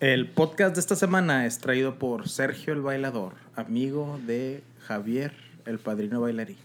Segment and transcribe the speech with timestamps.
[0.00, 5.34] El podcast de esta semana es traído por Sergio el Bailador, amigo de Javier
[5.66, 6.56] el Padrino Bailarín.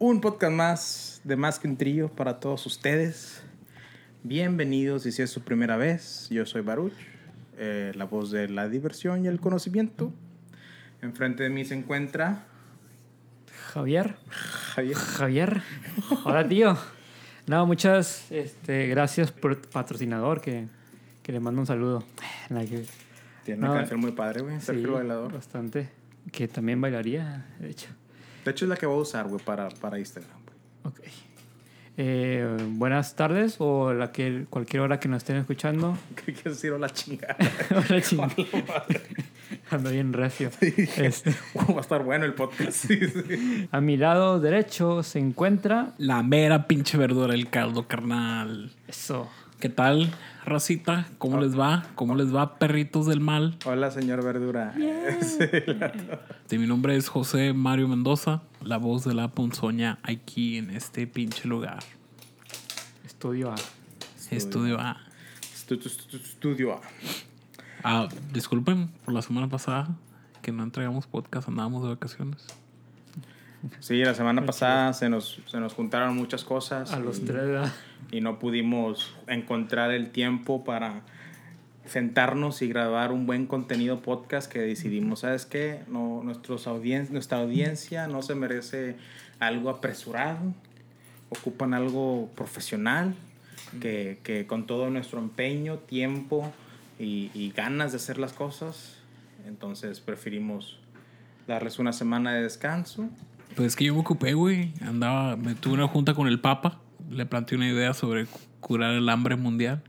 [0.00, 3.44] Un podcast más de Más que un Trío para todos ustedes.
[4.24, 6.92] Bienvenidos y si es su primera vez, yo soy Baruch,
[7.58, 10.12] eh, la voz de la diversión y el conocimiento.
[11.00, 12.44] Enfrente de mí se encuentra
[13.72, 14.16] Javier.
[14.30, 14.96] Javier.
[14.96, 15.62] Javier.
[16.24, 16.76] Hola, tío.
[17.46, 20.66] No, muchas este, gracias por patrocinador que,
[21.30, 22.02] que le mando un saludo.
[22.48, 22.84] Que-
[23.44, 24.60] Tiene una No, canción muy padre, güey.
[24.60, 25.32] Sergio sí, el Bailador.
[25.32, 25.88] Bastante.
[26.32, 27.86] Que también bailaría, de hecho.
[28.44, 30.32] De hecho, es la que voy a usar, güey, para, para Instagram.
[30.82, 30.92] güey.
[30.92, 31.00] Ok.
[31.96, 35.96] Eh, buenas tardes o la que, cualquier hora que nos estén escuchando.
[36.16, 36.72] ¿Qué quieres decir?
[36.72, 37.36] Hola chingada.
[37.70, 38.46] Hola, ching-
[39.70, 40.50] Ando bien recio.
[40.60, 42.72] Este, va a estar bueno el podcast.
[42.72, 43.68] Sí, sí.
[43.70, 45.92] a mi lado derecho se encuentra.
[45.98, 48.72] La mera pinche verdura, el caldo, carnal.
[48.88, 49.30] Eso.
[49.60, 50.10] ¿Qué tal,
[50.46, 51.06] racita?
[51.18, 51.84] ¿Cómo les va?
[51.94, 53.58] ¿Cómo les va, perritos del mal?
[53.66, 54.74] Hola, señor Verdura.
[56.46, 61.06] Sí, mi nombre es José Mario Mendoza, la voz de la ponzoña aquí en este
[61.06, 61.78] pinche lugar.
[63.06, 63.54] Estudio A.
[64.32, 64.96] Estudio A.
[65.54, 66.80] Estu- estu- estu- Estudio A.
[67.84, 69.88] Ah, disculpen por la semana pasada
[70.42, 72.44] que no entregamos podcast, andábamos de vacaciones.
[73.80, 76.92] Sí, la semana pasada se nos, se nos juntaron muchas cosas.
[76.92, 77.46] A los y, tres.
[77.46, 77.72] ¿verdad?
[78.10, 81.02] y no pudimos encontrar el tiempo para
[81.84, 85.80] sentarnos y grabar un buen contenido podcast que decidimos, ¿sabes qué?
[85.88, 88.96] No, nuestros audien nuestra audiencia no se merece
[89.38, 90.54] algo apresurado,
[91.30, 93.14] ocupan algo profesional,
[93.80, 96.52] que, que con todo nuestro empeño, tiempo
[96.98, 98.96] y, y ganas de hacer las cosas,
[99.46, 100.78] entonces preferimos
[101.46, 103.08] darles una semana de descanso.
[103.56, 104.72] Pues es que yo me ocupé, güey.
[104.82, 106.80] Andaba, me tuve una junta con el Papa.
[107.10, 109.82] Le planteé una idea sobre cu- curar el hambre mundial.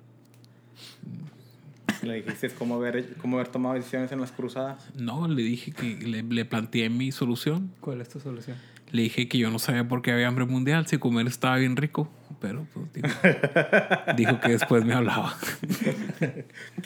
[2.01, 4.89] Le dijiste cómo haber, cómo haber tomado decisiones en las cruzadas.
[4.95, 7.71] No, le dije que le, le planteé mi solución.
[7.79, 8.57] ¿Cuál es tu solución?
[8.91, 11.77] Le dije que yo no sabía por qué había hambre mundial, si comer estaba bien
[11.77, 12.09] rico.
[12.41, 13.07] Pero pues dijo,
[14.17, 15.37] dijo que después me hablaba.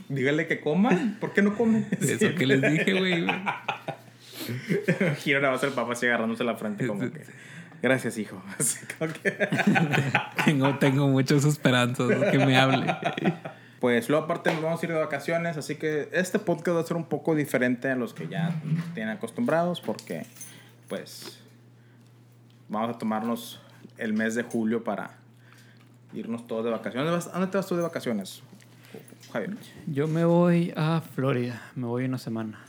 [0.10, 1.18] Dígale que coman.
[1.20, 1.88] ¿Por qué no comen?
[2.02, 3.26] Eso que les dije, güey.
[5.20, 7.24] Giro nada más el papá así agarrándose la frente como que...
[7.82, 8.42] Gracias, hijo.
[9.24, 9.32] Que-
[10.46, 12.96] Tengo, tengo muchas esperanzas de que me hable.
[13.80, 16.84] Pues luego aparte nos vamos a ir de vacaciones, así que este podcast va a
[16.86, 18.56] ser un poco diferente a los que ya
[18.96, 20.26] tienen acostumbrados porque
[20.88, 21.40] pues
[22.70, 23.62] vamos a tomarnos
[23.98, 25.12] el mes de julio para
[26.14, 27.12] irnos todos de vacaciones.
[27.12, 28.42] ¿Vas- ¿A dónde te vas tú de vacaciones,
[29.32, 29.56] Javier?
[29.86, 31.62] Yo me voy a Florida.
[31.76, 32.60] Me voy una semana.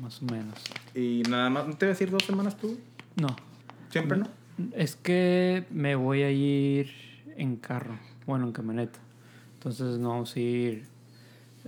[0.00, 0.54] Más o menos.
[0.94, 2.78] Y nada más, ¿no te vas a ir dos semanas tú?
[3.16, 3.34] No.
[3.90, 4.26] ¿Siempre no?
[4.74, 6.90] Es que me voy a ir
[7.36, 7.98] en carro.
[8.26, 8.98] Bueno, en camioneta.
[9.54, 10.84] Entonces no vamos a ir.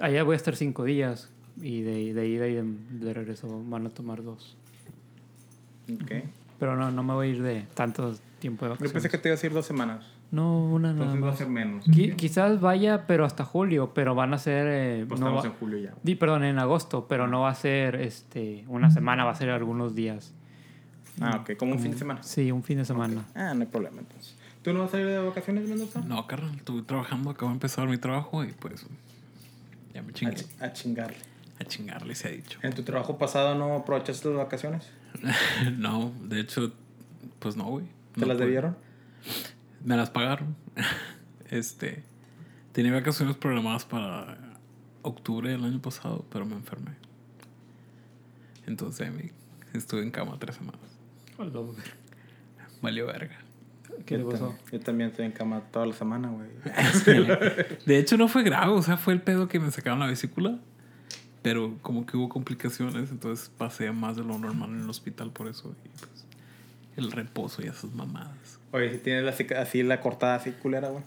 [0.00, 1.28] Allá voy a estar cinco días.
[1.60, 4.56] Y de, de ida y de, de regreso van a tomar dos.
[5.92, 6.12] Ok.
[6.58, 8.92] Pero no, no me voy a ir de tanto tiempo de Yo vacaciones.
[8.92, 10.04] pensé que te ibas a ir dos semanas.
[10.32, 11.38] No, una nada Entonces va a más.
[11.38, 11.86] ser menos.
[11.88, 13.92] Qui- quizás vaya, pero hasta julio.
[13.94, 14.66] Pero van a ser.
[14.68, 15.94] eh, Pues no estamos va- en julio ya.
[16.02, 19.50] Di, perdón, en agosto, pero no va a ser este una semana, va a ser
[19.50, 20.32] algunos días.
[21.20, 21.56] Ah, ok.
[21.56, 22.22] Como un fin de semana.
[22.22, 23.24] Sí, un fin de semana.
[23.34, 24.36] Ah, no hay problema entonces.
[24.62, 26.00] ¿Tú no vas a ir de vacaciones, Mendoza?
[26.02, 28.86] No, carnal, estuve trabajando, acabo de empezar mi trabajo y pues
[29.94, 30.36] ya me A, chingué.
[30.36, 31.16] ch- a chingarle.
[31.58, 32.58] A chingarle se ha dicho.
[32.62, 34.88] ¿En tu trabajo pasado no aprovechaste las vacaciones?
[35.78, 36.72] no, de hecho,
[37.40, 37.86] pues no, güey.
[38.14, 38.44] ¿Te No las pude.
[38.46, 38.76] debieron?
[39.84, 40.56] Me las pagaron.
[41.50, 42.02] este.
[42.72, 44.38] Tenía vacaciones programadas para
[45.02, 46.92] octubre del año pasado, pero me enfermé.
[48.66, 49.32] Entonces me-
[49.74, 50.80] estuve en cama tres semanas.
[52.82, 53.38] Valió verga.
[54.06, 54.46] ¿Qué le Yo pasó?
[54.48, 56.48] también- Yo también estoy en cama toda la semana, güey.
[57.86, 60.58] De hecho, no fue grave, o sea, fue el pedo que me sacaron la vesícula.
[61.42, 65.48] Pero como que hubo complicaciones, entonces pasé más de lo normal en el hospital por
[65.48, 65.74] eso.
[65.84, 66.09] Y pues,
[66.96, 68.58] el reposo y esas mamadas.
[68.72, 71.02] Oye, si tienes la, así la cortada así culera, güey.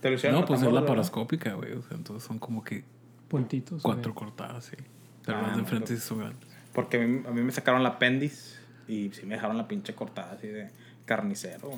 [0.00, 0.86] ¿Te lo hicieron No, pues es la verdad?
[0.86, 1.72] parascópica, güey.
[1.72, 2.84] O sea, entonces son como que
[3.28, 3.82] Puntitos.
[3.82, 4.26] cuatro güey.
[4.26, 4.76] cortadas, sí.
[5.24, 6.48] Pero Ah, las de enfrente sí son grandes.
[6.72, 8.56] Porque a mí, a mí me sacaron la apéndice
[8.86, 10.70] y sí me dejaron la pinche cortada así de
[11.04, 11.70] carnicero.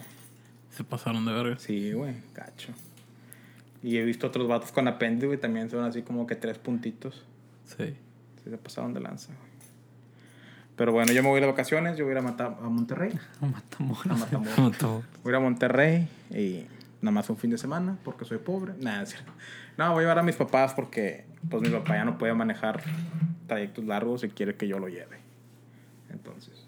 [0.70, 1.58] Se pasaron de verga.
[1.58, 2.72] Sí, güey, cacho.
[3.82, 7.24] Y he visto otros vatos con apéndice, güey, también son así como que tres puntitos.
[7.64, 7.94] Sí.
[8.44, 9.49] Sí, se pasaron de lanza, güey.
[10.80, 13.12] Pero bueno, yo me voy de vacaciones, yo voy a ir a, Mata- a Monterrey.
[13.42, 14.06] Matamoros.
[14.06, 14.78] A Matamoros.
[14.78, 15.02] Todo.
[15.22, 16.64] Voy a ir a Monterrey y
[17.02, 18.72] nada más un fin de semana porque soy pobre.
[18.80, 19.04] Nada.
[19.76, 22.80] No, voy a llevar a mis papás porque pues mi papá ya no puede manejar
[23.46, 25.18] trayectos largos y quiere que yo lo lleve.
[26.08, 26.64] Entonces.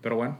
[0.00, 0.38] Pero bueno,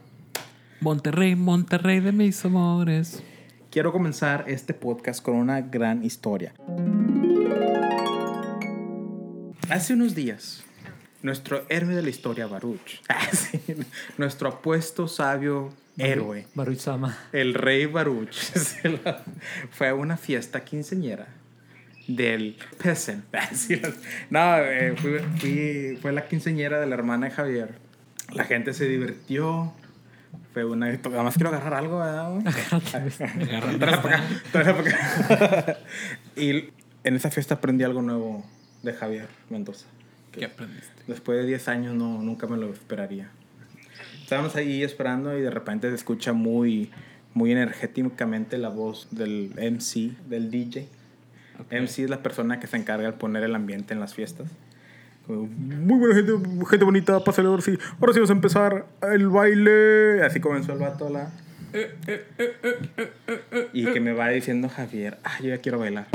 [0.81, 3.23] Monterrey, Monterrey de mis amores.
[3.71, 6.55] quiero comenzar este podcast con una gran historia.
[9.69, 10.65] Hace unos días,
[11.27, 13.19] nuestro héroe de la historia, Baruch, ah,
[14.17, 17.19] nuestro apuesto sabio héroe, Baruch Sama.
[17.33, 18.33] el rey Baruch,
[19.71, 21.27] fue a una fiesta quinceñera
[22.09, 23.25] del Peasant.
[23.35, 23.51] Ah,
[24.31, 27.75] No, eh, fui- fui- fue la quinceñera de la hermana de Javier.
[28.33, 29.73] La gente se divirtió.
[30.53, 30.87] Fue una...
[30.87, 32.41] Además quiero agarrar algo, ¿verdad?
[36.37, 36.51] y
[37.05, 38.45] en esa fiesta aprendí algo nuevo
[38.83, 39.87] de Javier Mendoza.
[40.39, 41.03] ¿Qué aprendiste?
[41.07, 43.31] Después de 10 años no, nunca me lo esperaría.
[44.23, 46.91] Estábamos ahí esperando y de repente se escucha muy,
[47.33, 50.89] muy energéticamente la voz del MC, del DJ.
[51.71, 54.49] MC es la persona que se encarga de poner el ambiente en las fiestas.
[55.29, 56.33] Muy buena gente,
[56.69, 57.77] gente bonita, pásale ahora sí.
[58.01, 60.23] Ahora sí vamos a empezar el baile.
[60.25, 61.31] Así comenzó el vato la...
[63.73, 66.07] Y que me va diciendo Javier, ah, yo ya quiero bailar.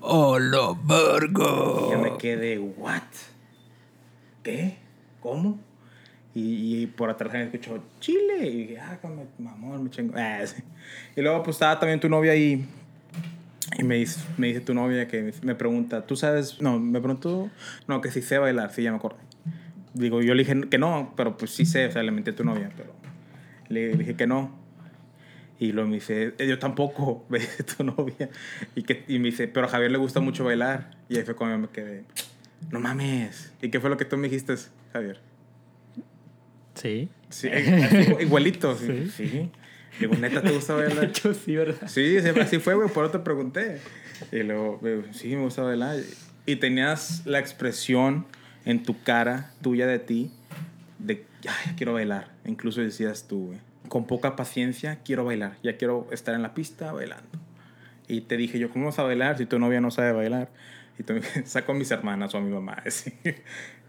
[0.00, 1.90] ¡Hola, Y Virgo!
[1.92, 3.02] yo me quedé, ¿what?
[4.46, 4.76] ¿Qué?
[5.18, 5.58] ¿Cómo?
[6.32, 8.46] Y, y por atrás me escuchó, Chile.
[8.46, 8.96] Y dije, ah,
[9.40, 10.14] mamón, me chingo.
[10.16, 10.62] Ah, sí.
[11.16, 12.64] Y luego, pues estaba también tu novia ahí.
[13.76, 16.62] Y me dice, me dice tu novia que me pregunta, ¿tú sabes?
[16.62, 17.50] No, me preguntó,
[17.88, 19.18] no, que si sé bailar, sí, ya me acuerdo.
[19.94, 22.36] Digo, yo le dije que no, pero pues sí sé, o sea, le menté a
[22.36, 22.92] tu novia, pero
[23.68, 24.56] le dije que no.
[25.58, 28.30] Y luego me dice, "Eh, yo tampoco, me dice tu novia.
[28.76, 30.96] Y, que, y me dice, pero a Javier le gusta mucho bailar.
[31.08, 32.04] Y ahí fue cuando me quedé,
[32.70, 33.52] no mames.
[33.62, 34.54] ¿Y qué fue lo que tú me dijiste,
[34.92, 35.20] Javier?
[36.74, 37.08] Sí.
[37.30, 39.10] Sí, así, igualito, sí.
[39.16, 39.28] Sí.
[39.28, 39.50] sí.
[39.98, 41.04] Digo, neta, ¿te gusta De bailar?
[41.04, 41.88] hecho, sí, ¿verdad?
[41.88, 43.80] Sí, sí, así fue, güey, por eso te pregunté.
[44.30, 44.80] Y luego,
[45.12, 45.96] sí, me gusta bailar.
[46.44, 48.26] Y tenías la expresión
[48.64, 50.30] en tu cara, tuya de ti,
[50.98, 52.28] de, ay, quiero bailar.
[52.44, 55.56] Incluso decías tú, güey, con poca paciencia, quiero bailar.
[55.62, 57.38] Ya quiero estar en la pista bailando.
[58.08, 60.50] Y te dije yo, ¿cómo vas a bailar si tu novia no sabe bailar?
[60.98, 62.82] Y dijiste, saco a mis hermanas o a mi mamá.
[62.86, 63.12] así.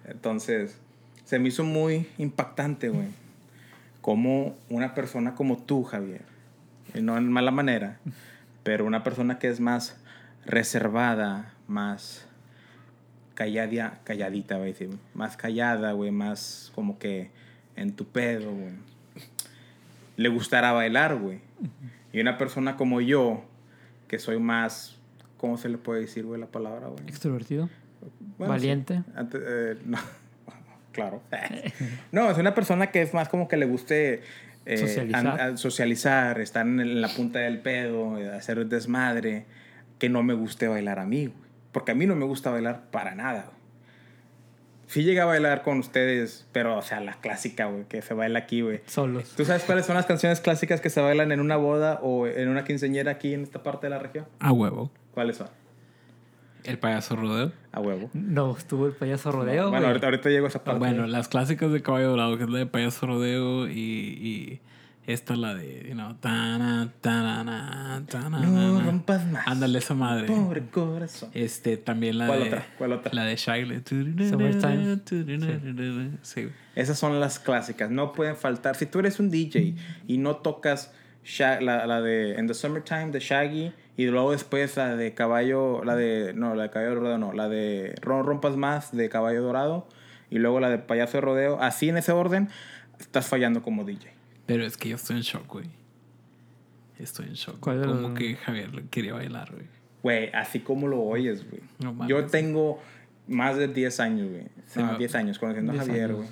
[0.06, 0.78] Entonces,
[1.26, 3.08] se me hizo muy impactante, güey.
[4.02, 6.22] Como una persona como tú, Javier,
[6.94, 8.00] y no en mala manera,
[8.64, 9.98] pero una persona que es más
[10.46, 12.26] reservada, más
[13.34, 17.30] callada, calladita, voy a decir, más callada, güey, más como que
[17.76, 18.74] en tu pedo, güey.
[20.16, 21.42] Le gustará bailar, güey.
[22.12, 23.44] Y una persona como yo,
[24.08, 24.97] que soy más,
[25.38, 27.04] ¿cómo se le puede decir, güey, la palabra, güey?
[27.08, 27.70] Extrovertido.
[28.38, 28.60] Bueno, sí.
[28.60, 29.04] Valiente.
[29.16, 29.98] Antes, eh, no,
[30.92, 31.22] claro.
[32.12, 34.22] No, es una persona que es más como que le guste
[34.66, 35.28] eh, Socializar.
[35.28, 39.46] an- a- socializar, estar en la punta del pedo, eh, hacer desmadre,
[40.00, 41.48] que no me guste bailar a mí, güey.
[41.72, 43.58] Porque a mí no me gusta bailar para nada, güey.
[44.88, 48.40] Sí llegué a bailar con ustedes, pero, o sea, la clásica, güey, que se baila
[48.40, 48.80] aquí, güey.
[48.86, 49.34] Solos.
[49.36, 52.48] ¿Tú sabes cuáles son las canciones clásicas que se bailan en una boda o en
[52.48, 54.26] una quinceñera aquí en esta parte de la región?
[54.40, 54.90] A huevo.
[55.18, 55.48] ¿Cuáles son?
[56.64, 57.52] El payaso rodeo.
[57.72, 58.12] A huevo.
[58.14, 59.72] No, estuvo el payaso rodeo.
[59.72, 60.78] bueno, ahorita, ahorita llego a esa parte.
[60.78, 64.62] Bueno, las clásicas de Caballo Dorado, que es la de payaso rodeo y, y
[65.08, 68.46] esta la de, you know, tana, tanana, tanana.
[68.46, 69.48] No rompas más.
[69.48, 70.28] Ándale esa madre.
[70.28, 71.32] Pobre corazón.
[71.34, 72.46] Este, también la ¿Cuál de...
[72.46, 72.68] otra?
[72.78, 73.12] ¿Cuál otra?
[73.12, 73.38] La de.
[73.38, 75.00] Summertime.
[76.22, 76.44] Sí.
[76.44, 76.54] güey.
[76.76, 77.90] Esas son las clásicas.
[77.90, 78.76] No pueden faltar.
[78.76, 79.74] Si tú eres un DJ
[80.06, 80.94] y no tocas
[81.40, 85.96] la, la de In the Summertime de Shaggy y luego después la de Caballo, la
[85.96, 89.88] de, no, la de Caballo Dorado, no, la de Ron Rompas Más de Caballo Dorado
[90.30, 92.50] y luego la de Payaso de Rodeo, así en ese orden,
[93.00, 94.12] estás fallando como DJ.
[94.46, 95.66] Pero es que yo estoy en shock, güey.
[97.00, 97.60] Estoy en shock.
[97.60, 99.66] ¿Cuál Como que Javier quería bailar, güey.
[100.04, 101.62] Güey, así como lo oyes, güey.
[101.80, 102.10] No mames.
[102.10, 102.80] Yo tengo
[103.28, 104.44] más de 10 años, güey.
[104.76, 106.28] No, Ah, 10 años conociendo a 10 Javier, güey.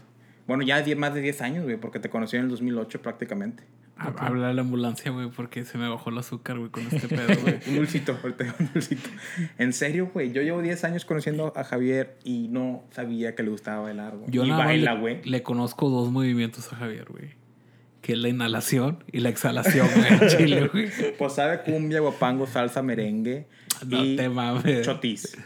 [0.47, 3.63] Bueno, ya 10 más de 10 años, güey, porque te conocí en el 2008 prácticamente.
[3.97, 7.27] Ha- Habla la ambulancia, güey, porque se me bajó el azúcar, güey, con este pedo,
[7.41, 7.55] güey.
[7.67, 9.09] Un dulcito, un dulcito.
[9.57, 10.33] En serio, güey.
[10.33, 14.29] Yo llevo 10 años conociendo a Javier y no sabía que le gustaba bailar, güey.
[14.31, 15.21] Yo y nada baila, güey.
[15.23, 17.29] le conozco dos movimientos a Javier, güey.
[18.01, 20.89] Que es la inhalación y la exhalación, güey, Chile, güey.
[21.17, 23.47] Pues sabe cumbia, guapango, salsa, merengue
[23.87, 24.85] No y te mames.
[24.85, 25.37] chotis.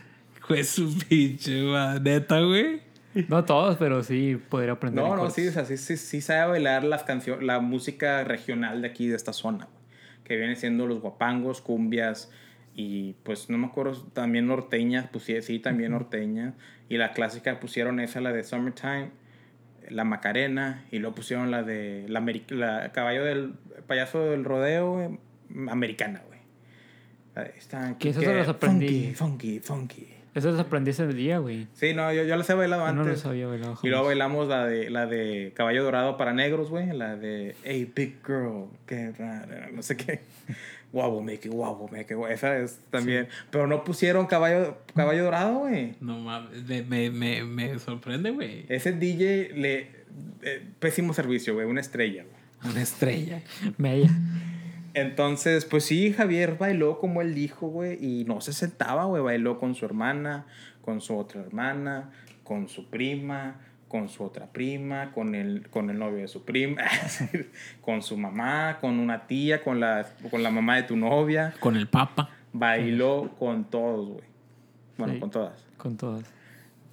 [0.42, 2.82] Fue su pinche, ma- neta, güey.
[3.28, 5.04] No todos, pero sí podría aprender.
[5.04, 8.82] No, no, sí, o sea, sí, sí, sí sabe bailar las canciones, la música regional
[8.82, 9.68] de aquí, de esta zona.
[10.24, 12.32] Que viene siendo los guapangos, cumbias
[12.76, 16.54] y pues no me acuerdo, también norteñas, pues sí, también norteñas.
[16.88, 19.12] Y la clásica pusieron esa, la de Summertime,
[19.90, 23.54] la Macarena, y luego pusieron la de la, caballo del
[23.88, 25.20] payaso del rodeo,
[25.70, 26.40] americana, güey.
[27.58, 29.14] Esta, Que se los aprendí.
[29.14, 30.19] Funky, funky, funky.
[30.40, 31.68] Eso las aprendí ese día, güey.
[31.74, 33.06] Sí, no, yo, yo las he bailado Yo antes.
[33.06, 33.76] no lo sabía bailar.
[33.84, 36.88] Y luego bailamos la de, la de Caballo Dorado para negros, güey.
[36.94, 40.22] La de Hey, big girl, qué rara, no sé qué.
[40.92, 42.10] Guau, it, guau, it.
[42.32, 43.28] Esa es también.
[43.52, 45.94] Pero no pusieron Caballo, caballo Dorado, güey.
[46.02, 48.66] No mames, me, me, me, me sorprende, güey.
[48.70, 49.88] Ese DJ le.
[50.42, 51.68] eh, pésimo servicio, güey.
[51.68, 52.72] Una estrella, güey.
[52.74, 53.44] Una estrella.
[53.78, 54.10] Mella.
[54.94, 59.60] Entonces, pues sí, Javier bailó como él dijo, güey, y no se sentaba, güey, bailó
[59.60, 60.46] con su hermana,
[60.82, 62.12] con su otra hermana,
[62.44, 63.56] con su prima,
[63.88, 66.84] con su otra prima, con el, con el novio de su prima,
[67.82, 71.54] con su mamá, con una tía, con la, con la mamá de tu novia.
[71.60, 72.30] Con el papa.
[72.54, 74.24] Bailó con todos, güey.
[74.98, 75.20] Bueno, Sí.
[75.20, 75.66] con todas.
[75.78, 76.24] Con todas.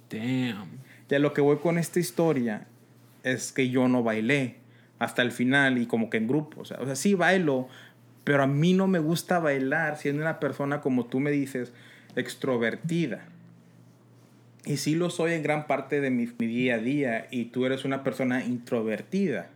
[0.09, 0.79] Damn.
[1.09, 2.67] Ya lo que voy con esta historia
[3.23, 4.57] es que yo no bailé
[4.99, 6.61] hasta el final y como que en grupo.
[6.61, 7.67] O sea, o sea, sí bailo,
[8.27, 11.71] pero a mí no me gusta bailar siendo una persona, como tú me dices,
[12.17, 13.23] extrovertida.
[14.65, 17.85] Y sí lo soy en gran parte de mi, día a día y tú eres
[17.85, 19.47] una persona introvertida.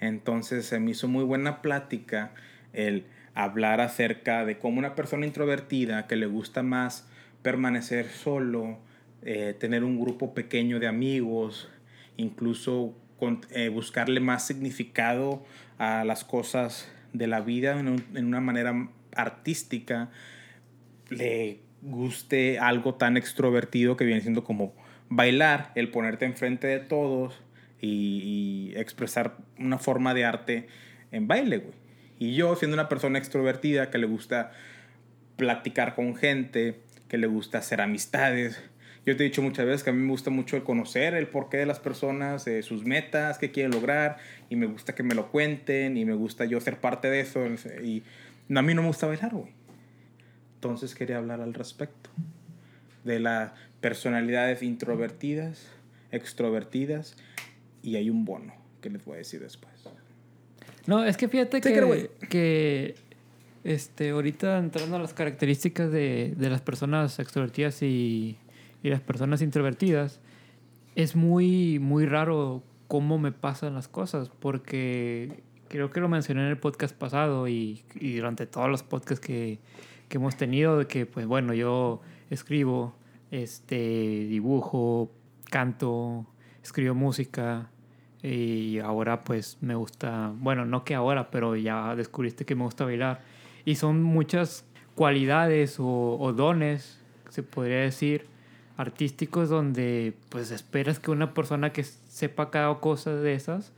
[0.00, 2.32] Entonces se me hizo muy buena plática
[2.72, 3.04] el
[3.36, 7.06] hablar acerca de cómo una persona introvertida que le gusta más
[7.42, 8.78] permanecer solo,
[9.22, 11.68] eh, tener un grupo pequeño de amigos,
[12.16, 15.46] incluso con- eh, buscarle más significado
[15.78, 20.10] a las cosas de la vida en, un- en una manera artística,
[21.10, 24.74] le guste algo tan extrovertido que viene siendo como
[25.08, 27.40] bailar, el ponerte enfrente de todos
[27.80, 30.66] y, y expresar una forma de arte
[31.12, 31.74] en baile, güey.
[32.18, 34.52] Y yo, siendo una persona extrovertida que le gusta
[35.36, 38.62] platicar con gente, que le gusta hacer amistades.
[39.06, 41.28] Yo te he dicho muchas veces que a mí me gusta mucho el conocer el
[41.28, 44.16] porqué de las personas, eh, sus metas, qué quieren lograr,
[44.50, 47.46] y me gusta que me lo cuenten, y me gusta yo ser parte de eso.
[47.84, 48.02] Y
[48.52, 49.52] a mí no me gusta bailar, güey.
[50.56, 52.10] Entonces quería hablar al respecto
[53.04, 55.68] de las personalidades introvertidas,
[56.10, 57.16] extrovertidas,
[57.84, 59.72] y hay un bono que les voy a decir después.
[60.88, 62.96] No, es que fíjate que, que
[63.62, 68.36] este, ahorita entrando a las características de, de las personas extrovertidas y,
[68.86, 70.20] y las personas introvertidas,
[70.94, 76.46] es muy, muy raro cómo me pasan las cosas, porque creo que lo mencioné en
[76.46, 79.58] el podcast pasado y, y durante todos los podcasts que,
[80.08, 82.00] que hemos tenido, de que, pues bueno, yo
[82.30, 82.94] escribo,
[83.32, 83.74] este,
[84.28, 85.10] dibujo,
[85.50, 86.24] canto,
[86.62, 87.68] escribo música,
[88.22, 92.84] y ahora pues me gusta, bueno, no que ahora, pero ya descubriste que me gusta
[92.84, 93.20] bailar.
[93.64, 94.64] Y son muchas
[94.94, 98.35] cualidades o, o dones, se podría decir,
[98.76, 103.72] artísticos donde pues esperas que una persona que sepa cada cosa de esas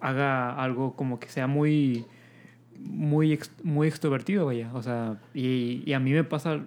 [0.00, 2.04] haga algo como que sea muy
[2.78, 4.70] muy muy extrovertido vaya.
[4.74, 6.60] O sea y, y a mí me pasa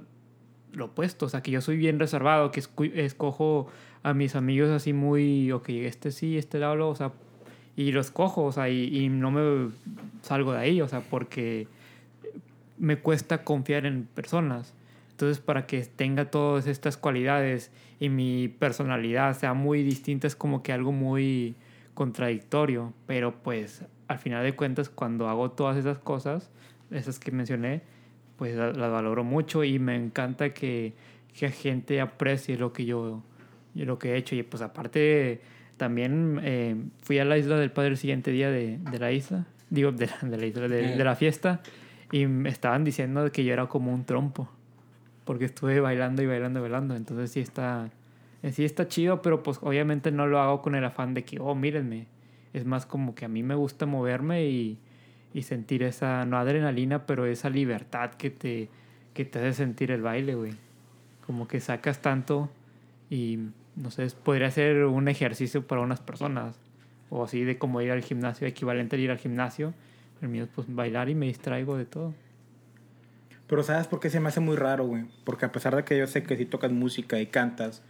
[0.73, 1.25] lo opuesto.
[1.25, 2.63] O sea que yo soy bien reservado que
[2.95, 3.67] escojo
[4.03, 7.11] a mis amigos así muy ok este sí este le hablo o sea
[7.75, 9.69] y los cojo o sea y no me
[10.23, 11.67] salgo de ahí o sea porque
[12.79, 14.73] me cuesta confiar en personas
[15.21, 20.63] entonces para que tenga todas estas cualidades y mi personalidad sea muy distinta es como
[20.63, 21.55] que algo muy
[21.93, 22.93] contradictorio.
[23.05, 26.49] Pero pues al final de cuentas cuando hago todas esas cosas
[26.89, 27.81] esas que mencioné
[28.37, 30.93] pues la- las valoro mucho y me encanta que,
[31.37, 33.21] que gente aprecie lo que yo
[33.75, 34.35] lo que he hecho.
[34.35, 35.39] Y pues aparte
[35.77, 39.45] también eh, fui a la isla del padre el siguiente día de, de la isla
[39.69, 41.61] digo de la, de la isla de, de la fiesta
[42.11, 44.49] y me estaban diciendo que yo era como un trompo
[45.25, 47.89] porque estuve bailando y bailando y bailando entonces sí está
[48.51, 51.55] sí está chido pero pues obviamente no lo hago con el afán de que oh
[51.55, 52.07] mírenme
[52.53, 54.79] es más como que a mí me gusta moverme y,
[55.33, 58.69] y sentir esa no adrenalina pero esa libertad que te
[59.13, 60.53] que te hace sentir el baile güey
[61.25, 62.49] como que sacas tanto
[63.09, 63.39] y
[63.75, 66.59] no sé, podría ser un ejercicio para unas personas
[67.09, 69.73] o así de como ir al gimnasio, equivalente a ir al gimnasio.
[70.21, 72.13] El mío es pues bailar y me distraigo de todo.
[73.51, 75.03] Pero ¿sabes por qué se me hace muy raro, güey?
[75.25, 77.83] Porque a pesar de que yo sé que si tocas música y cantas,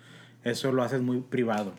[0.44, 1.74] eso lo haces muy privado.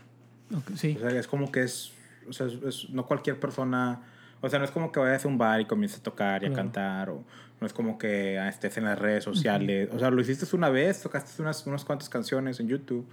[0.56, 1.92] Ok, Sí, O sea, es como que es,
[2.28, 4.02] o sea, es- es- no cualquier persona,
[4.40, 6.46] o sea, no es como que vayas a un bar y comiences a tocar y
[6.46, 6.62] a Claro.
[6.62, 7.24] cantar, o
[7.60, 9.88] no es como que ah, estés en las redes sociales.
[9.92, 13.04] O sea, lo hiciste una vez, tocaste unas, unas cuantas canciones en YouTube,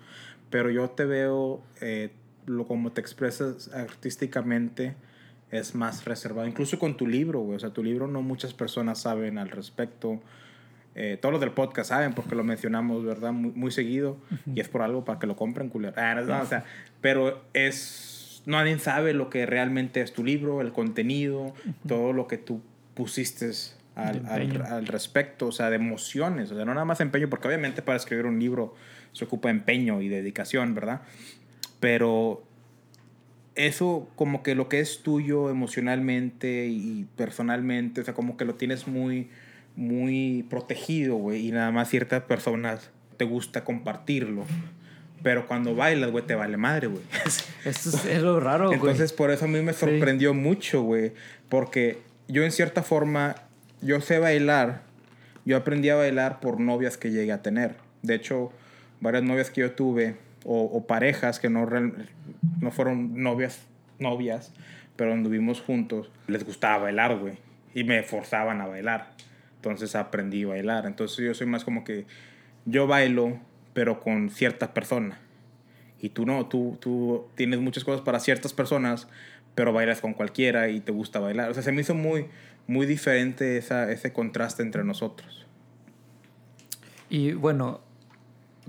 [0.52, 2.12] pero yo te veo, eh,
[2.46, 4.96] lo como te expresas artísticamente,
[5.50, 6.48] es más reservado.
[6.48, 7.56] Incluso con tu libro, güey.
[7.56, 10.22] O sea, tu libro no muchas personas saben al respecto.
[10.96, 13.32] Eh, todos los del podcast saben porque lo mencionamos, ¿verdad?
[13.32, 14.18] Muy, muy seguido.
[14.54, 15.94] Y es por algo para que lo compren, culero.
[15.98, 16.66] Ah, no, no, o sea,
[17.02, 18.42] pero es...
[18.46, 21.54] Nadie sabe lo que realmente es tu libro, el contenido,
[21.88, 22.62] todo lo que tú
[22.96, 23.52] pusiste
[23.96, 26.52] al, al, al respecto, o sea, de emociones.
[26.52, 28.76] O sea, no nada más empeño, porque obviamente para escribir un libro
[29.12, 31.02] se ocupa empeño y dedicación, ¿verdad?
[31.80, 32.44] Pero
[33.56, 38.56] eso como que lo que es tuyo emocionalmente y personalmente, o sea, como que lo
[38.56, 39.30] tienes muy,
[39.76, 44.46] muy protegido, güey, y nada más ciertas personas te gusta compartirlo.
[45.22, 47.04] Pero cuando bailas, güey, te vale madre, güey.
[47.66, 48.80] Esto es, es lo raro, güey.
[48.80, 49.80] Entonces, por eso a mí me Sí.
[49.82, 51.12] sorprendió mucho, güey.
[51.50, 51.98] Porque
[52.30, 53.36] yo, en cierta forma,
[53.82, 54.84] yo sé bailar.
[55.46, 57.76] Yo aprendí a bailar por novias que llegué a tener.
[58.02, 58.54] De hecho,
[59.02, 61.68] varias novias que yo tuve, o, o parejas que no,
[62.62, 63.60] no fueron novias,
[63.98, 64.54] novias,
[64.96, 67.34] pero anduvimos juntos, les gustaba bailar, güey.
[67.74, 69.12] Y me forzaban a bailar.
[69.60, 70.86] Entonces aprendí a bailar.
[70.86, 72.06] Entonces yo soy más como que
[72.66, 73.40] yo bailo,
[73.74, 75.20] pero con cierta persona.
[76.00, 79.10] Y tú no, tú, tú tienes muchas cosas para ciertas personas,
[79.56, 81.50] pero bailas con cualquiera y te gusta bailar.
[81.50, 82.28] O sea, se me hizo muy,
[82.68, 85.46] muy diferente esa, ese contraste entre nosotros.
[87.10, 87.82] Y bueno,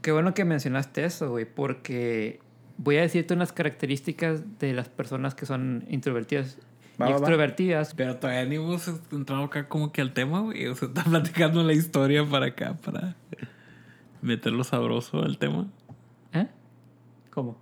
[0.03, 2.41] qué bueno que mencionaste eso, güey, porque
[2.79, 6.59] voy a decirte unas características de las personas que son introvertidas
[7.01, 7.17] Va, y va, va.
[7.19, 7.95] extrovertidas.
[7.95, 10.67] Pero todavía ni hemos entrado acá como que al tema, güey.
[10.67, 13.17] O sea, está platicando la historia para acá, para
[14.23, 15.67] meterlo sabroso al tema.
[16.33, 16.47] ¿Eh?
[17.31, 17.57] ¿Cómo?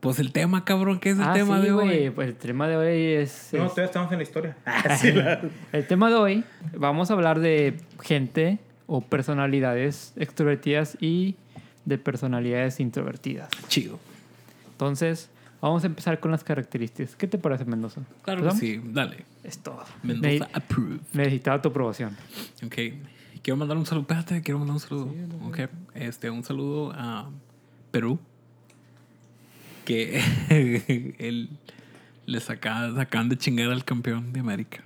[0.00, 2.10] Pues el tema, cabrón, ¿qué es el ah, tema sí, de hoy?
[2.10, 3.48] pues el tema de hoy es...
[3.52, 4.56] No, es- todavía estamos en la historia.
[5.72, 6.44] el tema de hoy,
[6.76, 11.34] vamos a hablar de gente o personalidades extrovertidas y
[11.86, 13.48] de personalidades introvertidas.
[13.68, 13.98] Chido.
[14.70, 15.30] Entonces,
[15.66, 17.16] vamos a empezar con las características.
[17.16, 18.02] ¿Qué te parece, Mendoza?
[18.22, 19.24] Claro que sí, dale.
[19.44, 19.84] Es todo.
[20.02, 20.98] Mendoza Ne- approve.
[21.12, 22.16] necesitaba tu aprobación.
[22.64, 22.74] Ok.
[23.42, 24.02] Quiero mandar un saludo.
[24.02, 25.14] Espérate, quiero mandar un saludo.
[25.44, 25.60] Ok.
[25.94, 27.30] Este, un saludo a
[27.90, 28.18] Perú.
[29.84, 30.20] Que
[31.18, 31.50] él
[32.26, 34.82] le saca, sacan de chingar al campeón de América,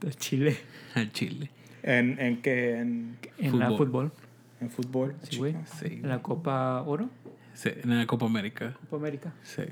[0.00, 0.56] De Chile.
[0.94, 1.50] al Chile.
[1.82, 2.78] ¿En, en qué?
[2.78, 4.12] En, En la Fútbol.
[4.60, 5.16] en fútbol.
[5.28, 5.56] Sí, güey.
[5.80, 5.86] Sí.
[6.02, 7.10] En la Copa Oro.
[7.58, 8.74] Sí, en la Copa América.
[8.88, 9.32] Copa América.
[9.42, 9.62] Sí.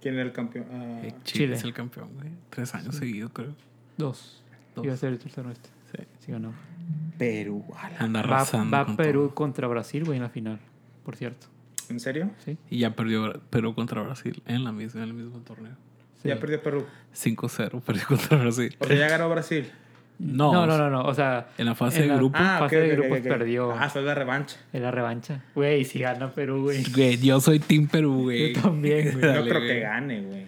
[0.00, 0.64] ¿Quién era el campeón?
[0.70, 1.54] Eh, Chile, Chile.
[1.56, 2.30] es el campeón, güey.
[2.50, 3.54] Tres años seguidos, creo.
[3.98, 4.42] Dos.
[4.74, 4.84] Dos.
[4.84, 5.68] Iba a ser el tercero este.
[5.94, 6.04] Sí.
[6.20, 6.54] Sí ganó.
[7.18, 7.64] Perú.
[7.76, 8.74] a la- Anda Va, arrasando.
[8.76, 9.34] va con Perú todo.
[9.34, 10.58] contra Brasil, güey, en la final.
[11.04, 11.48] Por cierto.
[11.90, 12.30] ¿En serio?
[12.44, 12.56] Sí.
[12.70, 15.74] Y ya perdió Perú contra Brasil en, la misma, en el mismo torneo.
[16.22, 16.28] Sí.
[16.28, 16.86] Ya perdió Perú.
[17.14, 18.74] 5-0 perdió contra Brasil.
[18.80, 19.70] O sea, ya ganó Brasil.
[20.24, 21.02] No, No, no, no, no.
[21.02, 22.36] O sea, En la fase En de la- grupo.
[22.38, 23.72] Ah, fase de ok, ok, grupos perdió.
[23.72, 24.56] Ah, fue la revancha.
[24.72, 25.42] en la revancha.
[25.54, 26.82] Güey, si gana Perú, güey.
[26.94, 28.54] Güey, yo soy Team Perú, güey.
[28.54, 29.34] Yo también, güey.
[29.34, 30.42] No creo que gane, güey.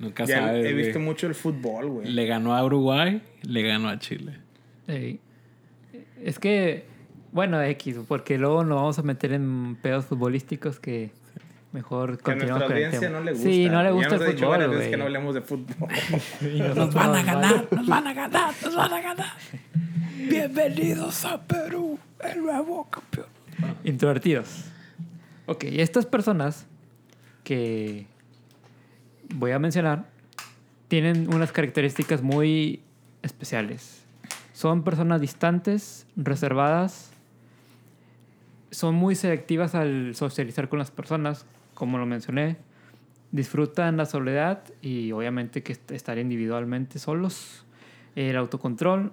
[0.00, 2.10] Nunca Ya sabes, he visto mucho el fútbol, güey.
[2.10, 4.32] Le ganó a Uruguay, le ganó a Chile.
[4.88, 5.20] Ey.
[6.22, 6.84] Es que,
[7.32, 11.12] bueno, X, porque luego nos vamos a meter en pedos futbolísticos que
[11.74, 13.18] mejor Que a nuestra audiencia tema.
[13.18, 13.48] no le gusta.
[13.48, 15.40] Sí, no le Ya gusta nos ha el dicho fútbol, veces que no hablemos de
[15.42, 15.88] fútbol.
[16.40, 19.32] Nos nosotros van a nos ganar, nos van a ganar, nos van a ganar.
[20.16, 23.26] Bienvenidos a Perú, el nuevo campeón.
[23.82, 24.66] Introvertidos.
[25.46, 26.66] Ok, estas personas
[27.42, 28.06] que
[29.34, 30.06] voy a mencionar
[30.86, 32.82] tienen unas características muy
[33.22, 34.04] especiales.
[34.52, 37.10] Son personas distantes, reservadas,
[38.70, 42.56] son muy selectivas al socializar con las personas, como lo mencioné.
[43.32, 47.64] Disfrutan la soledad y obviamente que est- estar individualmente solos.
[48.14, 49.12] El autocontrol.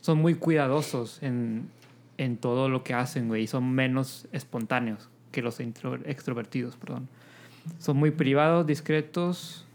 [0.00, 1.68] Son muy cuidadosos en,
[2.18, 3.44] en todo lo que hacen, güey.
[3.44, 7.08] y Son menos espontáneos que los intro- extrovertidos, perdón.
[7.78, 9.66] Son muy privados, discretos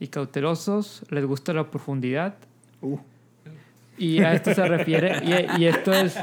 [0.00, 1.04] y cautelosos.
[1.10, 2.34] Les gusta la profundidad.
[2.80, 2.98] Uh.
[3.98, 5.18] Y a esto se refiere.
[5.58, 6.16] Y, y esto es.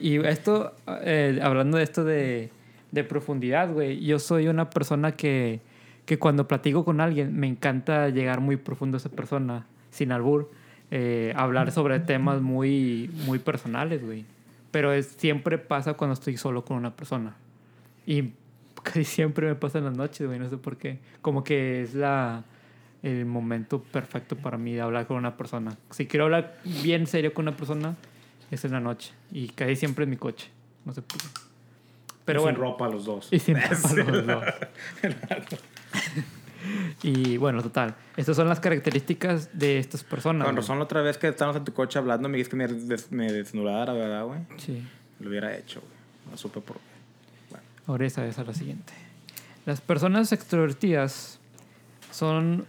[0.00, 2.50] Y esto, eh, hablando de esto de,
[2.92, 4.00] de profundidad, güey.
[4.00, 5.60] Yo soy una persona que,
[6.06, 10.50] que cuando platico con alguien me encanta llegar muy profundo a esa persona, sin albur.
[10.90, 14.24] eh, hablar sobre temas muy, muy personales, güey.
[14.70, 17.36] Pero es, siempre pasa cuando estoy solo con una persona.
[18.06, 18.32] Y
[18.82, 20.38] casi siempre me pasa en las noches, güey.
[20.38, 20.98] No sé por qué.
[21.20, 22.44] Como que es la
[23.02, 25.76] el momento perfecto para mí de hablar con una persona.
[25.90, 27.96] Si quiero hablar bien serio con una persona,
[28.50, 29.12] es en la noche.
[29.30, 30.48] Y casi siempre en mi coche.
[30.84, 31.47] No sé por qué.
[32.28, 32.58] Pero Y sin bueno.
[32.72, 33.28] ropa los dos.
[33.30, 34.44] Y sin ropa los dos.
[37.02, 37.94] y bueno, total.
[38.16, 40.46] Estas son las características de estas personas.
[40.46, 42.68] Con razón, la otra vez que estábamos en tu coche hablando, me dijiste que me,
[42.68, 44.40] des- me desnudara, ¿verdad, güey?
[44.58, 44.82] Sí.
[45.20, 45.92] Lo hubiera hecho, güey.
[46.30, 46.82] No supe por qué.
[47.50, 47.64] Bueno.
[47.86, 48.92] Ahora esa es a la siguiente.
[49.66, 51.38] Las personas extrovertidas
[52.10, 52.66] son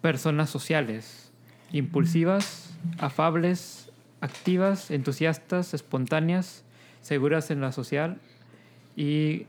[0.00, 1.30] personas sociales,
[1.72, 3.90] impulsivas, afables,
[4.20, 6.64] activas, entusiastas, espontáneas,
[7.02, 8.18] seguras en la social
[8.96, 9.46] y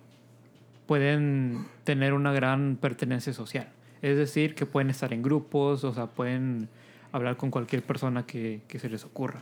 [0.86, 3.70] pueden tener una gran pertenencia social.
[4.02, 6.70] Es decir, que pueden estar en grupos, o sea, pueden
[7.12, 9.42] hablar con cualquier persona que, se les ocurra.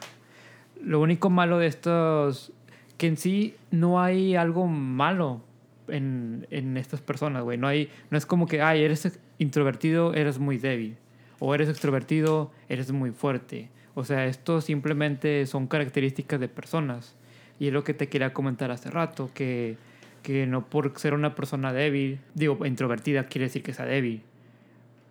[0.82, 2.54] Lo único malo de estos,
[2.98, 5.42] que en sí no hay algo malo
[5.88, 7.58] en, en estas personas, güey.
[7.58, 7.68] No,
[8.10, 10.98] no es como que, ay, eres introvertido, eres muy débil.
[11.40, 13.70] O eres extrovertido, eres muy fuerte.
[13.94, 17.16] O sea, esto simplemente son características de personas.
[17.60, 19.78] Y es lo que te quería comentar hace rato, que,
[20.26, 24.24] que no por ser una persona débil, digo, introvertida, quiere decir que sea débil.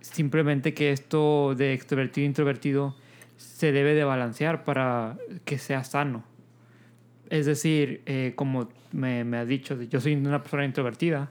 [0.01, 2.97] Simplemente que esto de extrovertido e introvertido
[3.37, 6.25] se debe de balancear para que sea sano.
[7.31, 11.31] Es decir, eh, como me, me has dicho, yo soy una persona introvertida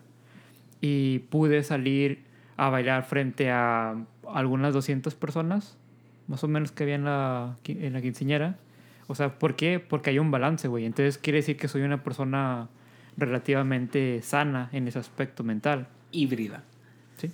[0.80, 2.24] y pude salir
[2.56, 3.98] a bailar frente a
[4.34, 5.78] algunas 200 personas,
[6.28, 8.58] más o menos que había en la, en la quinceañera.
[9.08, 9.82] O sea, ¿por qué?
[9.82, 10.86] Porque hay un balance, güey.
[10.86, 12.70] Entonces quiere decir que soy una persona
[13.18, 15.88] relativamente sana en ese aspecto mental.
[16.12, 16.64] Híbrida.
[17.18, 17.32] ¿Sí?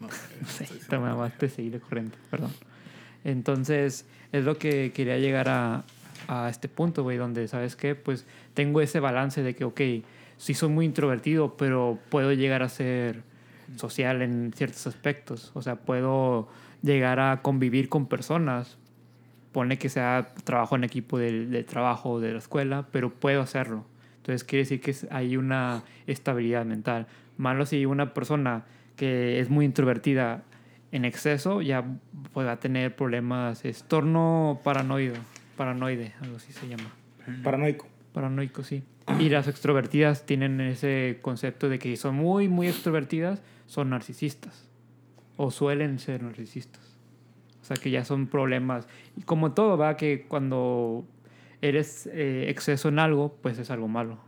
[0.00, 0.08] No,
[0.46, 2.52] Sí, te me seguir corriente, perdón.
[3.24, 5.84] Entonces, es lo que quería llegar a,
[6.28, 7.94] a este punto, güey, donde, ¿sabes qué?
[7.94, 9.80] Pues tengo ese balance de que, ok,
[10.36, 13.22] sí soy muy introvertido, pero puedo llegar a ser
[13.76, 15.50] social en ciertos aspectos.
[15.54, 16.48] O sea, puedo
[16.82, 18.76] llegar a convivir con personas.
[19.52, 23.84] Pone que sea trabajo en equipo del, del trabajo de la escuela, pero puedo hacerlo.
[24.24, 27.06] Entonces quiere decir que hay una estabilidad mental.
[27.36, 28.64] Malo si una persona
[28.96, 30.44] que es muy introvertida
[30.92, 31.84] en exceso ya
[32.32, 35.18] pues, va a tener problemas, es torno paranoide,
[35.58, 36.90] paranoide, algo así se llama.
[37.42, 37.86] Paranoico.
[38.14, 38.82] Paranoico, sí.
[39.18, 44.70] Y las extrovertidas tienen ese concepto de que si son muy, muy extrovertidas, son narcisistas.
[45.36, 46.96] O suelen ser narcisistas.
[47.60, 48.88] O sea que ya son problemas.
[49.18, 51.04] Y como todo, va que cuando
[51.68, 54.18] eres eh, exceso en algo, pues es algo malo.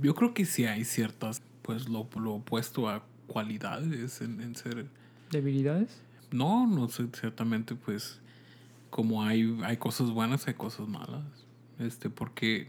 [0.00, 4.86] Yo creo que sí hay ciertas, pues lo, lo opuesto a cualidades en, en ser...
[5.30, 6.00] ¿Debilidades?
[6.30, 8.20] No, no sé, ciertamente pues
[8.90, 11.24] como hay, hay cosas buenas, hay cosas malas.
[11.78, 12.68] Este, porque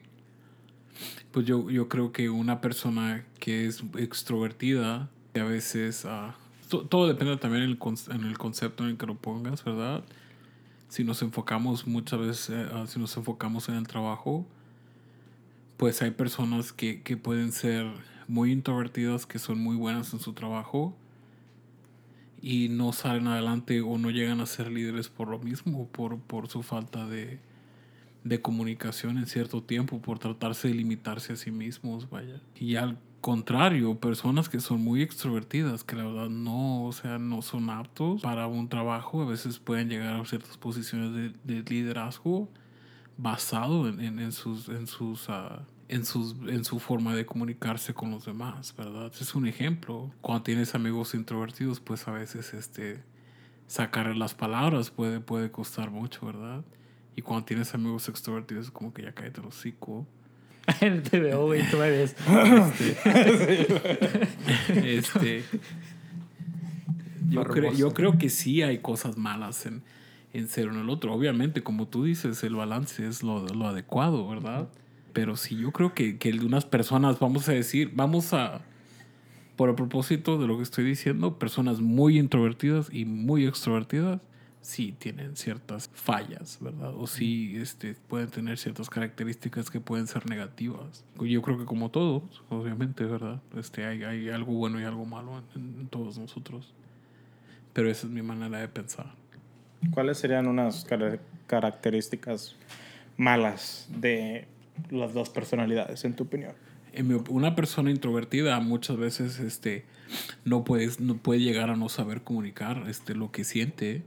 [1.32, 6.06] pues yo, yo creo que una persona que es extrovertida, que a veces...
[6.06, 6.36] ah,
[6.70, 7.80] to- todo depende también en el,
[8.16, 10.04] en el concepto en el que lo pongas, ¿verdad?
[10.90, 14.46] Si nos enfocamos muchas veces, eh, ah, si nos enfocamos en el trabajo,
[15.78, 17.86] pues hay personas que, que pueden ser
[18.28, 20.96] muy introvertidas, que son muy buenas en su trabajo
[22.42, 26.48] y no salen adelante o no llegan a ser líderes por lo mismo, por, por
[26.48, 27.40] su falta de,
[28.24, 32.42] de comunicación en cierto tiempo, por tratarse de limitarse a sí mismos, vaya.
[32.56, 32.76] Y
[33.22, 38.22] contrario, personas que son muy extrovertidas, que la verdad no, o sea, no son aptos
[38.22, 42.50] para un trabajo, a veces pueden llegar a ciertas posiciones de, de liderazgo
[43.18, 48.12] basado en, en, sus, en sus ah, en, sus, en su forma de comunicarse con
[48.12, 49.12] los demás, ¿verdad?
[49.20, 50.12] Es un ejemplo.
[50.22, 53.04] Cuando tienes amigos introvertidos, pues a veces este,
[53.68, 56.64] sacar las palabras puede, puede costar mucho, ¿verdad?
[57.16, 60.06] Y cuando tienes amigos extrovertidos, como que ya cállate el hocico.
[61.10, 62.16] Te veo, güey, tú me ves.
[64.70, 65.44] Este,
[67.30, 69.82] yo, creo, yo creo que sí hay cosas malas en,
[70.34, 71.14] en ser uno el otro.
[71.14, 74.68] Obviamente, como tú dices, el balance es lo, lo adecuado, ¿verdad?
[75.14, 78.62] Pero sí, yo creo que, que unas personas, vamos a decir, vamos a,
[79.56, 84.22] por el propósito de lo que estoy diciendo, personas muy introvertidas y muy extrovertidas,
[84.68, 86.94] sí tienen ciertas fallas, ¿verdad?
[86.94, 91.06] O sí este, pueden tener ciertas características que pueden ser negativas.
[91.22, 93.42] Yo creo que como todos, obviamente, ¿verdad?
[93.56, 96.74] Este, hay, hay algo bueno y algo malo en, en todos nosotros.
[97.72, 99.14] Pero esa es mi manera de pensar.
[99.92, 102.56] ¿Cuáles serían unas cara- características
[103.16, 104.48] malas de
[104.90, 106.52] las dos personalidades, en tu opinión?
[106.92, 109.86] En mi op- una persona introvertida muchas veces este,
[110.44, 114.04] no, puedes, no puede llegar a no saber comunicar este, lo que siente,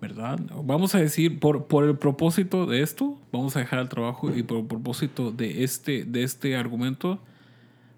[0.00, 0.40] ¿verdad?
[0.64, 4.42] Vamos a decir, por, por el propósito de esto, vamos a dejar el trabajo y
[4.42, 7.18] por el propósito de este, de este argumento,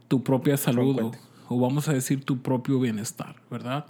[0.09, 1.13] tu propia salud o,
[1.49, 3.87] o vamos a decir tu propio bienestar, ¿verdad?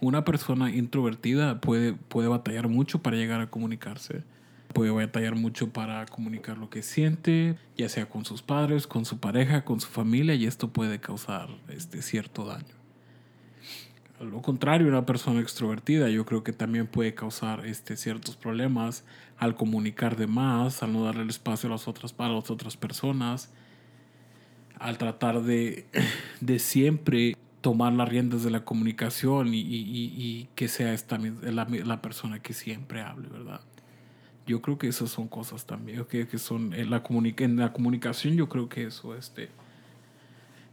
[0.00, 4.22] Una persona introvertida puede, puede batallar mucho para llegar a comunicarse.
[4.72, 9.18] Puede batallar mucho para comunicar lo que siente, ya sea con sus padres, con su
[9.18, 12.77] pareja, con su familia, y esto puede causar este, cierto daño.
[14.20, 19.04] Lo contrario, una persona extrovertida yo creo que también puede causar este, ciertos problemas
[19.38, 22.76] al comunicar de más, al no darle el espacio a las otras, para las otras
[22.76, 23.52] personas,
[24.80, 25.86] al tratar de,
[26.40, 31.64] de siempre tomar las riendas de la comunicación y, y- y- que sea esta, la,
[31.68, 33.60] la persona que siempre hable, ¿verdad?
[34.48, 38.34] Yo creo que esas son cosas también, que, que son en la, en la comunicación
[38.34, 39.50] yo creo que eso este,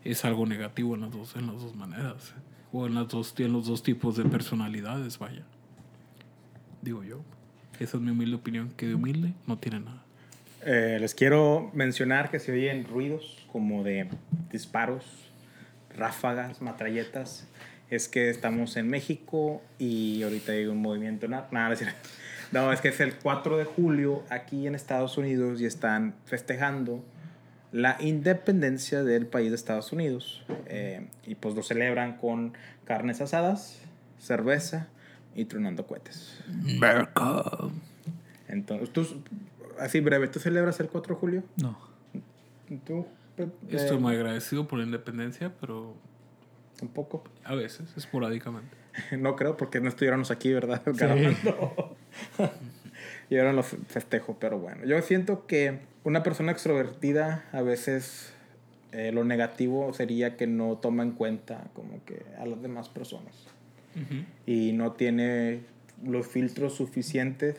[0.03, 2.34] es algo negativo en las dos, en las dos maneras,
[2.76, 5.44] o en, las dos, en los dos tipos de personalidades, vaya.
[6.82, 7.22] Digo yo.
[7.80, 10.04] Esa es mi humilde opinión, que de humilde no tiene nada.
[10.66, 14.10] Eh, les quiero mencionar que se oyen ruidos como de
[14.52, 15.06] disparos,
[15.96, 17.48] ráfagas, matralletas.
[17.90, 21.28] Es que estamos en México y ahorita hay un movimiento.
[21.30, 21.76] Nada, nada.
[22.52, 27.04] No, es que es el 4 de julio aquí en Estados Unidos y están festejando
[27.76, 30.44] la independencia del país de Estados Unidos.
[30.68, 32.54] Eh, y pues lo celebran con
[32.86, 33.82] carnes asadas,
[34.18, 34.88] cerveza
[35.36, 36.40] y tronando cohetes.
[36.78, 37.44] America.
[38.48, 39.06] Entonces, tú,
[39.80, 41.44] así breve, ¿tú celebras el 4 de julio?
[41.62, 41.78] No.
[42.86, 43.06] ¿Tú?
[43.36, 45.94] Pe- Estoy eh, muy agradecido por la independencia, pero
[46.80, 47.24] Tampoco.
[47.44, 48.76] a veces, esporádicamente.
[49.20, 50.82] No creo, porque no estuviéramos aquí, ¿verdad?
[50.86, 51.98] Grabando.
[53.30, 54.86] y ahora los festejo, pero bueno.
[54.86, 58.32] Yo siento que una persona extrovertida a veces
[58.91, 63.34] eh, lo negativo sería que no toma en cuenta como que a las demás personas.
[64.46, 65.62] Y no tiene
[66.04, 67.56] los filtros suficientes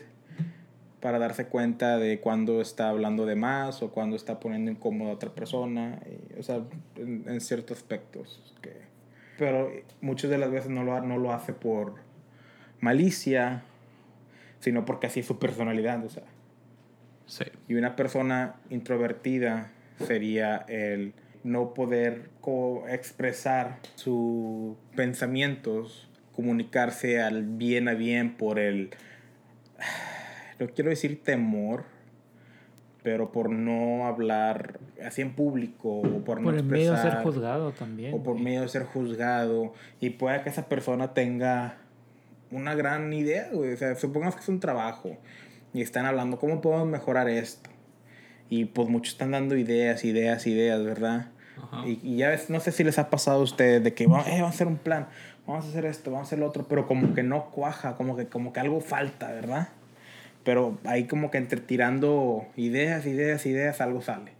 [1.01, 5.13] para darse cuenta de cuando está hablando de más o cuando está poniendo incómoda a
[5.15, 5.99] otra persona.
[6.05, 6.61] y, o sea,
[6.95, 8.53] en, en ciertos aspectos.
[8.61, 8.73] Que,
[9.39, 11.95] pero muchas de las veces no lo, no lo hace por
[12.81, 13.63] malicia,
[14.59, 16.05] sino porque así es su personalidad.
[16.05, 16.23] O sea,
[17.27, 17.43] Sí.
[17.67, 19.69] y una persona introvertida
[20.07, 21.13] sería el
[21.43, 28.91] no poder co- expresar sus pensamientos, comunicarse al bien a bien por el,
[30.59, 31.83] no quiero decir temor,
[33.03, 37.07] pero por no hablar así en público o por, no Por el miedo a ser
[37.13, 38.13] expresar, juzgado también.
[38.13, 41.77] o por miedo de ser juzgado y pueda que esa persona tenga
[42.51, 43.73] una gran idea, güey.
[43.73, 45.17] O sea, supongamos que es un trabajo
[45.73, 47.69] y están hablando, ¿cómo podemos mejorar esto?
[48.49, 51.27] Y pues muchos están dando ideas, ideas, ideas, ¿verdad?
[51.85, 54.27] Y, y ya ves, no sé si les ha pasado a ustedes de que vamos,
[54.27, 55.07] eh, vamos a hacer un plan,
[55.45, 58.15] vamos a hacer esto, vamos a hacer lo otro, pero como que no cuaja, como
[58.15, 59.69] que, como que algo falta, ¿verdad?
[60.43, 64.31] Pero ahí como que entre tirando ideas, ideas, ideas, algo sale.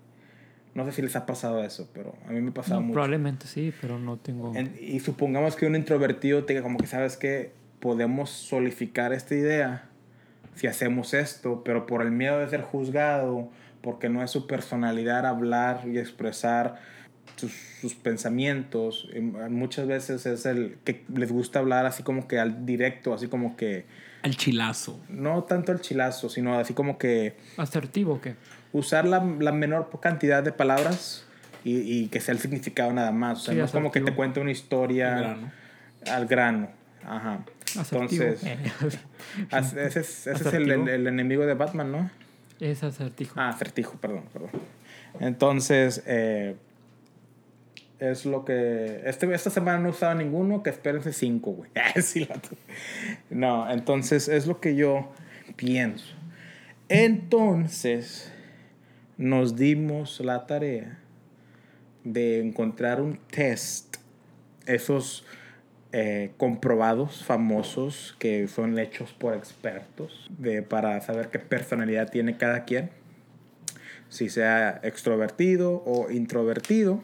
[0.74, 2.94] No sé si les ha pasado eso, pero a mí me ha pasado No, mucho.
[2.94, 4.56] probablemente sí, pero no tengo.
[4.56, 9.36] En- y supongamos que un introvertido te diga como que sabes que podemos solidificar esta
[9.36, 9.87] idea
[10.58, 13.50] si hacemos esto, pero por el miedo de ser juzgado,
[13.82, 16.76] porque no es su personalidad hablar y expresar
[17.38, 22.40] sus, sus pensamientos, y muchas veces es el que les gusta hablar así como que
[22.40, 23.86] al directo, así como que
[24.24, 25.00] El chilazo.
[25.10, 28.36] no tanto el chilazo, sino así como que ¿Asertivo o qué?
[28.74, 31.26] usar la, la menor cantidad de palabras
[31.64, 33.40] y, y que sea el significado nada más.
[33.40, 35.52] O sea, Sí, no es como que te cuente una historia Al grano.
[36.12, 36.70] al grano.
[37.06, 37.40] Ajá.
[37.78, 38.24] Asertivo.
[38.24, 38.72] Entonces, Eh,
[39.88, 42.10] ese es, ese es el, el- el enemigo de Batman, ¿no?
[42.60, 43.40] es acertijo.
[43.40, 44.50] Ah, acertijo, perdón, perdón.
[45.20, 46.56] Entonces, eh,
[48.00, 49.02] es lo que...
[49.06, 51.70] Este, esta semana no he usado ninguno, que espérense cinco, güey.
[51.76, 52.42] La-
[53.30, 55.12] no, entonces es lo que yo
[55.56, 56.16] pienso.
[56.90, 58.32] Entonces,
[59.18, 61.00] nos dimos la tarea
[62.04, 63.98] de encontrar un test,
[64.66, 65.26] esos
[65.94, 72.66] eh, comprobados famosos que son hechos por expertos, de, para saber qué personalidad tiene cada
[72.66, 72.90] quien,
[74.10, 77.04] si sea extrovertido o introvertido.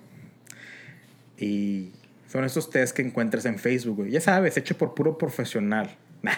[1.38, 1.91] Y
[2.28, 4.12] son esos test que encuentras en Facebook, güey.
[4.12, 5.89] Ya sabes, hecho por puro profesional.
[6.22, 6.38] La-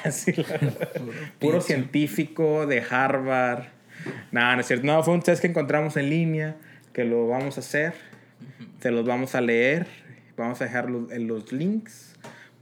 [1.40, 3.66] puro científico de Harvard.
[4.32, 4.86] No, no es cierto.
[4.86, 6.58] No, fue un test que encontramos en línea,
[6.94, 7.94] que lo vamos a hacer.
[8.82, 9.88] Se los vamos a leer.
[10.38, 12.05] Vamos a dejar los, en los links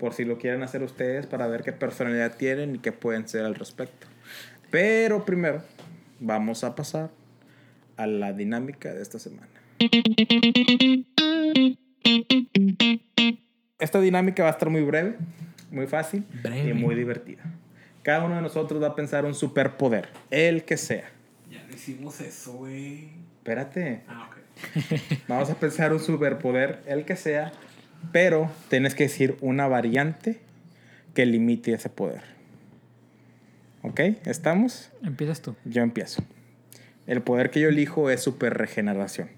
[0.04, 3.46] por si lo quieren hacer ustedes para ver qué personalidad tienen y qué pueden ser
[3.46, 4.06] al respecto.
[4.70, 5.63] Pero primero,
[6.20, 7.10] vamos a pasar
[7.96, 9.48] a la dinámica de esta semana.
[13.80, 15.16] Esta dinámica va a estar muy breve,
[15.72, 16.72] muy fácil Breve.
[16.72, 17.44] y muy divertida.
[18.02, 21.10] Cada uno de nosotros va a pensar un superpoder, el que sea.
[21.50, 23.08] Ya no hicimos eso, güey.
[23.38, 25.00] Espérate, Ah, ok.
[25.30, 27.54] vamos a pensar un superpoder, el que sea,
[28.12, 30.39] pero tienes que decir una variante
[31.13, 32.22] que limite ese poder.
[33.82, 34.00] ¿Ok?
[34.26, 34.92] ¿Estamos?
[35.04, 35.56] Empiezas tú.
[35.66, 36.24] Yo empiezo.
[37.06, 39.30] El poder que yo elijo es super regeneración,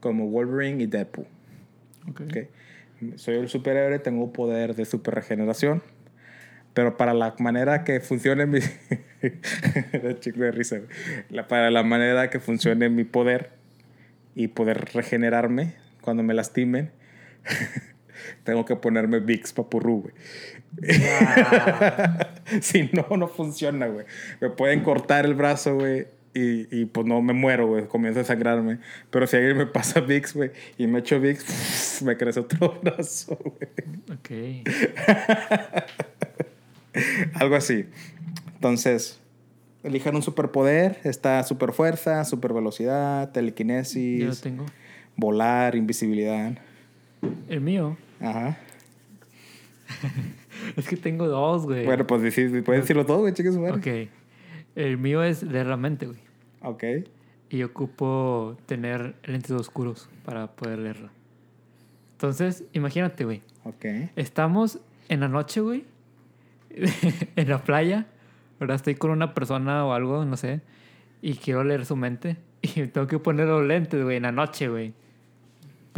[0.00, 1.26] como Wolverine y Deadpool.
[2.08, 2.20] Ok.
[2.22, 2.36] ¿ok?
[3.16, 5.82] Soy el superhéroe, tengo poder de super regeneración,
[6.74, 8.60] pero para la manera que funcione mi...
[10.20, 10.80] Chico de risa.
[11.28, 13.50] La- para la manera que funcione mi poder
[14.34, 16.90] y poder regenerarme cuando me lastimen,
[18.44, 20.14] tengo que ponerme Vicks Papurru, güey.
[22.60, 24.06] si no, no funciona, güey.
[24.40, 26.06] Me pueden cortar el brazo, güey.
[26.34, 27.86] Y, y pues no me muero, güey.
[27.86, 28.78] Comienza a sangrarme.
[29.10, 33.36] Pero si alguien me pasa Vicks, güey, y me echo Vicks, me crece otro brazo,
[33.36, 33.68] güey.
[34.12, 34.30] Ok.
[37.34, 37.86] Algo así.
[38.54, 39.20] Entonces,
[39.82, 40.98] elijan un superpoder.
[41.04, 44.66] Está super fuerza, super velocidad, Yo lo telequinesis, tengo.
[45.16, 46.58] volar, invisibilidad.
[47.48, 47.96] El mío.
[48.20, 48.58] Ajá.
[50.76, 51.84] Es que tengo dos, güey.
[51.84, 53.76] Bueno, pues decí- puedes decirlo todo, güey, cheque su madre.
[54.06, 54.10] Ok.
[54.76, 56.18] El mío es leer la mente, güey.
[56.62, 56.84] Ok.
[57.50, 61.10] Y ocupo tener lentes oscuros para poder leerla.
[62.12, 63.42] Entonces, imagínate, güey.
[63.64, 63.84] Ok.
[64.16, 65.84] Estamos en la noche, güey.
[67.36, 68.06] en la playa.
[68.60, 68.76] ¿Verdad?
[68.76, 70.60] Estoy con una persona o algo, no sé.
[71.22, 72.36] Y quiero leer su mente.
[72.62, 74.92] Y tengo que poner los lentes, güey, en la noche, güey.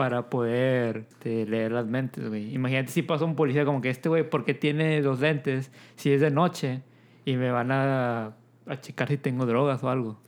[0.01, 2.55] Para poder este, leer las mentes, güey.
[2.55, 6.13] Imagínate si pasa un policía como que este, güey, ¿por qué tiene los lentes si
[6.13, 6.83] es de noche?
[7.25, 8.35] Y me van a,
[8.67, 10.19] a checar si tengo drogas o algo.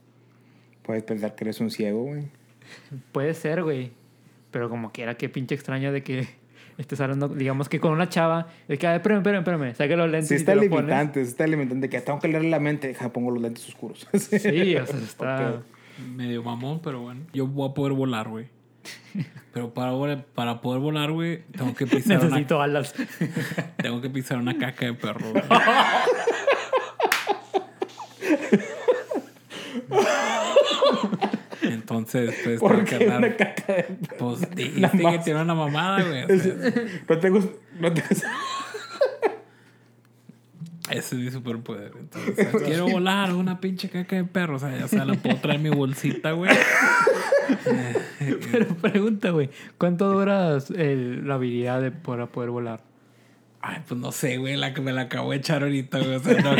[0.83, 2.27] Puedes pensar que eres un ciego, güey.
[3.11, 3.91] Puede ser, güey.
[4.51, 6.27] Pero como quiera, qué pinche extraño de que
[6.77, 8.47] estés hablando, digamos que con una chava.
[8.67, 9.75] Es que, a ver, espérame, espérame, espérame.
[9.75, 10.85] Saque los lentes Sí y está te lo pones.
[10.85, 11.89] limitante, sí está limitante.
[11.89, 12.89] Que tengo que leer la mente.
[12.89, 14.07] Deja, pongo los lentes oscuros.
[14.13, 15.55] Sí, o sea, está...
[15.55, 15.63] Ok.
[16.15, 17.21] Medio mamón, pero bueno.
[17.33, 18.47] Yo voy a poder volar, güey.
[19.53, 22.93] Pero para, para poder volar, güey, tengo que pisar una, Necesito alas.
[23.77, 25.43] tengo que pisar una caca de perro, güey.
[31.61, 33.83] Entonces, pues, ¿Por tengo qué andar- una caca de...
[34.19, 36.23] Pues dijiste que tiene una mamada, güey.
[36.23, 36.53] O sea,
[37.09, 37.51] No te gusta...
[37.79, 38.03] No te...
[40.89, 41.93] ese es mi superpoder.
[41.99, 44.55] Entonces, o sea, quiero volar una pinche caca de perro.
[44.57, 46.51] O sea, ya sea, la puedo traer en mi bolsita, güey.
[48.51, 49.49] Pero pregunta, güey.
[49.77, 52.81] ¿Cuánto dura el- la habilidad de, para poder volar?
[53.61, 56.15] Ay, pues no sé, güey, la que me la acabo de echar ahorita, güey.
[56.15, 56.55] O sea, no,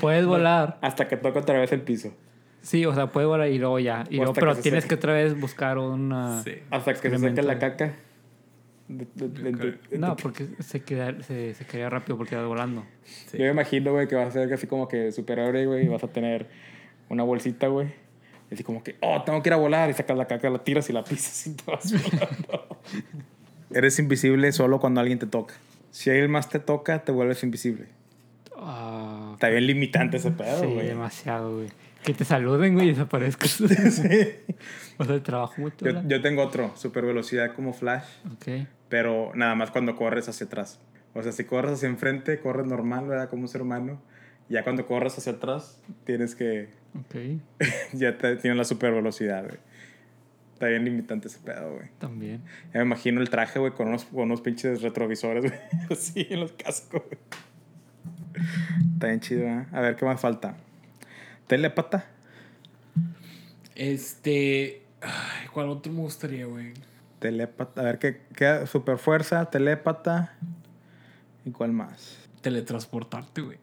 [0.00, 0.78] Puedes volar.
[0.80, 2.14] Hasta que toca otra vez el piso.
[2.62, 4.04] Sí, o sea, puedes volar y luego ya.
[4.10, 4.94] Y luego, pero que tienes seque.
[4.94, 6.42] que otra vez buscar una...
[6.42, 6.54] sí.
[6.70, 7.94] Hasta que se saque la caca.
[8.88, 12.84] De- de- de- No, porque se, queda, se, se quedaría rápido porque vas volando.
[13.04, 13.38] Sí.
[13.38, 16.04] Yo me imagino, güey, que vas a ser así como que superhéroe, güey, y vas
[16.04, 16.46] a tener
[17.08, 17.88] una bolsita, güey.
[18.50, 19.90] Y así como que, oh, tengo que ir a volar.
[19.90, 22.80] Y sacas la caca, la tiras y la pisas y te vas volando.
[23.74, 25.54] Eres invisible solo cuando alguien te toca.
[25.90, 27.86] Si alguien más te toca, te vuelves invisible.
[28.56, 30.86] Ah, Está bien limitante ese pedo, sí, güey.
[30.86, 31.68] demasiado, güey.
[32.04, 33.60] Que te saluden, güey, y desaparezcas.
[34.98, 35.84] O sea, trabajo mucho.
[35.84, 38.66] yo, yo tengo otro, super velocidad como Flash, Ok.
[38.88, 40.80] Pero nada más cuando corres hacia atrás.
[41.14, 43.28] O sea, si corres hacia enfrente, corres normal, ¿verdad?
[43.28, 44.00] Como un ser humano.
[44.48, 46.68] Ya cuando corres hacia atrás, tienes que
[47.00, 47.40] Ok.
[47.92, 49.58] ya te, tiene la super velocidad, güey.
[50.54, 51.88] Está bien limitante ese pedo, güey.
[51.98, 52.42] También.
[52.72, 55.60] Ya me imagino el traje, güey, con unos, con unos pinches retrovisores, güey.
[55.90, 57.18] Así en los cascos, güey.
[58.94, 59.66] Está bien chido, ¿eh?
[59.72, 60.56] A ver, ¿qué más falta?
[61.46, 62.06] Telépata.
[63.74, 64.82] Este.
[65.02, 66.72] Ay, ¿cuál otro me gustaría, güey?
[67.26, 67.80] Telépata.
[67.80, 69.46] A ver, ¿qué, qué super fuerza?
[69.46, 70.32] Telépata.
[71.44, 72.16] ¿Y cuál más?
[72.40, 73.58] Teletransportarte, güey.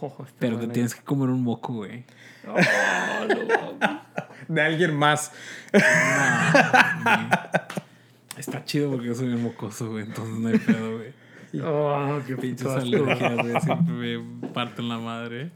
[0.00, 2.04] Oh, Pero te tienes que comer un moco, güey.
[4.48, 5.32] De alguien más.
[8.36, 10.04] Está chido porque yo soy un mocoso, güey.
[10.04, 11.12] Entonces no hay pedo, güey.
[11.64, 13.60] Oh, qué Pinches alergias, güey.
[13.60, 15.50] Siempre me parten la madre.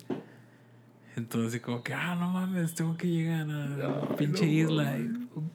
[1.14, 4.98] Entonces, como que, ah, no mames, tengo que llegar a la pinche isla.
[4.98, 5.08] Y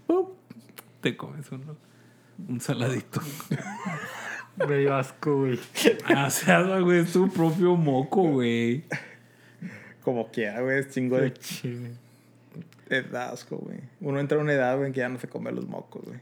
[0.08, 0.37] ¡pum!
[1.02, 1.78] Te comes uno.
[2.48, 3.22] Un saladito.
[4.68, 5.60] Me dio asco, güey.
[6.06, 8.84] Ah, o sea, güey, es tu propio moco, güey.
[10.02, 10.80] Como quiera, güey.
[10.80, 11.90] Es chingo de, chido.
[12.90, 13.80] de asco, güey.
[14.02, 16.20] Uno entra a una edad, güey, en que ya no se come los mocos, güey.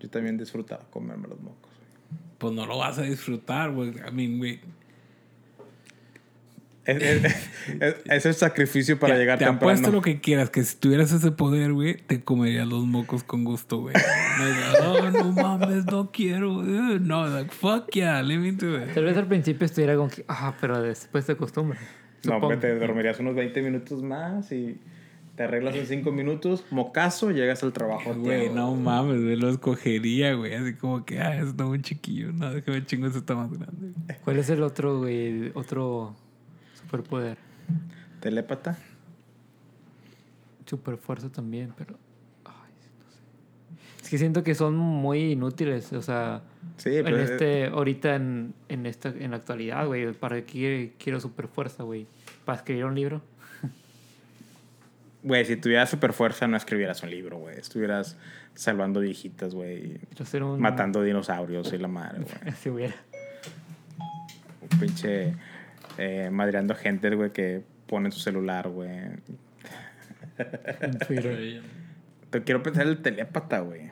[0.00, 2.20] Yo también disfrutaba comerme los mocos, güey.
[2.38, 3.90] Pues no lo vas a disfrutar, güey.
[3.90, 4.60] I mean, güey.
[6.84, 7.24] Es, es,
[7.80, 9.70] es- es el sacrificio para te, llegar te temprano.
[9.72, 13.44] apuesto lo que quieras, que si tuvieras ese poder, güey, te comerías los mocos con
[13.44, 13.94] gusto, güey.
[14.80, 16.62] No, oh, no mames, no quiero.
[16.62, 18.92] No, like, fuck yeah, let me do it.
[18.94, 21.80] Tal vez al principio estuviera que, ah, pero después te acostumbras.
[22.24, 24.80] No, hombre, te dormirías unos 20 minutos más y
[25.36, 26.64] te arreglas en 5 minutos.
[26.70, 28.12] Mocazo, llegas al trabajo.
[28.14, 30.54] Güey, no mames, güey, lo escogería, güey.
[30.54, 32.32] Así como que, ah, está muy chiquillo.
[32.32, 33.92] No, déjame chingo, ese está más grande.
[34.24, 35.26] ¿Cuál es el otro, güey?
[35.28, 36.14] el Otro
[36.92, 37.38] superpoder.
[38.20, 38.76] Telépata.
[40.66, 41.98] Super fuerza también, pero.
[42.44, 44.04] Ay, no sé.
[44.04, 45.92] Es que siento que son muy inútiles.
[45.94, 46.42] O sea,
[46.76, 50.12] Sí, en pero este, ahorita en, en esta, en la actualidad, güey.
[50.12, 52.06] ¿Para qué quiero super fuerza, güey?
[52.44, 53.22] ¿Para escribir un libro?
[55.22, 57.56] Güey, si tuvieras super fuerza no escribieras un libro, güey.
[57.56, 58.18] Estuvieras
[58.54, 60.00] salvando viejitas, güey.
[60.40, 60.60] Un.
[60.60, 62.54] Matando dinosaurios y la madre, güey.
[62.60, 62.94] Si hubiera.
[64.60, 65.34] Un pinche
[65.98, 68.90] eh, madreando gente, güey, que pone su celular, güey.
[72.30, 73.90] Te quiero pensar el telépata, güey.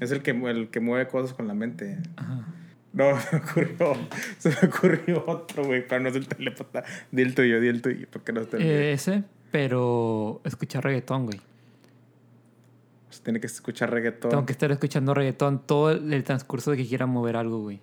[0.00, 1.98] Es el que, el que mueve cosas con la mente.
[2.16, 2.46] Ajá.
[2.92, 3.96] No, se me ocurrió,
[4.38, 6.84] se me ocurrió otro, güey, pero no es el telepata.
[7.10, 11.40] Di el tuyo, di el tuyo, porque no Eh, ese, pero escuchar reggaetón, güey.
[13.06, 14.30] Pues tiene que escuchar reggaetón.
[14.30, 17.80] Tengo que estar escuchando reggaetón todo el, el transcurso de que quiera mover algo, güey.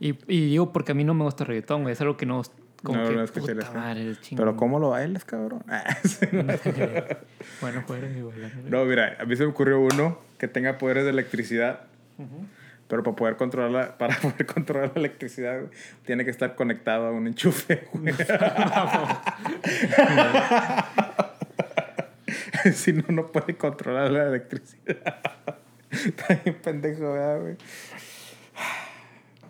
[0.00, 1.92] Y, y digo porque a mí no me gusta el reggaetón, güey.
[1.92, 2.42] Es algo que no...
[2.82, 4.42] Como No, que, no puta madre, el chingo.
[4.42, 5.62] Pero ¿cómo lo bailas, cabrón?
[5.68, 5.84] Ah,
[7.60, 8.52] bueno, de bailar.
[8.68, 11.82] No, mira, a mí se me ocurrió uno que tenga poderes de electricidad.
[12.88, 15.70] Pero para poder controlar para poder controlar la electricidad, güey,
[16.04, 18.12] tiene que estar conectado a un enchufe, güey.
[22.74, 25.16] si no, no puede controlar la electricidad.
[25.90, 27.56] Está bien pendejo, ¿verdad, güey?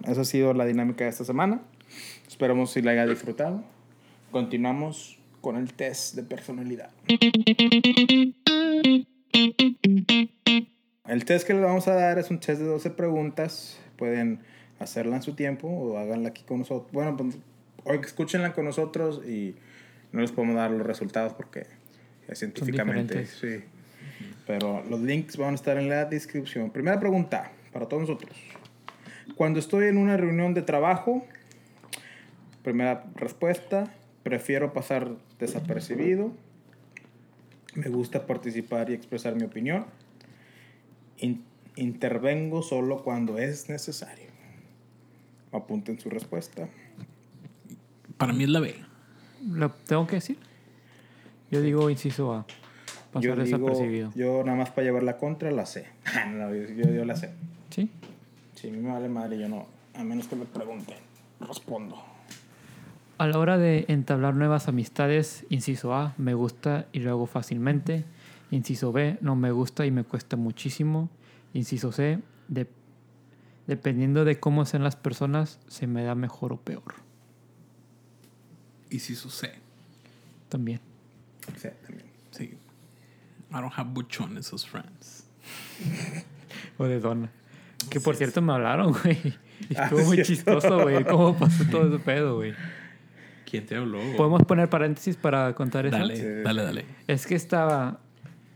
[0.07, 1.61] Eso ha sido la dinámica de esta semana.
[2.27, 3.63] Esperamos si la haya disfrutado.
[4.31, 6.91] Continuamos con el test de personalidad.
[11.07, 13.79] El test que les vamos a dar es un test de 12 preguntas.
[13.97, 14.41] Pueden
[14.79, 16.91] hacerla en su tiempo o háganla aquí con nosotros.
[16.93, 17.37] Bueno, pues
[17.85, 19.55] hoy escúchenla con nosotros y
[20.13, 21.67] no les podemos dar los resultados porque
[22.29, 23.27] es científicamente.
[23.27, 23.63] Sí.
[24.47, 26.71] Pero los links van a estar en la descripción.
[26.71, 28.37] Primera pregunta para todos nosotros.
[29.37, 31.25] Cuando estoy en una reunión de trabajo,
[32.63, 33.93] primera respuesta,
[34.23, 36.33] prefiero pasar desapercibido.
[37.75, 39.87] Me gusta participar y expresar mi opinión.
[41.19, 41.45] In-
[41.77, 44.27] intervengo solo cuando es necesario.
[45.53, 46.69] Apunten su respuesta.
[48.19, 48.75] Para mí es la B.
[49.49, 50.39] ¿Lo tengo que decir?
[51.51, 52.47] Yo digo inciso A.
[53.13, 54.11] Pasar Yo, digo, desapercibido.
[54.15, 55.87] yo nada más para llevar la contra la sé.
[56.31, 57.31] no, yo, yo, yo la sé.
[58.63, 58.69] ¿Sí?
[58.69, 59.67] Si a mí me vale madre, yo no.
[59.95, 60.97] A menos que me pregunten,
[61.41, 62.03] respondo.
[63.19, 68.05] A la hora de entablar nuevas amistades, inciso A, me gusta y lo hago fácilmente.
[68.51, 71.09] Inciso B, no me gusta y me cuesta muchísimo.
[71.55, 72.69] Inciso C, de-
[73.67, 76.95] dependiendo de cómo sean las personas, se me da mejor o peor.
[78.91, 79.53] Y si su C.
[80.49, 80.81] También.
[81.57, 82.07] Sí, también.
[82.31, 82.45] Sí.
[83.51, 85.25] I don't have buchones as friends.
[86.79, 87.31] O de dona.
[87.91, 89.19] Que por cierto me hablaron, güey.
[89.71, 90.33] Y Ah, estuvo muy cierto.
[90.33, 91.05] chistoso, güey.
[91.05, 92.53] ¿Cómo pasó todo ese pedo, güey?
[93.49, 93.99] ¿Quién te habló?
[93.99, 94.17] güey?
[94.17, 95.97] ¿Podemos poner paréntesis para contar eso?
[95.97, 96.43] Dale, Sí.
[96.45, 96.85] dale, dale.
[97.07, 98.01] Es que estaba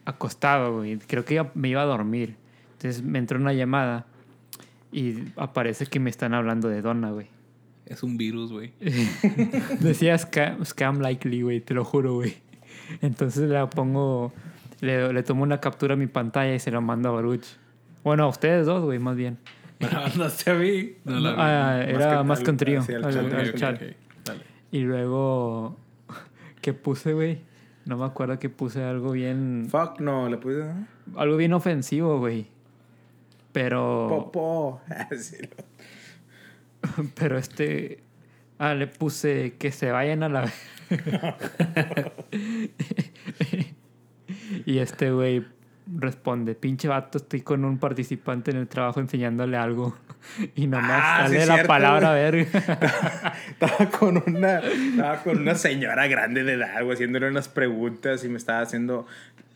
[0.05, 0.99] acostado, güey.
[0.99, 2.37] Creo que iba- me iba a dormir.
[2.73, 4.07] Entonces me entró una llamada
[4.93, 7.27] y aparece que me están hablando de Donna, güey.
[7.87, 8.73] Es un virus, güey.
[9.81, 12.35] Decía scam, scam likely, güey, te lo juro, güey.
[13.01, 14.33] Entonces la pongo,
[14.81, 17.45] le, le tomo una captura a mi pantalla y se la mando a Baruch.
[18.07, 19.37] Bueno, a ustedes dos, güey, más bien.
[19.81, 20.93] ¿Me la mandaste a mí?
[21.05, 21.37] No la vi.
[21.41, 22.81] Ah, era que- más que un trío.
[22.83, 23.75] sí, al al- chat, al al Ok, chat.
[23.83, 23.89] ok,
[24.25, 24.43] Dale.
[24.71, 25.77] Y luego,
[26.63, 27.41] ¿qué puse, güey?
[27.85, 30.59] No me acuerdo que puse algo bien, Fuck no, le puse.
[30.59, 30.87] ¿no?
[31.21, 32.47] algo bien ofensivo, güey.
[33.51, 34.07] Pero...
[34.09, 34.81] Popó.
[35.19, 37.05] Sí, no.
[37.17, 38.05] Pero este.
[38.59, 40.53] Ah, le puse que se vayan a la.
[44.65, 45.45] y este güey
[45.87, 49.97] responde: Pinche vato, estoy con un participante en el trabajo enseñándole algo.
[50.57, 52.45] Y nomás Ah, sí, sale la cierto, palabra verga.
[53.49, 58.29] Estaba con una, estaba con una señora grande de edad, güey, haciéndole unas preguntas y
[58.29, 59.07] me estaba haciendo,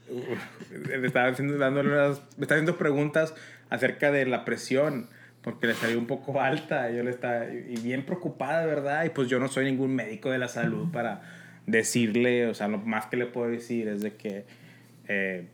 [1.01, 3.35] me estaba haciendo, dándole unas, me estaba haciendo preguntas
[3.69, 5.09] acerca de la presión,
[5.43, 9.05] porque le salió un poco alta, y yo le estaba, y bien preocupada, ¿verdad?
[9.05, 11.23] Y pues yo no soy ningún médico de la salud para
[11.67, 14.45] decirle, o sea, lo más que le puedo decir es de que,
[15.09, 15.47] eh,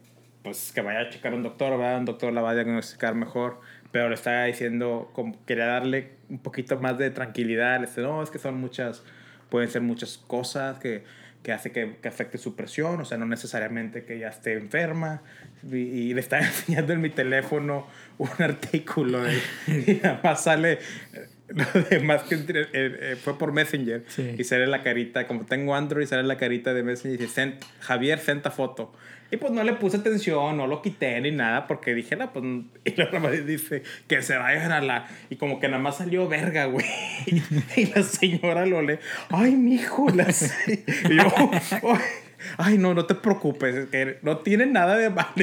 [0.47, 1.99] pues que vaya a checar a un doctor, ¿verdad?
[1.99, 6.38] Un doctor la va a diagnosticar mejor, pero le estaba diciendo, como quería darle un
[6.38, 9.03] poquito más de tranquilidad, le decía, no, es que son muchas,
[9.51, 11.03] pueden ser muchas cosas que,
[11.42, 15.22] que hace que, que afecte su presión, o sea, no necesariamente que ella esté enferma,
[15.68, 17.88] y, y le estaba enseñando en mi teléfono
[18.18, 20.78] un artículo, de- y nada más sale,
[21.49, 24.36] lo demás que eh, eh, fue por Messenger, Sí.
[24.38, 27.64] y sale la carita, como tengo Android, sale la carita de Messenger y dice, "Sent-
[27.80, 28.92] Javier, senta foto.
[29.30, 32.44] Y pues no le puse atención, no lo quité ni nada, porque dije, no, pues.
[32.84, 35.06] Y nada más dice que se vayan a la.
[35.30, 36.86] Y como que nada más salió verga, güey.
[37.76, 38.98] Y la señora lo lee,
[39.30, 40.54] ay, mijo, las.
[40.68, 42.00] Y yo, "Ay,
[42.59, 45.34] ay, no, no te preocupes, es que no tiene nada de malo.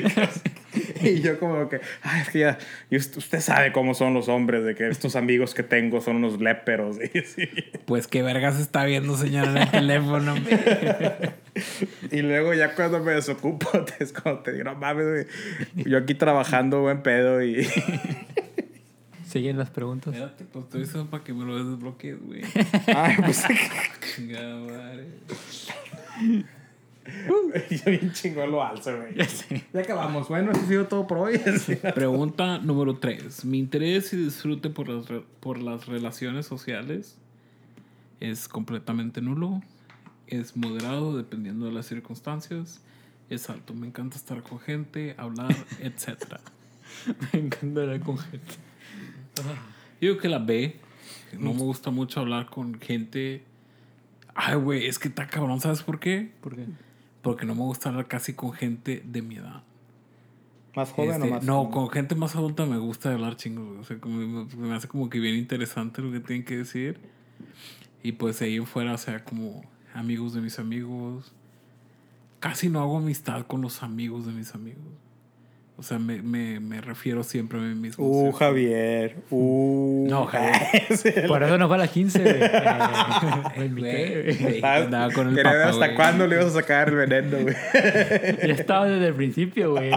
[1.02, 2.58] Y yo, como que, ay, es que ya.
[2.90, 6.18] y usted, usted sabe cómo son los hombres, de que estos amigos que tengo son
[6.18, 6.98] unos léperos.
[7.14, 7.50] Y así.
[7.86, 10.36] Pues qué vergas está viendo, señora, en el teléfono.
[12.12, 15.86] Y luego ya cuando me desocupo, es cuando te digo, no mames, güey.
[15.86, 17.68] Yo aquí trabajando buen pedo y...
[19.28, 20.16] Siguen las preguntas.
[20.16, 22.42] Espérate, pues estoy diciendo para que me lo desbloquees, güey.
[22.88, 23.44] Ay, pues...
[24.16, 25.06] Chingada madre.
[27.70, 29.16] Yo bien chingón lo alzo, güey.
[29.16, 29.66] Ya sé.
[29.74, 30.30] Ya acabamos.
[30.30, 31.38] Bueno, eso ha sido todo por hoy.
[31.96, 33.46] Pregunta número 3.
[33.46, 35.06] Mi interés y disfrute por las,
[35.40, 37.18] por las relaciones sociales
[38.20, 39.62] es completamente nulo.
[40.28, 42.82] Es moderado dependiendo de las circunstancias.
[43.30, 43.74] Es alto.
[43.74, 46.40] Me encanta estar con gente, hablar, etc.
[47.34, 48.56] Me encanta hablar con gente.
[50.00, 50.80] Yo digo que la B.
[51.38, 53.44] No me gusta mucho hablar con gente.
[54.36, 55.60] Ay, güey, es que está cabrón.
[55.60, 56.32] ¿Sabes por qué?
[56.42, 56.66] ¿Por qué?
[57.24, 59.64] Porque no me gusta hablar casi con gente de mi edad.
[60.76, 63.80] ¿Más joven Este, o más no, con gente más adulta me gusta hablar chingos.
[63.80, 67.00] O sea, como me, me hace como que bien interesante lo que tienen que decir.
[68.04, 69.64] Y pues ahí en fuera, o sea, como
[69.96, 71.34] amigos de mis amigos.
[72.40, 74.84] Casi no hago amistad con los amigos de mis amigos.
[75.76, 78.06] O sea, me, me, me refiero siempre a mí mismo.
[78.06, 79.16] Uh, Javier.
[79.32, 80.06] Uh.
[80.08, 81.28] No, Javier.
[81.28, 82.34] Por eso no fue a las 15, güey.
[83.56, 84.38] Eh, Güey, güey.
[84.38, 85.96] güey, andaba con el Quería ver papá, hasta güey.
[85.96, 87.56] cuándo le ibas a sacar el veneno, güey.
[88.48, 89.92] Ya estaba desde el principio, güey.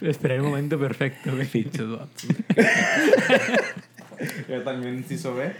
[0.00, 1.46] Esperé el momento perfecto, güey.
[1.46, 2.26] Pinches vatos.
[4.48, 5.52] Yo también sí ve.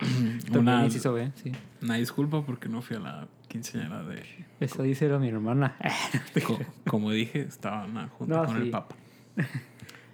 [0.52, 1.52] Una, inciso B, sí.
[1.82, 4.22] una disculpa porque no fui a la quinceañera de...
[4.60, 5.76] Eso dice era mi hermana.
[6.46, 8.62] co- como dije, estaban junto No, con sí.
[8.62, 8.94] el papá.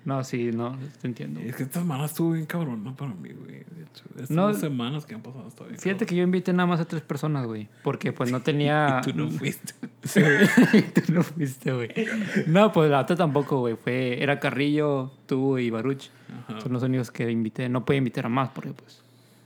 [0.03, 1.41] No, sí, no, te entiendo.
[1.41, 2.97] Es que esta semana estuvo bien cabrón, ¿no?
[2.97, 3.53] Para mí, güey.
[3.59, 6.55] De hecho, estas No, dos semanas que han pasado está bien Fíjate que yo invité
[6.55, 7.69] nada más a tres personas, güey.
[7.85, 9.03] Porque pues no tenía.
[9.07, 9.75] Y tú no fuiste.
[10.05, 10.23] Sí,
[10.95, 11.91] tú no fuiste, güey.
[12.47, 13.77] No, pues la otra tampoco, güey.
[13.77, 16.09] Fue, era Carrillo, tú y Baruch.
[16.49, 16.63] Ajá.
[16.63, 17.69] Son los únicos que invité.
[17.69, 19.03] No podía invitar a más porque pues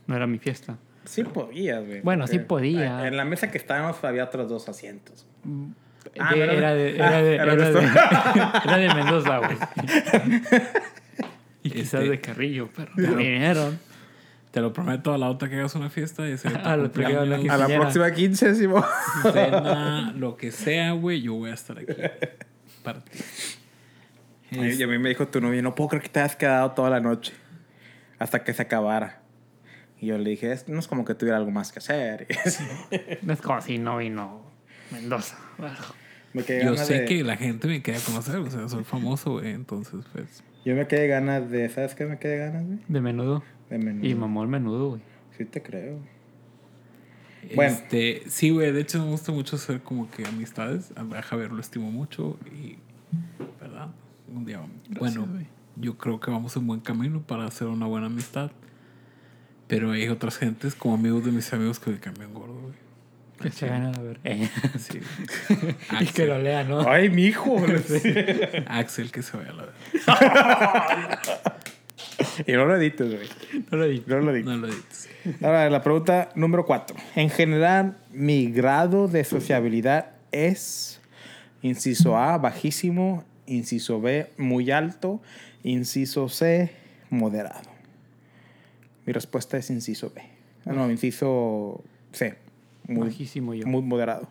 [0.07, 0.77] no era mi fiesta.
[1.05, 2.01] Sí podías, güey.
[2.01, 3.07] Bueno, sí podía.
[3.07, 5.27] En la mesa que estábamos había otros dos asientos.
[6.19, 7.53] Ah, De- ¿no era- era, de, ah, era, era
[8.85, 9.57] era, Mendoza, güey.
[11.63, 13.79] Y quizás Este- de Carrillo, pero no vinieron.
[14.51, 17.67] Te lo prometo, a la otra que hagas una fiesta y tu A la A
[17.67, 18.85] próxima 15, Simón.
[19.33, 21.93] cena, lo que sea, güey, yo voy a estar aquí
[22.83, 23.19] para ti.
[24.51, 26.89] Y a mí me dijo tu novia, no puedo creer que te hayas quedado toda
[26.89, 27.33] la noche
[28.17, 29.21] hasta que se acabara.
[29.99, 32.27] Y yo le dije, "Es- no es como que tuviera algo más que hacer.
[32.29, 32.63] Y así.
[33.21, 34.41] No es como si no vino
[34.91, 35.37] Mendoza.
[36.33, 39.33] me quedé Yo sé de- que la gente me queda conocer, o sea, soy famoso,
[39.33, 40.43] güey, entonces, pues...
[40.65, 41.69] Yo me quedé ganas de...
[41.69, 42.79] ¿Sabes qué me quedé ganas, güey?
[42.87, 43.43] De menudo.
[43.69, 44.05] De menudo.
[44.07, 45.01] Y mamó el menudo, güey.
[45.37, 45.99] Sí te creo.
[47.55, 47.73] Bueno.
[47.73, 50.91] Este, sí, güey, de hecho me gusta mucho hacer como que amistades.
[50.95, 52.77] A Javier lo estimo mucho y,
[53.61, 53.89] ¿verdad?
[54.33, 54.61] Un día,
[54.99, 55.27] bueno,
[55.75, 58.49] yo creo que vamos en buen camino para hacer una buena amistad.
[59.67, 62.73] Pero hay otras gentes, como amigos de mis amigos, que me cambian gordo, güey.
[63.41, 64.19] Que se gana a ver.
[64.23, 64.49] Eh.
[64.79, 64.99] Sí.
[65.99, 66.87] y que lo lea, ¿no?
[66.87, 67.57] Ay, mi hijo.
[68.67, 69.65] Axel, que se vaya a la
[72.47, 73.27] y no lo edites, güey.
[73.71, 74.03] No lo dije.
[74.07, 74.45] No lo edites.
[74.45, 75.09] No lo dices.
[75.41, 76.95] Ahora, la pregunta número cuatro.
[77.15, 81.01] En general, mi grado de sociabilidad es,
[81.61, 85.21] inciso A, bajísimo, inciso B, muy alto,
[85.63, 86.71] inciso C,
[87.09, 87.74] moderado.
[89.05, 90.21] Mi respuesta es inciso B.
[90.65, 92.37] Ah, No, inciso C.
[92.87, 93.65] Muy, Bajísimo yo.
[93.67, 94.27] muy moderado.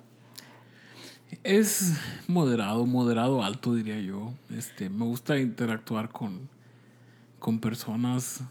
[1.43, 1.95] Es
[2.29, 4.33] moderado, moderado alto, diría yo.
[4.57, 6.49] Este, me gusta interactuar con,
[7.39, 8.43] con personas,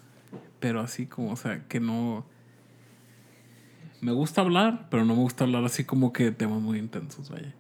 [0.59, 2.26] pero así como, o sea, que no...
[4.01, 7.53] Me gusta hablar, pero no me gusta hablar así como que temas muy intensos, vaya.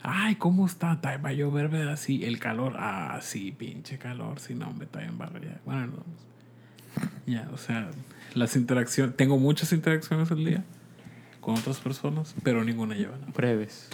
[0.00, 0.94] Ay, ¿cómo está?
[1.02, 1.96] Va a llover, ¿verdad?
[1.96, 2.74] Sí, el calor.
[2.78, 4.40] Ah, sí, pinche calor.
[4.40, 5.60] Sí, no, me está bien barra ya.
[5.66, 5.96] Bueno, nos
[7.26, 7.90] Ya, o sea,
[8.34, 9.16] las interacciones...
[9.16, 10.64] Tengo muchas interacciones al día
[11.40, 13.32] con otras personas, pero ninguna lleva nada.
[13.34, 13.88] Breves.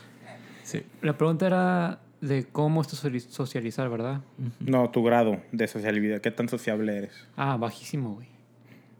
[0.62, 0.82] Sí.
[1.02, 4.20] La pregunta era de cómo socializar, ¿verdad?
[4.60, 6.20] No, tu grado de sociabilidad.
[6.20, 7.12] ¿Qué tan sociable eres?
[7.36, 8.28] Ah, bajísimo, güey.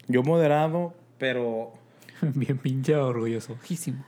[0.07, 1.73] Yo moderado, pero
[2.35, 3.55] Bien pinche orgulloso.
[3.55, 4.03] Bajísimo.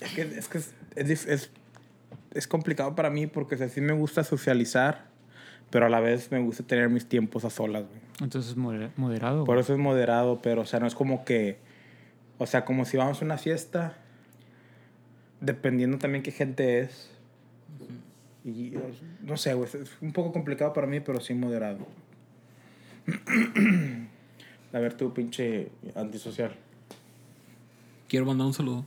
[0.00, 1.50] Es que es, que es, es-
[2.32, 5.06] es complicado para mí porque o sea, sí me gusta socializar,
[5.70, 7.84] pero a la vez me gusta tener mis tiempos a solas.
[7.88, 7.99] güey.
[8.20, 9.44] Entonces moder- moderado.
[9.44, 11.58] Por eso es moderado, pero o sea, no es como que,
[12.38, 13.96] o sea, como si vamos a una fiesta,
[15.40, 17.10] dependiendo también qué gente es.
[18.44, 18.74] Y
[19.22, 21.86] no sé, güey, es un poco complicado para mí, pero sí moderado.
[24.72, 26.54] a ver, tú, pinche antisocial.
[28.08, 28.84] Quiero mandar un saludo.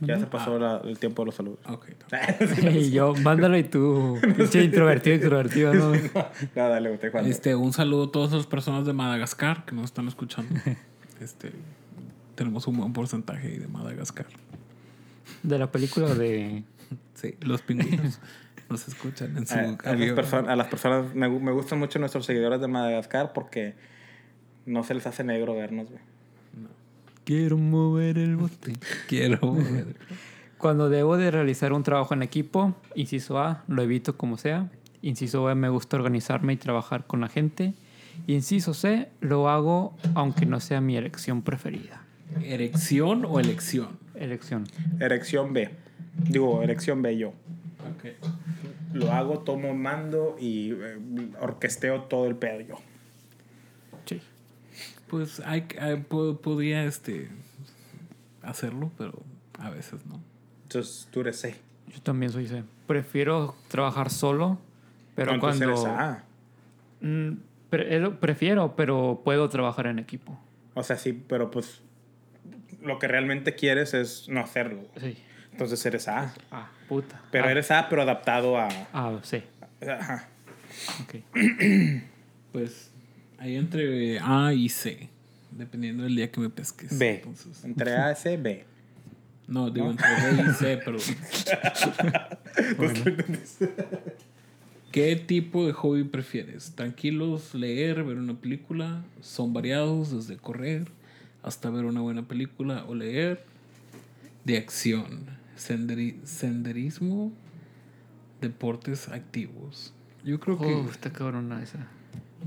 [0.00, 1.58] Ya se pasó la- el tiempo de los saludos.
[1.68, 1.88] Ok.
[2.72, 5.92] y yo, mándalo y tú, pinche introvertido, extrovertido, ¿no?
[6.56, 7.30] no, dale, te jugando.
[7.30, 10.54] Este, un saludo a todas las personas de Madagascar que nos están escuchando.
[11.20, 11.52] Este,
[12.34, 14.26] tenemos un buen porcentaje ahí de Madagascar.
[15.42, 16.64] De la película de...
[17.14, 18.18] Sí, los pingüinos
[18.70, 22.24] nos escuchan en su a, a perso- a las personas, me, me gustan mucho nuestros
[22.24, 23.74] seguidores de Madagascar porque
[24.64, 26.00] no se les hace negro vernos, güey.
[27.30, 28.72] Quiero mover el bote.
[29.08, 29.94] Quiero mover.
[30.58, 34.68] Cuando debo de realizar un trabajo en equipo, inciso A, lo evito como sea.
[35.00, 37.74] Inciso B, me gusta organizarme y trabajar con la gente.
[38.26, 42.02] Inciso C, lo hago aunque no sea mi elección preferida.
[42.42, 43.90] ¿Erección o elección?
[44.16, 44.64] Elección.
[44.98, 45.70] Erección B.
[46.28, 47.28] Digo, erección B yo.
[47.28, 48.10] Ok.
[48.92, 50.98] Lo hago, tomo mando y eh,
[51.40, 52.89] orquesteo todo el pedo yo.
[55.10, 57.28] Pues hay, hay- po- podría este,
[58.42, 59.12] hacerlo, pero
[59.58, 60.20] a veces no.
[60.64, 61.56] Entonces tú eres C.
[61.88, 62.62] Yo también soy C.
[62.86, 64.58] Prefiero trabajar solo,
[65.16, 65.64] pero No, cuando...
[65.64, 66.22] eres A.
[67.00, 67.32] Mm,
[67.70, 70.38] pre- lo- prefiero, pero puedo trabajar en equipo.
[70.74, 71.80] O sea, sí, pero pues
[72.82, 74.82] lo que realmente quieres es no hacerlo.
[75.00, 75.18] Sí.
[75.52, 76.32] Entonces eres A.
[76.52, 77.20] Ah, puta.
[77.32, 78.68] Pero ah, eres A, pero adaptado a...
[78.92, 79.42] Ah, sí.
[79.86, 80.28] Ajá.
[81.02, 81.16] Ok.
[82.52, 82.89] Pues
[83.40, 85.08] ahí entre A y C,
[85.50, 86.96] dependiendo del día que me pesques.
[86.96, 87.16] B.
[87.16, 88.64] Entonces, Entre A y C, B.
[89.48, 91.00] no, digo entre B y C, perdón.
[94.92, 96.72] ¿Qué tipo de hobby prefieres?
[96.74, 99.04] ¿Tranquilos, leer, ver una película?
[99.20, 100.88] ¿Son variados desde correr
[101.42, 103.44] hasta ver una buena película o leer?
[104.44, 105.26] De acción,
[105.56, 107.30] senderi- senderismo,
[108.40, 109.92] deportes activos.
[110.24, 110.66] Yo creo que...
[110.66, 111.86] Uh, está cabrona esa.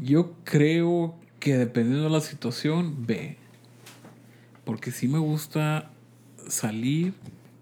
[0.01, 3.37] Yo creo que dependiendo de la situación, B.
[4.65, 5.91] Porque sí me gusta
[6.47, 7.13] salir,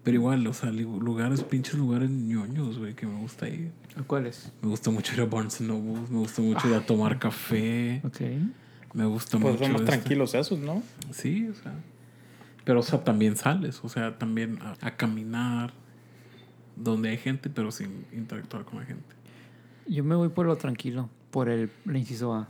[0.04, 3.70] pero igual, o sea, lugares, pinches lugares ñoños, güey, que me gusta ir.
[3.96, 4.52] ¿A cuáles?
[4.62, 8.20] Me gusta mucho ir a Barnes Noble, me gusta mucho ir a tomar café, Ok.
[8.94, 9.64] me gusta Pues mucho.
[9.64, 10.82] son más este- tranquilos esos, ¿no?
[11.10, 11.74] Sí, o sea.
[12.64, 15.72] Pero, o sea, también sales, o sea, también a, a caminar,
[16.76, 19.14] donde hay gente, pero sin interactuar con la gente.
[19.86, 22.46] Yo me voy por lo tranquilo, por el, el inciso A.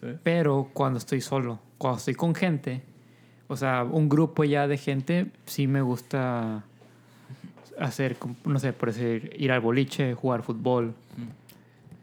[0.00, 0.08] ¿sí?
[0.24, 2.82] Pero cuando estoy solo, cuando estoy con gente,
[3.46, 6.64] o sea, un grupo ya de gente, sí me gusta
[7.78, 10.94] hacer, no sé, por decir, ir al boliche, jugar fútbol.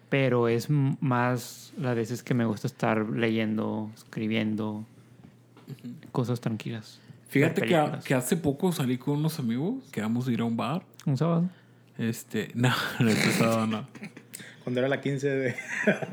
[0.10, 4.86] Pero es más las veces que me gusta estar leyendo, escribiendo,
[6.12, 7.00] cosas tranquilas.
[7.30, 8.04] Fíjate que, películas.
[8.04, 10.84] que hace poco salí con unos amigos, quedamos a ir a un bar.
[11.06, 11.50] Un sábado.
[11.98, 13.88] Este, no, no este sábado no.
[14.70, 15.56] Cuando era la 15 de...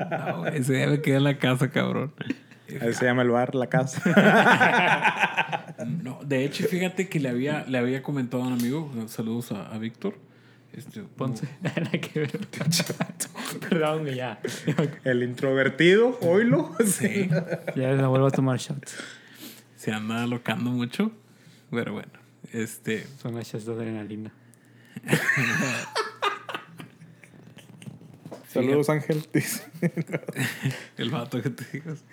[0.09, 2.11] No, ese día me quedé en la casa, cabrón.
[2.81, 4.01] Ahí se llama el bar, la casa.
[5.85, 9.67] No, de hecho, fíjate que le había, le había comentado a un amigo, saludos a,
[9.67, 10.15] a Víctor.
[10.73, 11.47] Este, Ponce.
[11.61, 12.47] Nada que ver.
[13.69, 14.39] Perdón, ya.
[15.03, 16.71] El introvertido, oílo.
[16.83, 17.29] Sí,
[17.75, 18.95] Ya no vuelvo a tomar shots.
[19.75, 21.11] se anda alocando mucho,
[21.69, 22.09] pero bueno,
[22.53, 24.33] este, Son las shots de adrenalina.
[28.47, 29.23] Saludos, Ángel.
[30.97, 32.03] el vato que te digas.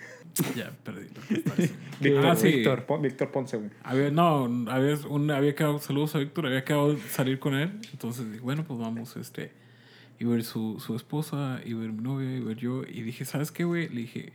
[0.55, 1.07] Ya perdí.
[2.01, 2.47] Víctor, Ah, sí.
[2.51, 3.69] Víctor, Pon- Víctor Ponce, güey.
[3.83, 7.79] Había, no, había, un, había quedado, saludos a Víctor, había quedado salir con él.
[7.93, 9.53] Entonces dije, bueno, pues vamos, este,
[10.19, 12.83] y ver su, su esposa, y ver mi novia, y ver yo.
[12.83, 13.87] Y dije, ¿sabes qué, güey?
[13.87, 14.33] Le dije,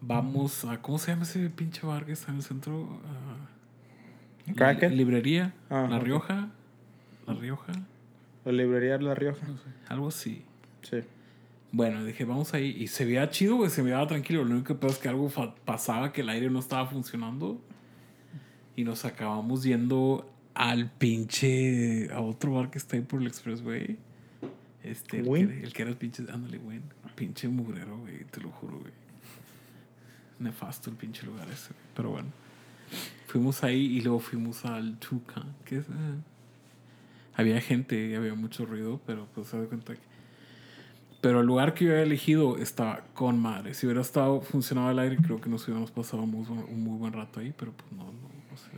[0.00, 2.88] vamos a, ¿cómo se llama ese pinche bar que está en el centro?
[4.56, 4.90] Cracker.
[4.90, 6.00] li- librería, Ah, La.
[6.00, 6.48] Rioja,
[7.28, 7.72] La Rioja,
[8.44, 9.46] La librería de La Rioja.
[9.46, 10.42] no sé, algo así.
[10.82, 10.98] Sí.
[11.72, 12.76] Bueno, dije, vamos ahí.
[12.78, 14.44] Y se veía chido, güey, se veía tranquilo.
[14.44, 15.30] Lo único que pasa es que algo
[15.64, 17.60] pasaba, que el aire no estaba funcionando.
[18.76, 22.08] Y nos acabamos yendo al pinche.
[22.12, 23.98] a otro bar que está ahí por el Expressway.
[24.82, 26.24] Este, el, que, el que era el pinche.
[26.32, 26.80] Ándale, güey.
[27.14, 28.92] Pinche mugrero, güey, te lo juro, güey.
[30.38, 31.84] Nefasto el pinche lugar ese, güey.
[31.94, 32.28] Pero bueno.
[33.26, 35.84] Fuimos ahí y luego fuimos al Tucán, que es.
[35.86, 36.18] eh,
[37.34, 40.09] había gente había mucho ruido, pero pues se da cuenta que.
[41.20, 43.74] Pero el lugar que yo había elegido estaba con madre.
[43.74, 46.98] Si hubiera estado funcionado el aire, creo que nos hubiéramos pasado muy buen- un muy
[46.98, 48.12] buen rato ahí, pero pues no, no,
[48.50, 48.70] no sé.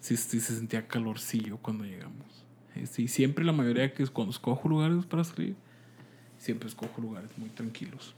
[0.00, 2.26] Sí, sí se sentía calorcillo cuando llegamos.
[2.74, 5.54] Eh, Sí, siempre la mayoría que es cuando escojo lugares para salir,
[6.38, 8.14] siempre escojo lugares muy tranquilos.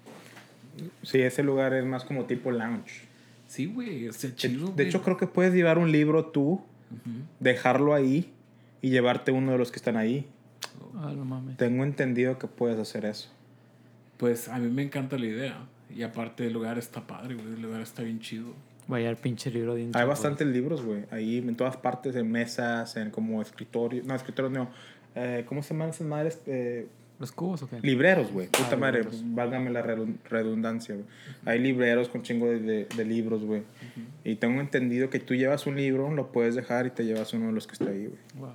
[1.03, 3.03] Sí, ese lugar es más como tipo lounge.
[3.49, 4.67] Sí, güey, está De- chido.
[4.69, 4.89] de güey.
[4.89, 6.63] hecho, creo que puedes llevar un libro tú, Ujú.
[7.41, 8.33] dejarlo ahí
[8.83, 10.27] y llevarte uno de los que están ahí.
[10.97, 11.57] Ah, no mames.
[11.57, 13.29] Tengo entendido que puedes hacer eso.
[14.17, 15.59] Pues a mí me encanta la idea.
[15.95, 17.47] Y aparte el lugar está padre, güey.
[17.55, 18.53] El lugar está bien chido.
[18.89, 21.05] Vaya el pinche libro de Hay bastantes libros, güey.
[21.11, 24.07] Ahí en todas partes, en mesas, en como escritorios.
[24.07, 24.69] No, escritorios no.
[25.15, 26.41] Eh, ¿Cómo se llaman esas madres?
[26.47, 26.87] Eh,
[27.19, 27.81] ¿Los cubos o qué?
[27.83, 28.47] libreros, güey.
[28.47, 29.23] Puta Ah, madre, libreros.
[29.35, 31.07] válgame la redun- redundancia, güey.
[31.47, 33.63] Hay libreros con chingo de, de- de libros, güey.
[34.25, 37.47] Y tengo entendido que tú llevas un libro, lo puedes dejar y te llevas uno
[37.49, 38.19] de los que está ahí, güey.
[38.39, 38.53] Wow.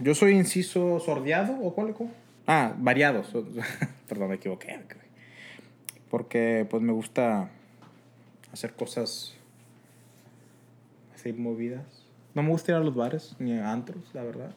[0.00, 2.12] Yo soy inciso sordeado o cuál, cómo?
[2.46, 3.32] Ah, variados.
[4.08, 4.80] Perdón, me equivoqué.
[6.10, 7.50] Porque pues me gusta
[8.52, 9.34] hacer cosas
[11.14, 11.84] seis movidas.
[12.34, 14.54] No me gusta ir a los bares ni a antros, la verdad.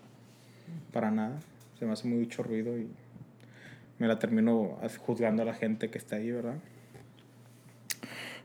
[0.91, 1.39] Para nada.
[1.77, 2.89] Se me hace mucho ruido y
[3.99, 6.55] me la termino juzgando a la gente que está ahí, ¿verdad?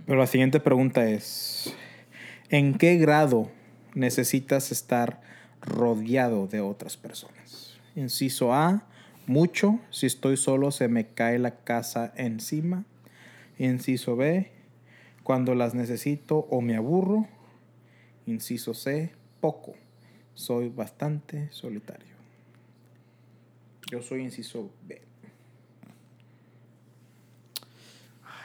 [0.07, 1.75] Pero la siguiente pregunta es,
[2.49, 3.51] ¿en qué grado
[3.95, 5.21] necesitas estar
[5.61, 7.75] rodeado de otras personas?
[7.97, 8.85] Inciso A,
[9.27, 12.85] mucho, si estoy solo se me cae la casa encima.
[13.59, 14.51] Inciso B,
[15.23, 17.27] cuando las necesito o me aburro.
[18.27, 19.75] Inciso C, poco,
[20.35, 22.07] soy bastante solitario.
[23.91, 25.03] Yo soy inciso B.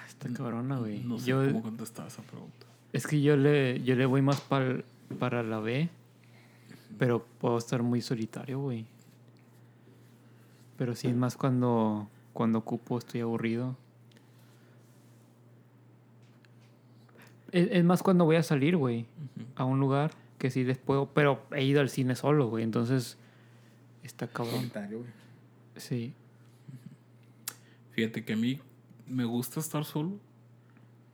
[0.07, 0.99] Está cabrona, güey.
[1.03, 2.65] No sé yo, cómo contestar esa pregunta.
[2.93, 4.83] Es que yo le, yo le voy más pa'l-
[5.19, 5.89] para la B,
[6.97, 8.85] pero puedo estar muy solitario, güey.
[10.77, 13.75] Pero sí es más cuando, cuando ocupo, estoy aburrido.
[17.51, 19.05] Es, es más cuando voy a salir, güey,
[19.55, 23.17] a un lugar que sí después, pero he ido al cine solo, güey, entonces
[24.03, 24.55] está cabrón.
[24.55, 25.11] Solitario, güey.
[25.77, 26.13] Sí.
[27.91, 28.59] Fíjate que a mí
[29.07, 30.19] me gusta estar solo,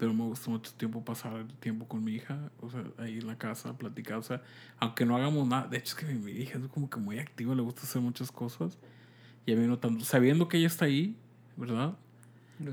[0.02, 3.28] pero me gusta mucho tiempo pasar el tiempo con mi hija, o sea, ahí en
[3.28, 4.41] la casa, platicar, o sea,
[4.80, 7.20] aunque no hagamos nada, de hecho es que mi, mi hija es como que muy
[7.20, 8.80] activa, le gusta hacer muchas cosas,
[9.45, 11.16] y a mí no tanto, sabiendo que ella está ahí,
[11.56, 11.93] ¿verdad?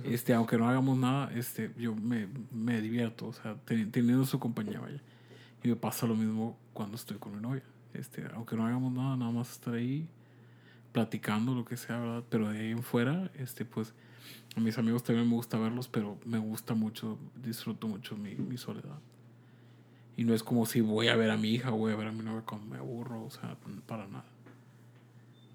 [0.04, 4.38] Este, aunque no hagamos nada, este, yo me, me divierto, o sea, ten- teniendo su
[4.38, 5.02] compañía, vaya.
[5.62, 7.62] Y me pasa lo mismo cuando estoy con mi novia.
[7.92, 10.08] Este, aunque no hagamos nada, nada más estar ahí
[10.92, 12.24] platicando, lo que sea, ¿verdad?
[12.30, 13.92] Pero de ahí en fuera, este, pues,
[14.58, 18.56] a mis amigos también me gusta verlos, pero me gusta mucho, disfruto mucho mi, mi
[18.56, 18.98] soledad.
[20.16, 22.12] Y no es como si voy a ver a mi hija voy a ver a
[22.12, 23.56] mi novia cuando me aburro, o sea,
[23.86, 24.24] para nada.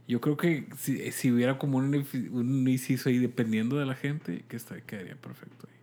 [0.08, 4.44] Yo creo que si, si hubiera como un, un inciso ahí dependiendo de la gente,
[4.48, 5.76] que está, quedaría perfecto ahí.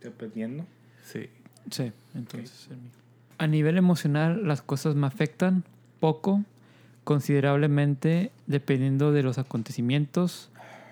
[0.00, 0.66] Dependiendo.
[1.04, 1.28] Sí.
[1.70, 2.68] Sí, entonces.
[3.38, 5.64] A nivel emocional, las cosas me afectan
[6.00, 6.44] poco,
[7.04, 10.50] considerablemente, dependiendo de los acontecimientos.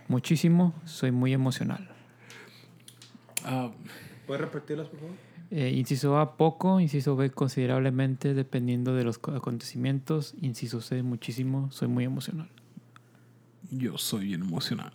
[0.09, 1.88] Muchísimo, soy muy emocional.
[3.44, 3.70] Ah,
[4.26, 5.14] ¿Puedes repetirlas, por favor?
[5.50, 6.80] Eh, inciso A, poco.
[6.80, 10.34] Inciso B, considerablemente, dependiendo de los co- acontecimientos.
[10.40, 12.48] Inciso C, muchísimo, soy muy emocional.
[13.70, 14.92] yo soy bien emocional.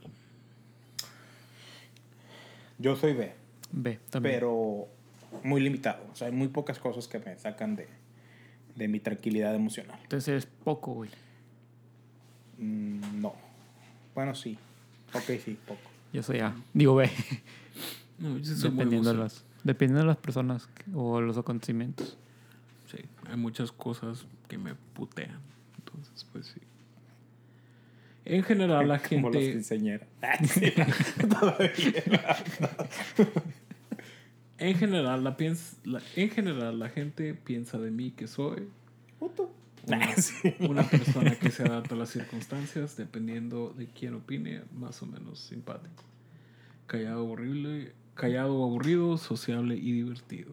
[2.78, 3.34] Yo soy B,
[3.72, 4.36] B, también.
[4.36, 4.88] pero
[5.44, 6.04] muy limitado.
[6.12, 7.88] O sea, hay muy pocas cosas que me sacan de,
[8.76, 10.00] de mi tranquilidad emocional.
[10.04, 11.10] Entonces eres poco, güey.
[12.58, 13.34] Mm, no.
[14.16, 14.58] Bueno, sí.
[15.14, 15.82] Ok, sí, poco.
[16.14, 16.56] Yo soy A.
[16.74, 17.10] Digo B.
[18.20, 22.18] No, yo soy muy dependiendo, de las, dependiendo de las personas que- o los acontecimientos.
[22.92, 22.98] Sí,
[23.30, 25.40] hay muchas cosas que me putean.
[25.78, 26.60] Entonces, pues sí.
[28.26, 29.64] En general, la Como los gente.
[30.48, 30.74] Sí,
[31.28, 32.38] todavía.
[34.58, 38.68] En general, la piens- la- en general, la gente piensa de mí que soy
[39.20, 39.52] Puto.
[39.98, 40.56] Una, Sí.
[40.60, 45.40] una persona que se adapta a las circunstancias dependiendo de quién opine, más o menos
[45.40, 46.04] simpático.
[46.88, 50.52] Callado, horrible, callado, aburrido, sociable y divertido.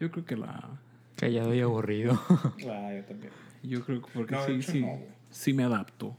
[0.00, 0.78] Yo creo que la.
[1.16, 2.20] Callado y aburrido.
[2.68, 3.32] Ah, yo también.
[3.62, 4.98] Yo creo que porque No, sí, sí, no,
[5.30, 6.16] sí me adapto.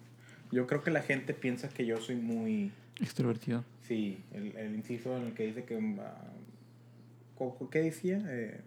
[0.51, 2.71] Yo creo que la gente piensa que yo soy muy...
[3.01, 3.63] Extrovertido.
[3.87, 5.77] Sí, el, el inciso en el que dice que...
[7.37, 8.21] ¿co- ¿Qué decía?
[8.27, 8.61] Eh,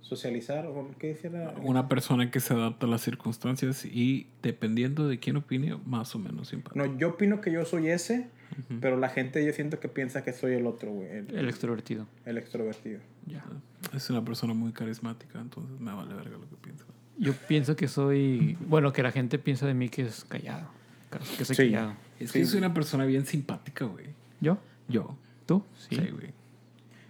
[0.00, 1.30] socializar, o ¿qué decía?
[1.30, 6.14] la- Una persona que se adapta a las circunstancias y dependiendo de quién opine, más
[6.14, 6.78] o menos simpático.
[6.86, 8.28] No, yo opino que yo soy ese,
[8.80, 11.08] pero la gente yo siento que piensa que soy el otro, güey.
[11.08, 12.06] El, El extrovertido.
[12.24, 13.00] el extrovertido.
[13.26, 13.44] Ya.
[13.94, 16.84] Es una persona muy carismática, entonces me vale verga lo que piensa.
[17.18, 18.56] Yo pienso que soy.
[18.66, 20.68] Bueno, que la gente piensa de mí que es callado.
[21.36, 21.62] Que soy Sí.
[21.72, 21.94] callado.
[22.20, 22.34] Es Sí.
[22.34, 24.06] que yo soy una persona bien simpática, güey.
[24.40, 24.56] ¿Yo?
[24.88, 25.16] Yo.
[25.46, 25.62] ¿Tú?
[25.76, 26.32] Sí, güey.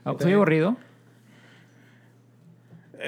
[0.05, 0.77] Ah, ¿Soy aburrido?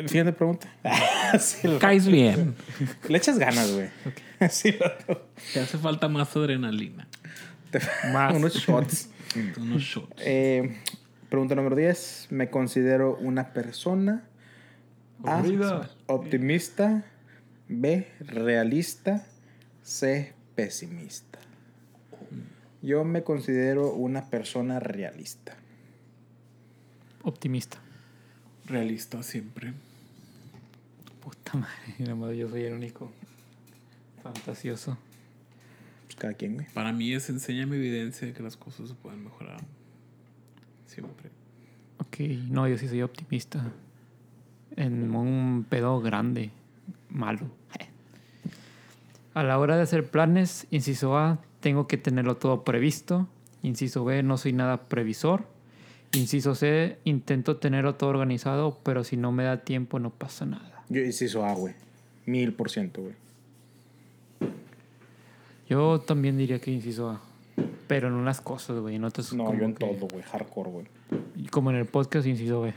[0.07, 0.69] Siguiente pregunta.
[1.39, 2.55] Sí, lo- Caes bien.
[3.09, 3.89] Le echas ganas, güey.
[4.51, 5.19] Sí, lo-
[5.53, 7.07] Te hace falta más adrenalina.
[7.71, 7.81] te-
[8.13, 8.35] Más.
[8.37, 9.11] unos shots.
[9.59, 10.15] Unos shots.
[10.25, 10.77] Eh,
[11.29, 12.29] pregunta número 10.
[12.31, 14.25] Me considero una persona
[15.25, 15.43] A,
[16.07, 17.05] optimista,
[17.69, 19.25] B, realista,
[19.83, 21.39] C, pesimista.
[22.83, 25.55] Yo me considero una persona realista.
[27.23, 27.79] Optimista.
[28.71, 29.73] Realista siempre.
[31.21, 31.97] Puta madre.
[31.99, 33.11] Nada más yo soy el único.
[34.23, 34.97] Fantasioso.
[36.07, 36.67] Pues cada quien, güey.
[36.73, 39.61] Para mí es enséñame evidencia de que las cosas se pueden mejorar.
[40.87, 41.31] Siempre.
[41.99, 43.73] Ok, no, yo sí soy optimista.
[44.77, 46.53] En un pedo grande,
[47.09, 47.51] malo.
[49.35, 53.29] A la hora de hacer planes, inciso A, tengo que tenerlo todo previsto.
[53.63, 55.47] Inciso B, no soy nada previsor.
[56.13, 60.83] Inciso C, intento tenerlo todo organizado, pero si no me da tiempo no pasa nada.
[60.89, 61.75] Yo inciso A, güey.
[62.27, 63.15] Mil por ciento, güey.
[65.69, 67.21] Yo también diría que inciso A.
[67.87, 68.97] Pero en unas cosas, güey.
[68.97, 70.23] En otras No, yo en que- todo, güey.
[70.23, 70.87] Hardcore, güey.
[71.51, 72.75] Como en el podcast, inciso B.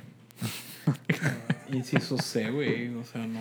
[1.72, 2.94] Inciso C, güey.
[2.96, 3.40] O sea, no.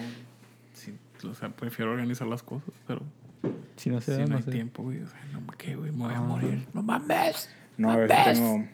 [0.75, 0.95] sí,
[1.29, 3.03] o sea, prefiero organizar las cosas, pero
[3.77, 4.51] Si no se si da, no no hay sé.
[4.53, 5.03] tiempo, güey.
[5.03, 5.91] O sea, no, ¿qué, güey?
[5.93, 6.23] Me voy a Ah.
[6.23, 6.67] morir.
[6.73, 7.51] No mames.
[7.77, 8.65] No, a veces tengo...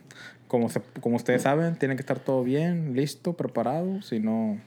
[0.48, 4.02] Como, se- como ustedes saben, tiene que estar todo bien, listo, preparado.
[4.02, 4.58] Si no...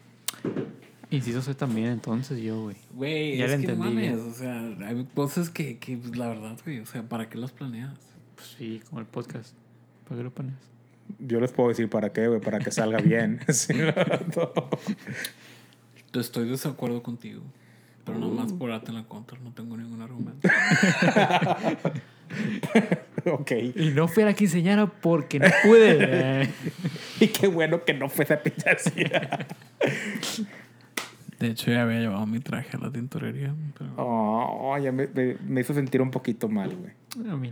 [1.09, 2.77] Inciso C también, entonces yo, güey.
[2.93, 4.19] Güey, Ya es lo que no entendí, mames.
[4.21, 6.79] O sea, hay cosas que, que, pues, la verdad, güey.
[6.79, 7.97] O sea, ¿para qué las planeas?
[8.35, 9.53] Pues sí, como el podcast.
[10.07, 10.53] ¿Para qué lo pones?
[11.19, 12.39] Yo les puedo decir para qué, güey.
[12.39, 13.41] Para que salga bien.
[13.49, 14.51] Sí, no,
[16.13, 16.21] no.
[16.21, 17.41] Estoy de desacuerdo contigo.
[18.05, 19.37] Pero nada más por darte en la contra.
[19.39, 20.47] No tengo ningún argumento.
[23.31, 23.51] ok.
[23.75, 26.49] Y no fui a la quinceañera porque no pude.
[27.19, 29.03] Y qué bueno que no fue esa pinche así.
[31.39, 33.53] De hecho, ya había llevado mi traje a la tintorería.
[33.77, 33.91] Pero...
[33.97, 37.31] Oh, ya me, me- me hizo sentir un poquito mal, güey.
[37.31, 37.51] A mí.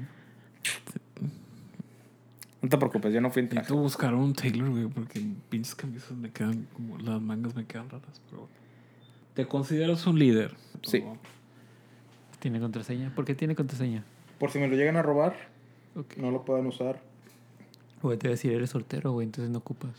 [2.62, 3.62] No te preocupes, yo no fui en traje.
[3.64, 7.90] Necesito buscar un tailor, güey, porque pinches camisas me quedan como las mangas me quedan
[7.90, 8.50] raras, pero
[9.34, 10.56] te consideras un líder.
[10.84, 11.04] Sí.
[12.40, 13.14] ¿Tiene contraseña?
[13.16, 14.04] ¿Por qué tiene contraseña?
[14.40, 15.36] Por si me lo llegan a robar,
[16.18, 17.02] No lo puedan usar.
[18.02, 19.92] Güey, te voy a decir, eres soltero, güey, entonces no ocupas.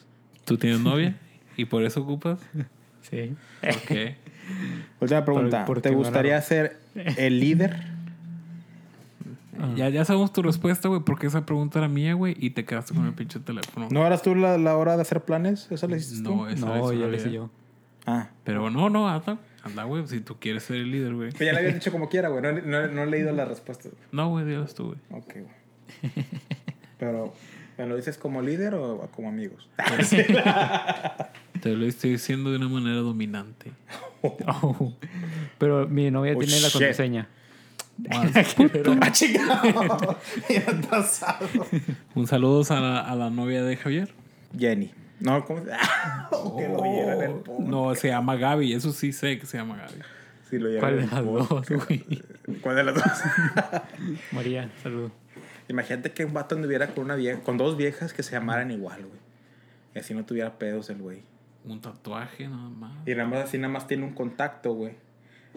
[0.45, 1.17] ¿Tú tienes novia
[1.57, 2.39] y por eso ocupas?
[3.03, 3.35] Sí.
[3.63, 4.15] Ok.
[5.01, 5.65] Última pregunta.
[5.65, 6.79] por ¿Te gustaría a- ser
[7.17, 7.77] el líder?
[9.59, 9.73] Ah.
[9.77, 12.95] Ya, ya sabemos tu respuesta, güey, porque esa pregunta era mía, güey, y te quedaste
[12.95, 13.89] con el pinche teléfono.
[13.91, 15.71] ¿No eras tú la, la hora de hacer planes?
[15.71, 16.35] ¿Esa la hiciste tú?
[16.35, 17.51] No, esa No, ya la lo hice yo.
[18.07, 18.31] Ah.
[18.45, 21.33] Pero no, no, anda, anda, güey, si tú quieres ser el líder, güey.
[21.33, 22.41] Pero ya le habías dicho como quiera, güey.
[22.43, 23.93] No, no- no he leído las respuestas.
[24.13, 24.99] No, güey, dilas tú, güey.
[25.11, 25.60] Ok, güey.
[26.99, 27.35] Pero,
[27.79, 29.69] ¿me lo dices como líder o como amigos?
[31.63, 33.73] Te lo estoy diciendo de una manera dominante.
[34.23, 34.95] Oh.
[35.59, 37.29] Pero mi novia Oh, tiene la contraseña.
[38.11, 38.27] ¡Ah.
[42.15, 44.13] Un saludo a la, a la novia de Javier.
[44.59, 44.93] Jenny.
[45.21, 45.71] No, ¿cómo se
[46.33, 49.77] Oh, Que lo en el no, se llama Gaby, eso sí sé que se llama
[49.77, 50.01] Gaby.
[50.49, 51.67] Sí, lo ¿Cuál de las dos?
[52.63, 53.05] ¿Cuál de las dos?
[54.33, 55.13] María, saludo.
[55.71, 59.07] Imagínate que un vato anduviera con una vieja, con dos viejas que se llamaran igual,
[59.07, 59.21] güey.
[59.95, 61.23] Y así no tuviera pedos el güey.
[61.65, 63.07] Un tatuaje nada más.
[63.07, 64.95] Y nada más así nada más tiene un contacto, güey.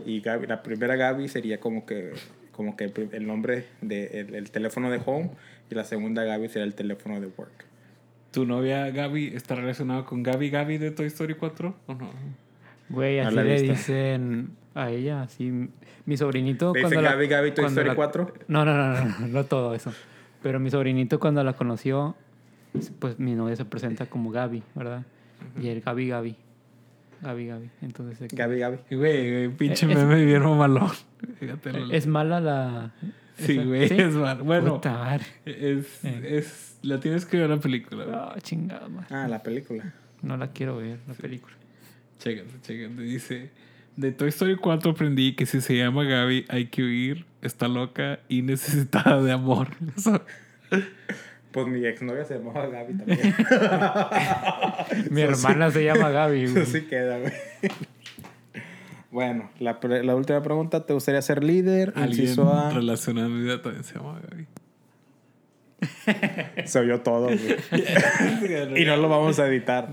[0.05, 2.13] Y Gaby- la primera Gaby sería como que
[2.51, 5.31] como que el, nombre de el, el teléfono de home
[5.71, 7.65] y la segunda Gaby sería el teléfono de work.
[8.31, 12.11] ¿Tu novia Gaby está relacionada con Gaby Gaby de Toy Story 4 o no?
[12.89, 15.69] Güey, así le dicen a ella, así.
[16.05, 16.73] Mi sobrinito.
[16.73, 18.33] ¿Le cuando la- Gaby Gaby Toy cuando Story la- 4?
[18.47, 19.93] No, no, no, no, no, no todo eso.
[20.41, 22.15] Pero mi sobrinito, cuando la conoció,
[22.99, 25.03] pues mi novia se presenta como Gaby, ¿verdad?
[25.61, 26.35] Y el Gaby Gaby.
[27.21, 27.69] Gaby Gaby.
[27.81, 28.77] Entonces, Gaby Gaby.
[28.91, 30.43] Güey, güey, pinche Eh, es- meme bien.
[31.39, 31.71] Fíjate.
[31.73, 32.91] lo- es mala la.
[33.37, 34.41] sí, esa- güey, es mal.
[34.43, 36.37] Bueno, Puta es, Eh.
[36.37, 38.05] es, la tienes que ver la película.
[38.35, 39.07] Ah, chingada, madre.
[39.11, 39.93] Ah, la película.
[40.21, 41.55] No la quiero ver, la película.
[42.19, 43.01] Chécate, chécate.
[43.01, 43.51] Dice,
[43.95, 48.19] de Toy Story 4 aprendí que si se llama Gaby hay que huir, está loca
[48.27, 49.69] y necesitada de amor.
[51.51, 53.35] Pues mi exnovia se llamaba Gaby también.
[55.11, 56.65] Mi hermana se llama Gaby, Eso güey.
[56.65, 57.31] sí queda, güey.
[59.11, 59.77] Bueno, la,
[60.15, 61.93] última pregunta, ¿te gustaría ser líder?
[61.95, 62.71] Alguien Inciso A.
[62.71, 64.47] relacionado a mi vida también se llama Gaby.
[66.65, 68.81] Se oyó todo, güey.
[68.81, 69.89] y no lo vamos a editar.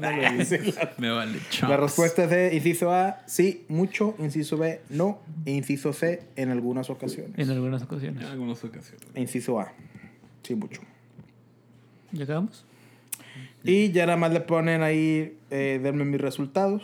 [0.99, 4.14] Me vale La respuesta es de inciso A, sí, mucho.
[4.18, 5.20] Inciso B, no.
[5.47, 7.32] E inciso C, en algunas ocasiones.
[7.36, 8.22] En algunas ocasiones.
[8.22, 9.07] En algunas ocasiones.
[9.14, 9.72] Inciso A,
[10.43, 10.80] sí, mucho.
[12.12, 12.64] ¿Ya acabamos?
[13.62, 16.82] Y ya nada más le ponen ahí, eh, denme mis resultados.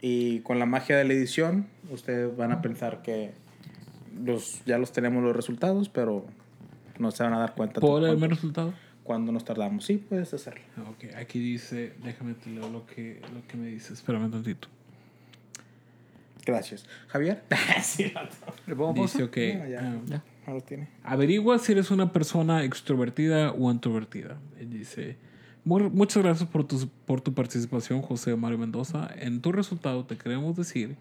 [0.00, 3.32] Y con la magia de la edición, ustedes van a pensar que
[4.24, 6.24] los, ya los tenemos los resultados, pero
[6.98, 8.72] no se van a dar cuenta ¿Puedo leerme el resultado?
[9.04, 9.84] cuándo nos tardamos.
[9.84, 10.60] Sí, puedes hacerlo.
[10.90, 13.94] Ok, aquí dice, déjame te leo lo que, lo que me dice.
[13.94, 14.68] Espérame tantito.
[16.44, 16.86] Gracias.
[17.08, 17.42] Javier.
[17.82, 18.12] sí,
[18.66, 19.18] ¿Le pongo pausa?
[19.18, 19.60] Dice, ok.
[19.62, 19.80] No, ya.
[19.80, 20.22] ah, Ya.
[20.46, 20.88] no lo tiene.
[21.04, 24.38] Averigua si eres una persona extrovertida o introvertida.
[24.58, 25.16] Él dice,
[25.64, 29.10] "Mu- muchas gracias por tu, por tu participación, José Mario Mendoza.
[29.18, 30.96] En tu resultado te queremos decir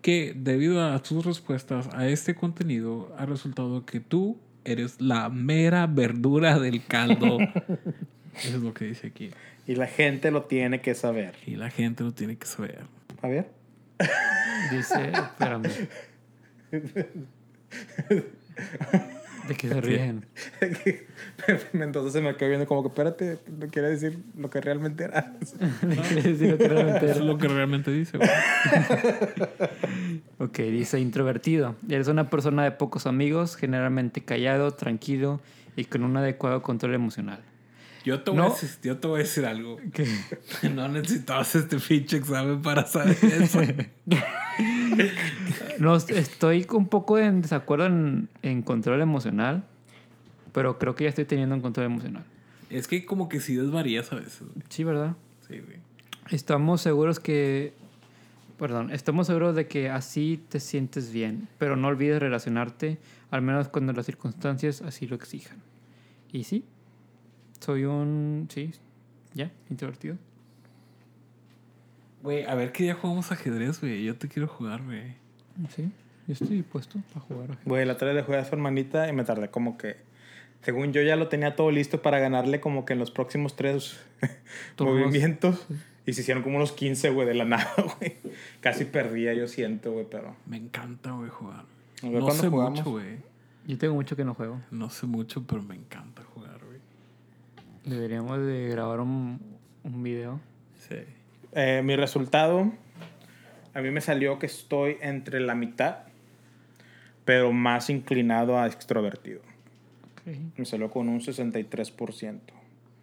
[0.00, 5.86] que debido a tus respuestas a este contenido, ha resultado que tú eres la mera
[5.86, 7.38] verdura del caldo.
[7.40, 7.78] Eso
[8.48, 9.30] es lo que dice aquí.
[9.66, 11.34] Y la gente lo tiene que saber.
[11.46, 12.80] Y la gente lo tiene que saber.
[13.20, 13.50] Javier.
[14.70, 15.70] Dice, espérame.
[19.48, 20.26] ¿De qué se ríen?
[21.72, 25.34] Entonces se me quedó viendo como que, espérate, no quiere decir lo que realmente era.
[25.82, 27.14] ¿De qué decir lo que realmente Eso era?
[27.14, 28.28] es lo que realmente dice, güey.
[30.38, 31.76] Ok, dice introvertido.
[31.88, 35.40] Eres una persona de pocos amigos, generalmente callado, tranquilo
[35.76, 37.40] y con un adecuado control emocional.
[38.04, 38.46] Yo te, voy No.
[38.46, 39.78] a decir, yo te voy a decir algo.
[39.92, 40.06] ¿Qué?
[40.72, 43.60] No necesitabas este pinche examen para saber eso.
[45.78, 49.64] No, estoy un poco en desacuerdo en, en control emocional,
[50.52, 52.24] pero creo que ya estoy teniendo un control emocional.
[52.70, 54.40] es que como que sí desvarías a veces.
[54.40, 54.64] güey.
[54.68, 55.16] Sí, ¿verdad?
[55.46, 55.78] Sí, güey.
[56.30, 57.74] Estamos seguros que...
[58.58, 62.98] Perdón, estamos seguros de que así te sientes bien, pero no olvides relacionarte,
[63.30, 65.58] al menos cuando las circunstancias así lo exijan.
[66.32, 66.64] Y sí,
[67.60, 68.48] soy un...
[68.50, 68.72] Sí,
[69.34, 70.16] ya, introvertido.
[72.22, 74.02] Güey, a ver qué día jugamos ajedrez, güey.
[74.04, 75.14] Yo te quiero jugar, güey.
[75.74, 75.90] Sí,
[76.26, 77.44] yo estoy dispuesto a jugar.
[77.50, 77.64] ajedrez.
[77.66, 79.96] Güey, la otra vez le jugué a su hermanita y me tardé como que.
[80.62, 84.00] Según yo ya lo tenía todo listo para ganarle como que en los próximos tres
[84.78, 85.66] movimientos.
[86.06, 88.16] Y se hicieron como unos 15, güey, de la nada, güey.
[88.60, 90.34] Casi perdía, yo siento, güey, pero.
[90.46, 91.64] Me encanta, güey, jugar.
[92.02, 92.78] A ver, No ¿cuándo sé jugamos?
[92.78, 93.16] mucho, güey.
[93.66, 94.60] Yo tengo mucho que no juego.
[94.70, 96.78] No sé mucho, pero me encanta jugar, güey.
[97.84, 99.40] Deberíamos de grabar un,
[99.82, 100.40] un video.
[100.88, 100.96] Sí.
[101.58, 102.70] Eh, mi resultado,
[103.72, 106.00] a mí me salió que estoy entre la mitad,
[107.24, 109.40] pero más inclinado a extrovertido.
[110.12, 110.36] Ok.
[110.58, 112.40] Me salió con un 63%.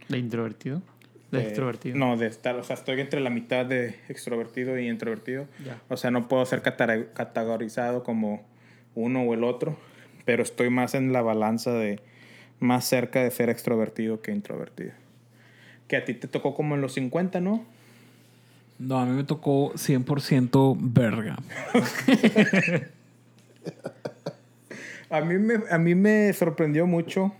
[0.07, 0.83] ¿De introvertido?
[1.31, 1.97] De Eh, extrovertido.
[1.97, 5.47] No, de estar, o sea, estoy entre la mitad de extrovertido y introvertido.
[5.65, 5.81] Ya.
[5.89, 8.45] O sea, no puedo ser categorizado como
[8.93, 9.79] uno o el otro,
[10.25, 11.99] pero estoy más en la balanza de
[12.59, 14.91] más cerca de ser extrovertido que introvertido.
[15.87, 17.65] Que a ti te tocó como en los 50, ¿no?
[18.83, 21.37] No, a mí me tocó 100% verga.
[25.09, 27.33] A mí me, a mí me sorprendió mucho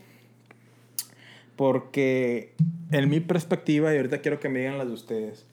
[1.55, 2.53] porque
[2.91, 5.47] en mi perspectiva, y ahorita quiero que me digan las de ustedes,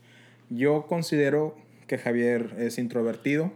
[0.50, 3.54] yo considero que Javier es introvertido,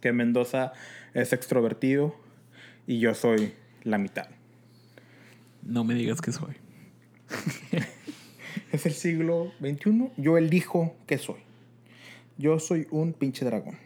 [0.00, 0.72] que Mendoza
[1.12, 2.16] es extrovertido
[2.86, 3.52] y yo soy
[3.82, 4.28] la mitad.
[5.62, 6.54] No me digas que soy.
[8.72, 11.36] Es el siglo XXI, yo elijo que soy.
[12.38, 13.76] Yo soy un pinche dragón.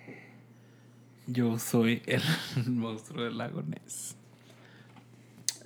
[1.26, 2.22] Yo soy el
[2.66, 4.16] monstruo del lago Ness.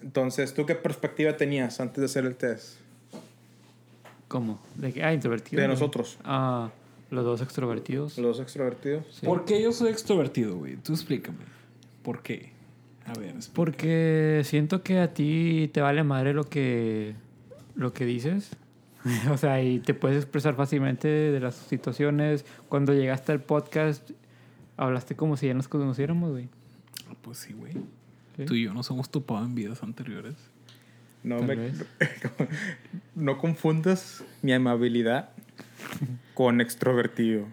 [0.03, 2.77] Entonces, ¿tú qué perspectiva tenías antes de hacer el test?
[4.29, 4.61] ¿Cómo?
[4.75, 5.03] ¿De qué?
[5.03, 5.63] Ah, introvertido.
[5.63, 6.71] De nosotros, Ah,
[7.11, 8.19] los dos extrovertidos.
[8.19, 9.07] los extrovertidos.
[9.21, 9.25] Sí.
[9.25, 10.77] ¿Por qué yo soy extrovertido, güey?
[10.77, 11.39] Tú explícame.
[12.03, 12.51] ¿Por qué?
[13.07, 13.55] A ver, explícame.
[13.55, 17.15] Porque siento que a ti te vale madre lo que,
[17.75, 18.51] lo que dices.
[19.31, 22.45] o sea, y te puedes expresar fácilmente de las situaciones.
[22.69, 24.11] Cuando llegaste al podcast,
[24.77, 26.49] hablaste como si ya nos conociéramos, güey.
[27.23, 27.73] Pues sí, güey.
[28.37, 28.45] Sí.
[28.47, 30.35] Tú y yo nos hemos topado en vidas anteriores.
[31.23, 31.85] No, Tal me- vez.
[33.15, 35.31] no confundas mi amabilidad
[36.35, 37.47] con extrovertido.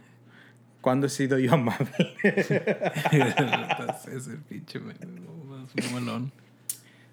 [0.82, 2.16] ¿Cuándo he sido yo amable?
[2.24, 2.50] es
[4.28, 4.80] el pinche
[5.94, 6.32] malón.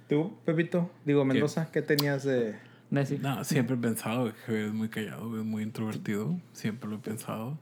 [0.09, 0.91] ¿Tú, Pepito?
[1.05, 2.57] Digo, Mendoza, ¿qué tenías de...?
[2.91, 3.19] Nessie.
[3.19, 6.39] No, siempre he pensado que Javier es muy callado, es muy introvertido.
[6.53, 7.59] Siempre lo he pensado.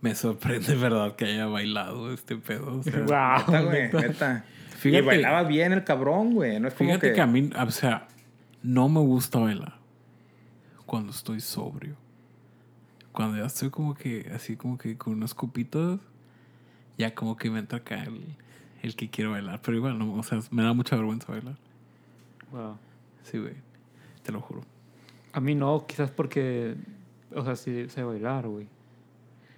[0.00, 2.78] Me sorprende, ¿verdad?, que haya bailado este pedo.
[2.78, 4.00] O sea, Wow, Neta, güey, neta.
[4.00, 4.44] neta.
[4.78, 6.58] Fíjate- y bailaba bien el cabrón, güey.
[6.60, 7.14] No es como Fíjate que...
[7.14, 7.20] que...
[7.20, 8.08] a mí, o sea,
[8.62, 9.76] no me gusta bailar
[10.84, 11.96] cuando estoy sobrio.
[13.12, 15.98] Cuando ya estoy como que, así como que con unas copitas,
[16.98, 18.20] ya como que me entra acá el,
[18.82, 19.60] el que quiero bailar.
[19.62, 21.56] Pero igual, no, o sea, me da mucha vergüenza bailar.
[22.52, 22.76] Wow.
[23.22, 23.54] Sí, güey.
[24.26, 24.62] Te lo juro.
[25.32, 26.74] A mí no, quizás porque,
[27.32, 28.66] o sea, sí sé bailar, güey.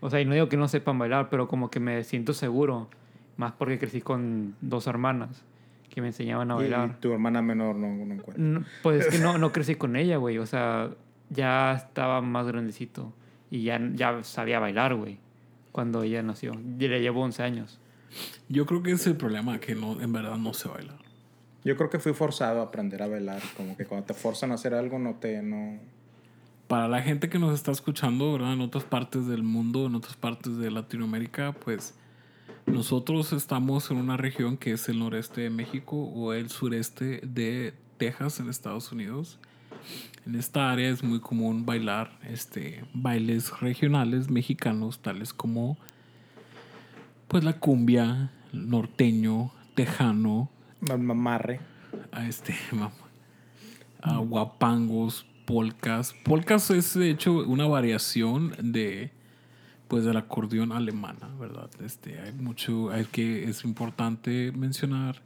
[0.00, 2.90] O sea, y no digo que no sepan bailar, pero como que me siento seguro.
[3.38, 5.42] Más porque crecí con dos hermanas
[5.88, 7.00] que me enseñaban a Y bailar.
[7.00, 8.34] tu hermana menor no, no encuentra.
[8.36, 10.36] No, pues es que no, no crecí con ella, güey.
[10.36, 10.90] O sea,
[11.30, 13.14] ya estaba más grandecito.
[13.50, 15.18] Y ya, ya sabía bailar, güey.
[15.72, 16.52] Cuando ella nació.
[16.78, 17.80] Y le llevo 11 años.
[18.50, 20.97] Yo creo que ese es el problema, que no, en verdad no sé bailar.
[21.68, 23.42] Yo creo que fui forzado a aprender a bailar.
[23.54, 25.42] Como que cuando te forzan a hacer algo, no te...
[25.42, 25.78] No...
[26.66, 28.54] Para la gente que nos está escuchando, ¿verdad?
[28.54, 31.94] En otras partes del mundo, en otras partes de Latinoamérica, pues
[32.64, 37.74] nosotros estamos en una región que es el noreste de México o el sureste de
[37.98, 39.38] Texas, en Estados Unidos.
[40.24, 45.76] En esta área es muy común bailar este, bailes regionales mexicanos, tales como
[47.28, 50.48] pues la cumbia, norteño, tejano,
[50.80, 51.60] Mamarre.
[52.26, 52.90] este mam-
[54.00, 56.14] a guapangos, polcas.
[56.24, 59.10] Polcas es de hecho una variación de
[59.88, 61.70] pues del acordeón alemana, ¿verdad?
[61.82, 65.22] Este hay mucho hay que es importante mencionar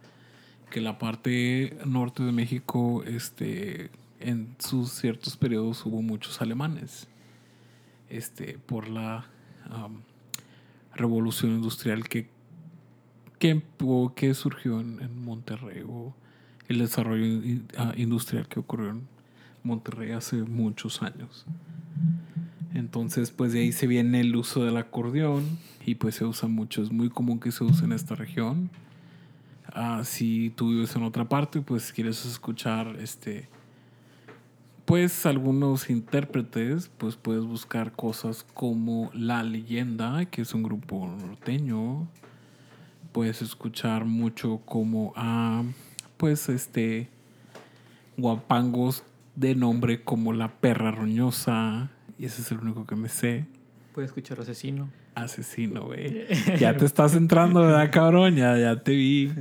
[0.70, 3.90] que la parte norte de México, este,
[4.20, 7.08] en sus ciertos periodos hubo muchos alemanes.
[8.08, 9.26] Este, por la
[10.94, 12.28] revolución industrial que,
[13.42, 16.14] que, o que surgió en, en Monterrey, o
[16.68, 19.08] el desarrollo in- ah, industrial que ocurrió en
[19.64, 21.44] Monterrey hace muchos años.
[22.72, 26.84] Entonces, pues de ahí se viene el uso del acordeón y pues se usa mucho,
[26.84, 28.70] es muy común que se use en esta región.
[29.66, 33.48] Ah, si tú vives en otra parte, pues quieres escuchar este
[34.84, 42.06] pues algunos intérpretes, pues puedes buscar cosas como La Leyenda, que es un grupo norteño.
[43.12, 45.62] Puedes escuchar mucho como a
[46.16, 47.08] pues este
[48.16, 49.04] guapangos
[49.36, 53.46] de nombre como La Perra Roñosa, y ese es el único que me sé.
[53.94, 54.88] Puedes escuchar asesino.
[55.14, 56.26] Asesino, güey.
[56.58, 58.36] Ya te estás entrando, ¿verdad, cabrón?
[58.36, 59.32] Ya, ya te vi.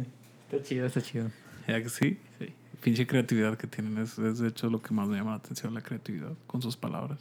[0.51, 1.30] Está chido, está chido.
[1.67, 2.17] ¿Ya que sí?
[2.39, 2.47] Sí.
[2.84, 3.97] Pinche creatividad que tienen.
[3.99, 6.76] Es, es de hecho lo que más me llama la atención, la creatividad con sus
[6.76, 7.19] palabras.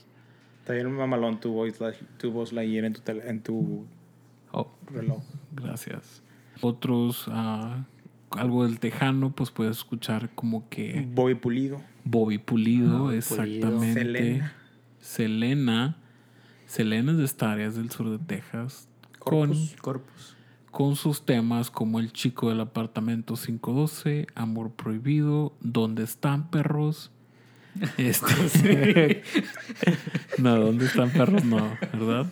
[0.61, 3.85] Está bien mamalón tu voz, la- tu voz la en tu, tele- en tu
[4.53, 5.23] Oh, reloj.
[5.53, 6.23] gracias.
[6.61, 7.85] Otros, ah,
[8.31, 11.81] algo del tejano, pues puedes escuchar como que Bobby Pulido.
[12.05, 13.95] Bobby Pulido, Bobby exactamente.
[13.95, 14.53] Selena.
[14.99, 15.97] Selena.
[16.67, 18.89] Selena es de esta área, es del sur de Texas.
[19.19, 19.77] Con, Corpus.
[19.81, 20.37] Corpus.
[20.71, 27.11] con sus temas como El chico del apartamento 512, Amor prohibido, ¿Dónde están perros?
[27.99, 29.23] Este.
[30.39, 31.45] no, ¿dónde están perros?
[31.45, 32.27] No, ¿verdad?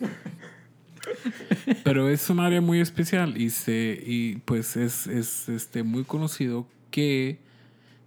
[1.84, 6.66] Pero es un área muy especial y se y pues es, es este muy conocido
[6.90, 7.38] que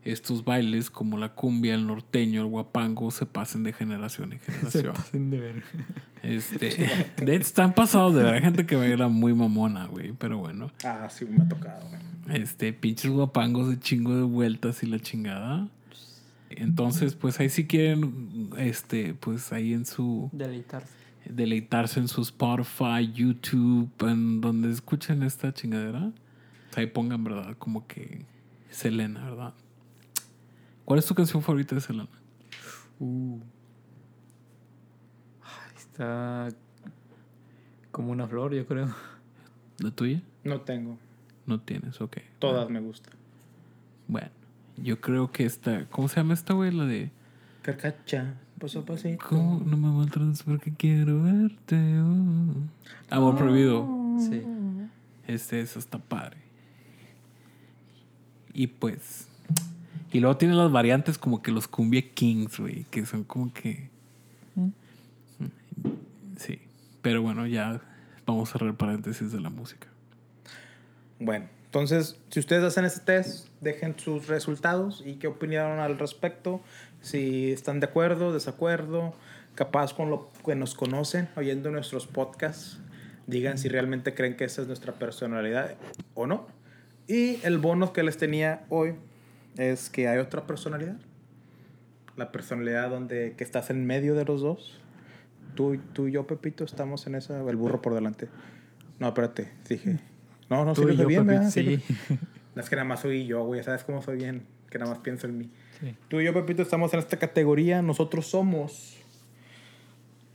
[0.04, 4.40] estos bailes como la cumbia, el norteño, el guapango se pasen de generación en
[4.72, 5.30] generación.
[5.30, 5.64] de ver.
[6.24, 6.70] Este,
[7.18, 10.72] de hecho, están pasados de ver Hay gente que baila muy mamona, güey, pero bueno.
[10.84, 11.88] Ah, sí, me ha tocado.
[11.88, 12.42] güey.
[12.42, 15.68] Este, pinches guapangos de chingo de vueltas y la chingada.
[16.50, 21.01] Entonces, pues ahí si quieren, este, pues ahí en su, Deleitarse.
[21.26, 26.12] Deleitarse en su Spotify, YouTube, en donde escuchen esta chingadera,
[26.76, 27.56] ahí pongan, ¿verdad?
[27.58, 28.26] Como que
[28.70, 29.54] Selena, ¿verdad?
[30.86, 32.10] ¿Cuál es tu canción favorita de Selena?
[33.00, 33.40] Uh.
[35.42, 36.50] Ay, Está
[37.92, 38.94] como una flor, yo creo.
[39.80, 40.22] ¿La tuya?
[40.44, 40.98] No tengo.
[41.46, 42.18] No tienes, ok.
[42.40, 43.14] Todas me gustan.
[44.08, 44.30] Bueno,
[44.78, 46.72] yo creo que esta, ¿cómo se llama esta, güey?
[46.72, 47.12] La de...
[47.62, 49.26] Carcacha, paso a pasito.
[49.28, 51.76] ¿Cómo no me maltrates porque quiero verte?
[52.00, 52.54] oh.
[53.10, 53.88] Amor prohibido.
[54.20, 54.44] Sí.
[55.28, 56.38] Este, eso está padre.
[58.54, 59.28] Y pues.
[60.14, 63.90] Y luego tiene las variantes como que los Cumbia Kings, güey, que son como que.
[66.38, 66.60] Sí.
[67.02, 67.82] Pero bueno, ya
[68.28, 69.88] vamos a cerrar paréntesis de la música.
[71.20, 76.62] Bueno, entonces, si ustedes hacen este test, dejen sus resultados y qué opinaron al respecto.
[77.02, 79.14] Si están de acuerdo, desacuerdo,
[79.56, 82.80] capaz con lo que nos conocen, oyendo nuestros podcasts,
[83.28, 85.76] digan si realmente creen que esa es nuestra personalidad
[86.14, 86.48] o no.
[87.08, 88.96] Y el bono que les tenía hoy
[89.58, 90.98] es que hay otra personalidad.
[92.16, 94.80] La personalidad donde que estás en medio de los dos.
[95.56, 97.42] Tú, tú y yo, Pepito, estamos en esa.
[97.42, 98.30] El burro por delante.
[99.00, 100.00] No, espérate, dije.
[100.50, 101.50] No, no, sí Tú y dije yo, bien, ¿verdad?
[101.50, 101.82] sí.
[102.54, 103.64] No es que nada más soy yo, güey.
[103.64, 104.44] ¿Sabes cómo soy bien?
[104.70, 105.50] Que nada más pienso en mí.
[105.82, 105.96] Sí.
[106.08, 107.82] Tú y yo, Pepito, estamos en esta categoría.
[107.82, 108.98] Nosotros somos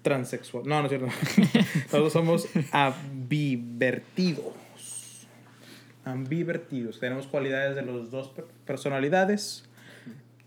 [0.02, 0.64] transexual.
[0.66, 1.06] No, no es cierto.
[1.84, 4.54] Nosotros somos ambivertidos.
[6.04, 7.00] Ambivertidos.
[7.00, 9.64] Tenemos cualidades de las dos per- personalidades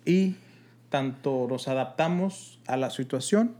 [0.05, 0.35] y
[0.89, 3.55] tanto nos adaptamos a la situación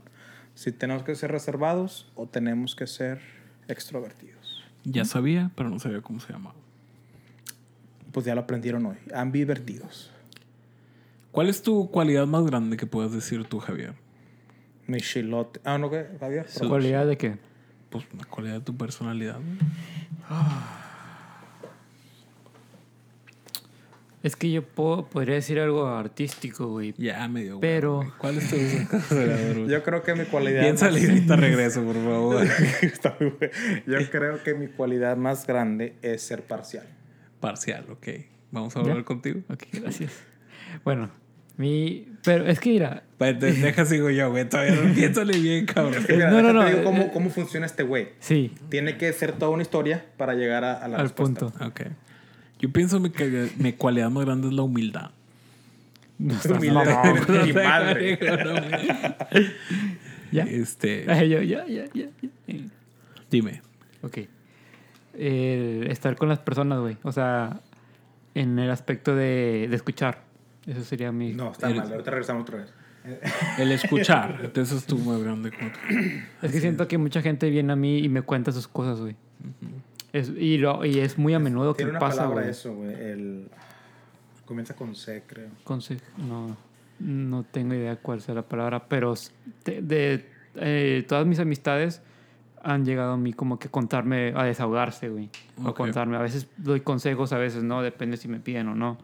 [0.54, 3.20] si tenemos que ser reservados o tenemos que ser
[3.68, 4.64] extrovertidos.
[4.84, 6.56] Ya sabía, pero no sabía cómo se llamaba.
[8.12, 8.96] Pues ya lo aprendieron hoy.
[9.14, 10.10] Ambivertidos.
[11.32, 13.94] ¿Cuál es tu cualidad más grande que puedas decir tú, Javier?
[14.86, 15.60] Michilote.
[15.64, 16.06] Ah, ¿no qué?
[16.18, 16.46] Javier.
[16.48, 16.66] Sí.
[16.66, 17.36] ¿Cualidad de qué?
[17.90, 19.36] Pues una cualidad de tu personalidad.
[19.36, 19.58] güey.
[24.22, 26.92] Es que yo puedo- podría decir algo artístico, güey.
[26.98, 27.58] Ya me dio.
[27.60, 28.10] Pero- güey.
[28.18, 28.56] ¿Cuál es tu?
[29.66, 30.60] Yo creo que mi cualidad.
[30.62, 32.46] Piensa más- ahorita regreso, por favor.
[32.82, 33.54] Está muy bueno.
[33.86, 36.86] Yo creo que mi cualidad más grande es ser parcial.
[37.40, 38.08] Parcial, ok.
[38.50, 39.04] Vamos a hablar ¿Ya?
[39.04, 39.40] contigo.
[39.48, 40.12] Ok, gracias.
[40.84, 41.10] Bueno,
[41.60, 42.06] mi...
[42.24, 44.48] Pero es que mira, Deja sigo yo, güey.
[44.48, 45.94] Todavía no piénsale bien, cabrón.
[45.94, 47.10] Es que mira, No, no, no, digo cómo, eh.
[47.12, 48.08] cómo funciona este güey.
[48.18, 51.46] sí, Tiene que ser toda una historia para llegar a, a la al respuesta.
[51.48, 51.64] punto.
[51.66, 51.82] Ok.
[52.60, 55.10] Yo pienso mi, que- mi cualidad más grande es la humildad.
[56.18, 56.84] No estás Humildad.
[57.04, 57.20] mamón.
[57.28, 58.18] No, mi madre.
[60.32, 60.44] ¿Ya?
[60.44, 62.06] Este, ya, ya, ya, ya.
[63.30, 63.62] dime.
[64.02, 64.18] Ok.
[65.14, 66.96] Estar con las personas, güey.
[67.02, 67.60] O sea,
[68.34, 70.22] en el aspecto de, de escuchar.
[70.70, 71.32] Eso sería mi...
[71.32, 71.92] No, está Eres- mal.
[71.92, 72.72] Ahorita regresamos otra vez.
[73.58, 74.38] El escuchar.
[74.44, 75.50] Entonces es tu más grande.
[76.42, 79.16] Es que siento que mucha gente viene a mí y me cuenta sus cosas, güey.
[80.12, 82.50] Es- y, lo- y es muy a menudo que Tiene una pasa, palabra güey.
[82.50, 82.94] eso, güey.
[82.94, 83.48] El...
[84.44, 85.48] Comienza con C, creo.
[85.64, 86.56] Conse- no,
[86.98, 89.14] no tengo idea cuál sea la palabra, pero
[89.64, 90.26] de, de,
[90.56, 92.02] eh, todas mis amistades
[92.62, 95.30] han llegado a mí como que contarme, a desahogarse, güey.
[95.64, 95.76] O Ok.
[95.76, 96.16] contarme.
[96.16, 98.98] A veces doy consejos, a veces no, depende si me piden o no.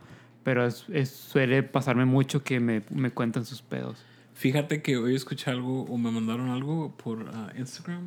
[0.47, 3.99] Pero es, es- suele pasarme mucho que me, me cuentan sus pedos.
[4.35, 8.07] Fíjate que hoy escuché algo o me mandaron algo por ah, Instagram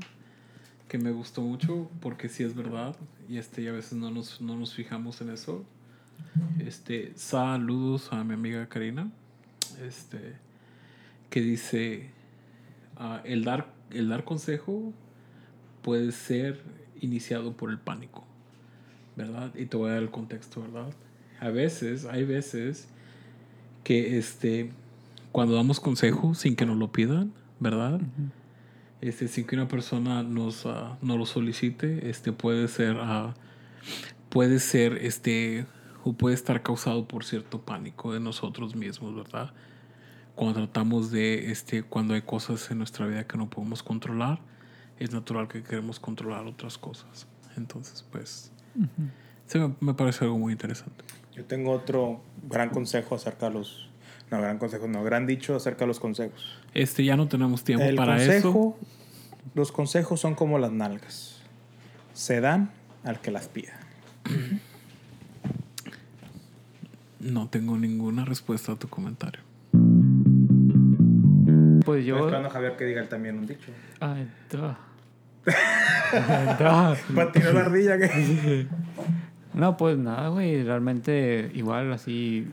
[0.88, 2.96] que me gustó mucho porque sí es verdad
[3.28, 5.66] y este y a veces no nos, no nos fijamos en eso.
[6.66, 9.12] Este, saludos a mi amiga Karina.
[9.86, 10.36] Este
[11.30, 12.10] que dice
[12.96, 14.94] ah, el dar el dar consejo
[15.82, 16.62] puede ser
[17.02, 18.24] iniciado por el pánico,
[19.18, 19.54] ¿verdad?
[19.56, 20.94] Y te voy a dar el contexto, ¿verdad?
[21.40, 22.88] A veces, hay veces
[23.84, 24.72] que este
[25.32, 28.00] cuando damos consejos sin que nos lo pidan, ¿verdad?
[29.02, 33.34] Este, sin que una persona nos, ah, nos lo solicite, este puede ser, ah,
[34.30, 35.66] puede ser, este,
[36.04, 39.54] o puede estar causado por cierto pánico de nosotros mismos, ¿verdad?
[40.36, 44.40] Cuando tratamos de, este, cuando hay cosas en nuestra vida que no podemos controlar,
[44.98, 47.28] es natural que queremos controlar otras cosas.
[47.56, 48.52] Entonces, pues,
[49.46, 51.04] se me, me parece algo muy interesante.
[51.40, 53.90] Yo tengo otro gran consejo acerca de los...
[54.30, 55.02] No, gran consejo, no.
[55.06, 56.60] Gran dicho acerca de los consejos.
[56.74, 58.52] Este, ya no tenemos tiempo El para eso.
[58.52, 58.78] consejo...
[59.56, 61.42] Los consejos son como las nalgas.
[62.12, 62.72] Se dan
[63.06, 63.80] al que las pida.
[67.22, 69.40] No tengo ninguna respuesta a tu comentario.
[71.86, 72.18] Pues Estoy yo...
[72.18, 73.72] esperando a Javier que diga él también un dicho.
[74.02, 74.76] Ay, duh.
[76.12, 77.16] Ay, duh.
[77.16, 78.68] Patinó la ardilla que...
[79.60, 80.64] No, pues nada, güey.
[80.64, 82.48] Realmente igual así...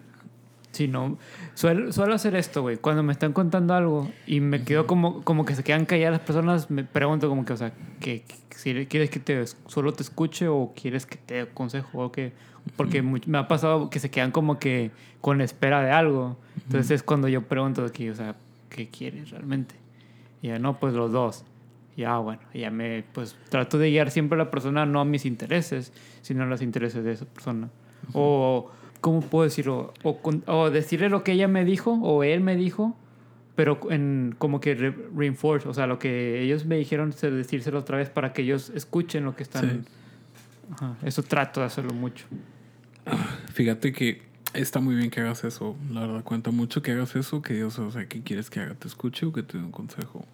[0.73, 1.17] Si no...
[1.55, 2.77] Suelo, suelo hacer esto, güey.
[2.77, 6.27] Cuando me están contando algo y me quedo como, como que se quedan calladas las
[6.27, 10.49] personas, me pregunto como que, o sea, que, si quieres que te solo te escuche
[10.49, 12.33] o quieres que te dé consejo o que...
[12.77, 16.37] Porque me ha pasado que se quedan como que con la espera de algo.
[16.65, 18.35] Entonces es cuando yo pregunto aquí, o sea,
[18.69, 19.77] ¿qué quieres realmente?
[20.43, 21.45] Y ya no, pues los dos.
[21.97, 25.25] Ya, bueno, ya me, pues trato de guiar siempre a la persona, no a mis
[25.25, 25.93] intereses,
[26.23, 27.71] sino a los intereses de esa persona.
[28.13, 28.71] O,
[29.01, 29.95] ¿cómo puedo decirlo?
[30.03, 32.95] O, o decirle lo que ella me dijo o él me dijo,
[33.55, 37.79] pero en como que re- reinforce, o sea, lo que ellos me dijeron, se- decírselo
[37.79, 39.85] otra vez para que ellos escuchen lo que están.
[39.87, 39.93] Sí.
[40.75, 42.27] Ajá, eso trato de hacerlo mucho.
[43.55, 44.21] Fíjate que
[44.53, 45.77] está muy bien que hagas eso.
[45.91, 48.75] La verdad, cuenta mucho que hagas eso, que Dios, o sea, ¿qué quieres que haga?
[48.75, 50.25] ¿Te escuche o que te dé un consejo?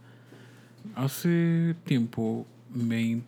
[0.95, 3.23] Hace tiempo me,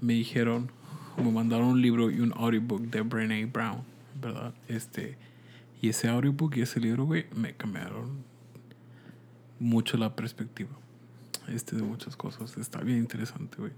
[0.00, 0.70] me dijeron,
[1.16, 3.82] me mandaron un libro y un audiobook de Brené Brown,
[4.20, 4.54] ¿verdad?
[4.68, 5.16] Este,
[5.80, 8.24] y ese audiobook y ese libro, güey, me cambiaron
[9.60, 10.70] mucho la perspectiva
[11.48, 12.56] este, de muchas cosas.
[12.56, 13.72] Está bien interesante, güey.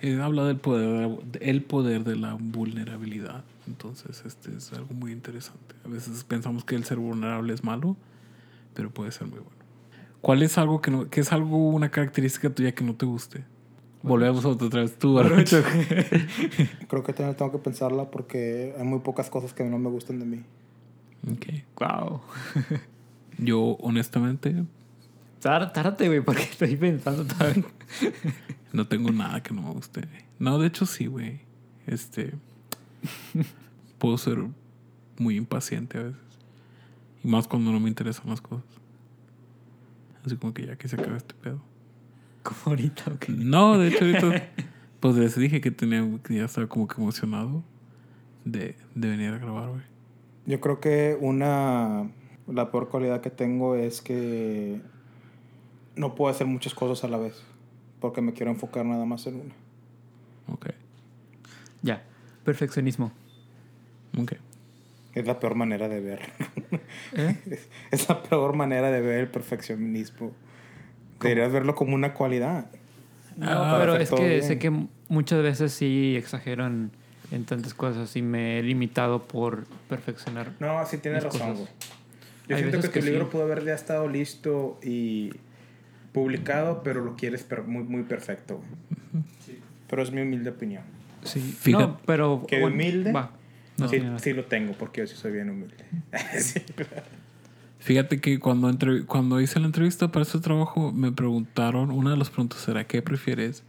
[0.00, 3.44] Eh, habla del poder, el poder de la vulnerabilidad.
[3.66, 5.74] Entonces, este es algo muy interesante.
[5.84, 7.96] A veces pensamos que el ser vulnerable es malo,
[8.74, 9.57] pero puede ser muy bueno.
[10.20, 13.44] ¿Cuál es algo que no, que es algo, una característica tuya que no te guste?
[14.02, 15.48] Volvemos otra vez tú, Baruch.
[16.88, 20.18] Creo que también tengo que pensarla porque hay muy pocas cosas que no me gustan
[20.20, 20.44] de mí.
[21.30, 21.46] Ok.
[21.78, 22.20] Wow.
[23.38, 24.64] Yo, honestamente,
[25.40, 27.64] Tárdate, güey, porque estoy pensando todavía.
[28.72, 30.02] no tengo nada que no me guste.
[30.38, 31.40] No, de hecho sí, güey.
[31.86, 32.34] Este.
[33.98, 34.38] puedo ser
[35.18, 36.20] muy impaciente a veces.
[37.22, 38.66] Y más cuando no me interesan las cosas.
[40.24, 41.60] Así como que ya que se acabe este pedo.
[42.42, 43.16] Como ahorita.
[43.28, 44.50] No, de hecho ahorita.
[45.00, 47.62] Pues les dije que tenía que ya estaba como que emocionado
[48.44, 49.82] de, de venir a grabar, güey.
[50.44, 52.10] Yo creo que una...
[52.48, 54.80] La peor cualidad que tengo es que
[55.94, 57.44] no puedo hacer muchas cosas a la vez.
[58.00, 59.54] Porque me quiero enfocar nada más en una.
[60.52, 60.70] Ok.
[61.82, 62.02] Ya.
[62.44, 63.12] Perfeccionismo.
[64.18, 64.32] Ok.
[65.14, 66.20] Es la peor manera de ver.
[67.14, 67.36] ¿Eh?
[67.50, 70.32] Es- es la peor manera de ver el perfeccionismo.
[71.20, 72.66] Deberías verlo como una cualidad.
[73.36, 74.42] No, Ah, pero es que bien.
[74.42, 74.70] sé que
[75.08, 76.90] muchas veces sí exagero en,
[77.30, 80.52] en tantas cosas y me he limitado por perfeccionar.
[80.60, 81.68] No, sí tienes razón, cosas.
[82.48, 83.30] Yo Hay siento que tu que libro sí.
[83.32, 85.30] pudo haber ya estado listo y
[86.12, 88.56] publicado, pero lo quieres per- muy, muy perfecto.
[89.12, 89.24] güey.
[89.88, 90.82] Pero es mi humilde opinión.
[91.22, 91.40] Sí.
[91.40, 91.84] Fíjate.
[91.84, 92.44] No, pero...
[92.46, 93.12] ¿Qué bueno, humilde?
[93.12, 93.32] Va.
[93.78, 95.76] No, sí, sí lo tengo, porque yo sí soy bien humilde.
[96.38, 96.60] Sí.
[97.80, 102.16] Fíjate que cuando, entre- cuando hice la entrevista para este trabajo, me preguntaron, una de
[102.16, 103.62] las preguntas era, ¿qué prefieres?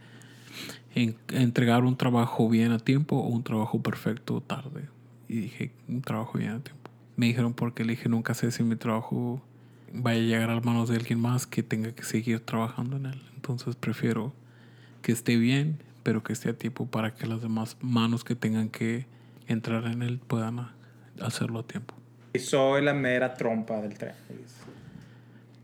[0.94, 4.88] en- entregar un trabajo bien a tiempo o un trabajo perfecto tarde.
[5.28, 6.90] Y dije, un trabajo bien a tiempo.
[7.16, 9.40] Me dijeron porque le dije, nunca sé si mi trabajo
[9.92, 13.06] vaya a llegar a las manos de alguien más que tenga que seguir trabajando en
[13.06, 13.22] él.
[13.36, 14.32] Entonces prefiero
[15.02, 18.68] que esté bien, pero que esté a tiempo para que las demás manos que tengan
[18.68, 19.06] que
[19.52, 20.70] entrar en él puedan
[21.20, 21.94] hacerlo a tiempo.
[22.32, 24.14] Y soy la mera trompa del tren.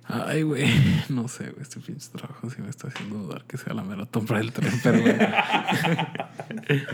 [0.08, 0.66] Ay, güey,
[1.08, 4.06] no sé, güey, este pinche trabajo sí me está haciendo dudar que sea la mera
[4.06, 5.16] tombra del tren, pero güey.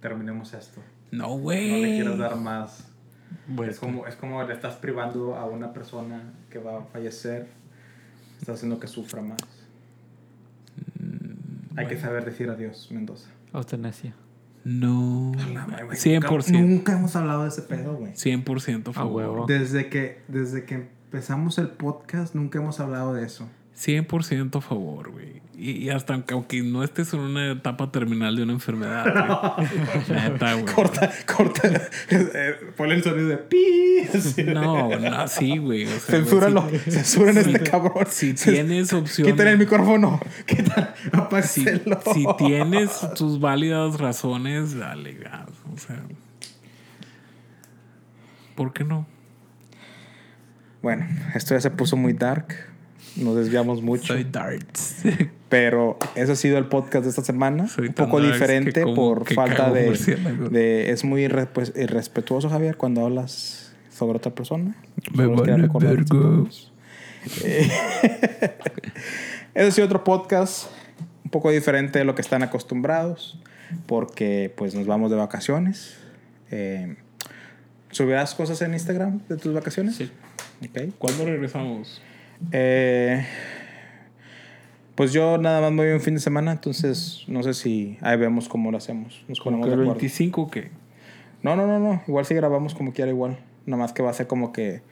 [0.00, 0.80] Terminemos esto.
[1.10, 1.82] No, No le güey.
[1.96, 2.84] quiero dar más.
[3.46, 7.48] Bueno, Es como, es como le estás privando a una persona que va a fallecer.
[8.38, 9.40] Estás haciendo que sufra más.
[11.76, 13.28] Hay que saber decir adiós, Mendoza.
[13.52, 14.14] Euthanasia.
[14.68, 15.32] No.
[15.32, 16.60] Nunca, 100%.
[16.60, 18.12] nunca hemos hablado de ese pedo, güey.
[18.12, 19.12] 100% a favor.
[19.14, 19.46] huevo.
[19.46, 23.48] Desde que, desde que empezamos el podcast, nunca hemos hablado de eso.
[23.78, 25.38] 100% a favor, güey.
[25.56, 29.68] Y, y hasta aunque, aunque no estés en una etapa terminal de una enfermedad, güey.
[30.08, 30.64] Neta, güey.
[30.72, 31.88] Corta, corta.
[32.10, 33.64] eh, ponle el sonido de pi.
[34.54, 35.84] No, no, sí, güey.
[35.84, 36.68] O sea, güey, Censúralo.
[36.84, 38.06] si- Censuran a este cabrón.
[38.08, 39.26] Si tienes opción.
[39.28, 40.20] Quítale el micrófono.
[40.46, 40.88] Quítale.
[41.42, 45.48] si, si tienes tus válidas razones, dale gas.
[45.74, 46.00] O sea.
[48.54, 49.06] ¿Por qué no?
[50.82, 52.67] Bueno, esto ya se puso muy dark.
[53.18, 54.14] Nos desviamos mucho.
[54.14, 55.02] Soy darts.
[55.48, 57.68] Pero ese ha sido el podcast de esta semana.
[57.68, 59.90] Soy un poco diferente como por falta de,
[60.50, 64.76] de- Es muy irre- pues, irrespetuoso, Javier, cuando hablas sobre otra persona.
[65.14, 66.48] Me esto.
[67.44, 67.68] Eh,
[69.54, 70.66] Ese ha sido otro podcast
[71.24, 73.38] un poco diferente de lo que están acostumbrados.
[73.86, 75.96] Porque pues nos vamos de vacaciones.
[76.50, 76.96] Eh,
[77.90, 79.96] ¿Subirás cosas en Instagram de tus vacaciones?
[79.96, 80.10] Sí.
[80.62, 80.92] Ok.
[80.98, 82.00] ¿Cuándo regresamos?
[82.52, 83.24] Eh,
[84.94, 88.16] pues yo nada más me voy un fin de semana, entonces no sé si ahí
[88.16, 89.24] vemos cómo lo hacemos.
[89.28, 90.00] Nos ¿Como ponemos que de el acuerdo.
[90.00, 90.70] 25 o qué?
[91.42, 92.02] No, no, no, no.
[92.08, 93.38] Igual si grabamos como quiera, igual.
[93.66, 94.82] Nada más que va a ser como que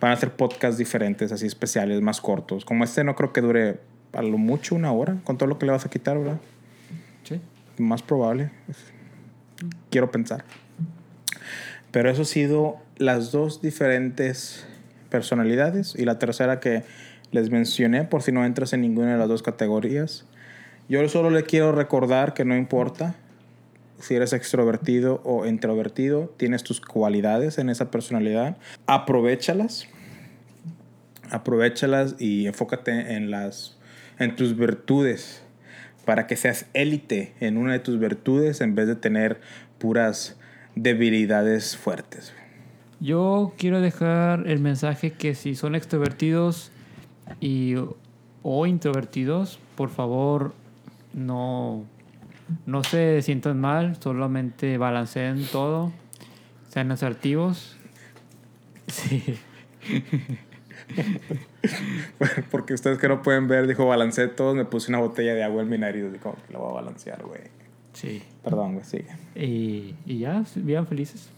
[0.00, 2.64] van a ser podcasts diferentes, así especiales, más cortos.
[2.64, 3.78] Como este no creo que dure
[4.12, 6.40] a lo mucho una hora, con todo lo que le vas a quitar, ¿verdad?
[7.22, 7.40] Sí.
[7.78, 8.50] Más probable.
[9.90, 10.44] Quiero pensar.
[11.90, 14.66] Pero eso ha sido las dos diferentes
[15.14, 15.94] personalidades.
[15.96, 16.82] Y la tercera que
[17.30, 20.24] les mencioné, por si no entras en ninguna de las dos categorías.
[20.88, 23.14] Yo solo le quiero recordar que no importa
[24.00, 28.56] si eres extrovertido o introvertido, tienes tus cualidades en esa personalidad.
[28.86, 29.86] Aprovechalas.
[31.30, 33.78] Aprovechalas y enfócate en las
[34.18, 35.42] en tus virtudes
[36.04, 39.40] para que seas élite en una de tus virtudes en vez de tener
[39.78, 40.36] puras
[40.74, 42.32] debilidades fuertes.
[43.04, 46.72] Yo quiero dejar el mensaje que si son extrovertidos
[47.38, 47.74] y,
[48.42, 50.54] o introvertidos, por favor,
[51.12, 51.84] no,
[52.64, 55.92] no se sientan mal, solamente balanceen todo,
[56.70, 57.76] sean asertivos.
[58.86, 59.22] Sí.
[62.50, 65.62] Porque ustedes que no pueden ver, dijo balancé todos, me puse una botella de agua
[65.62, 67.40] en mi nariz, dijo, lo voy a balancear, güey.
[67.94, 68.22] Sí.
[68.42, 69.08] Perdón, güey, sigue.
[69.34, 71.33] Y, y ya, vivan felices.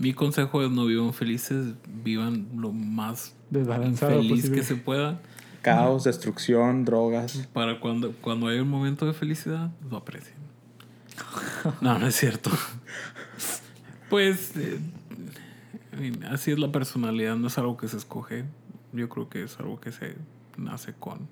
[0.00, 4.58] Mi consejo es no vivan felices, vivan lo más Desbalanzado feliz posible.
[4.58, 5.20] que se pueda.
[5.60, 7.48] Caos, destrucción, drogas.
[7.52, 10.36] Para cuando, cuando hay un momento de felicidad, lo aprecien.
[11.82, 12.50] No, no es cierto.
[14.08, 14.80] Pues eh,
[15.92, 18.44] I mean, así es la personalidad, no es algo que se escoge.
[18.92, 20.16] Yo creo que es algo que se
[20.56, 21.28] nace con.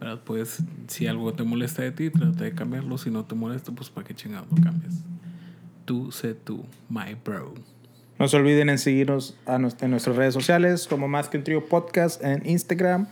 [0.00, 0.20] ¿Verdad?
[0.24, 2.96] Pues si algo te molesta de ti, trata de cambiarlo.
[2.96, 4.94] Si no te molesta, pues para qué chingados lo cambias.
[5.90, 7.52] Tú sé tú, my bro.
[8.20, 11.68] No se olviden en seguirnos a en nuestras redes sociales como Más que un Trío
[11.68, 13.08] Podcast en Instagram,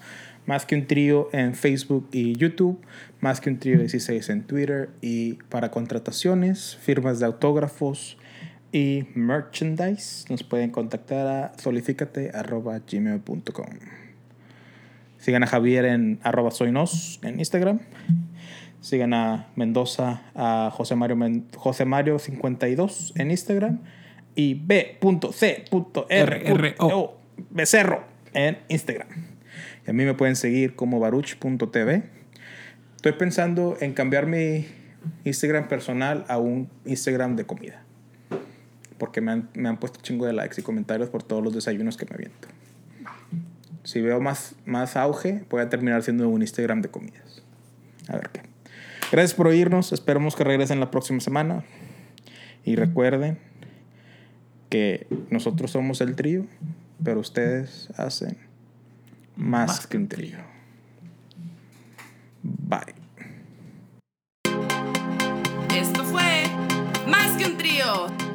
[0.46, 2.80] Más que un Trío en Facebook y YouTube,
[3.20, 8.16] Más que un Trío 16 en Twitter y para contrataciones, firmas de autógrafos
[8.70, 13.66] y merchandise nos pueden contactar a solifícate.gmail.com
[15.18, 17.80] Sigan a Javier en arroba soynos en Instagram.
[18.80, 23.80] Sigan a Mendoza, a José Mario, Men- José Mario 52 en Instagram.
[24.34, 24.54] Y
[26.08, 27.18] B.C.R.O.
[27.50, 29.08] Becerro en Instagram.
[29.86, 32.02] Y a mí me pueden seguir como baruch.tv.
[32.96, 34.66] Estoy pensando en cambiar mi
[35.24, 37.82] Instagram personal a un Instagram de comida.
[38.98, 41.96] Porque me han, me han puesto chingo de likes y comentarios por todos los desayunos
[41.96, 42.48] que me aviento.
[43.84, 47.42] Si veo más, más auge, voy a terminar siendo un Instagram de comidas.
[48.08, 48.42] A ver qué.
[49.10, 49.92] Gracias por oírnos.
[49.92, 51.64] Esperamos que regresen la próxima semana.
[52.64, 53.38] Y recuerden
[54.68, 56.44] que nosotros somos el trío,
[57.02, 58.36] pero ustedes hacen
[59.36, 60.38] más, más que un trío.
[62.42, 62.94] Bye.
[65.74, 66.44] Esto fue
[67.06, 68.27] Más que un trío.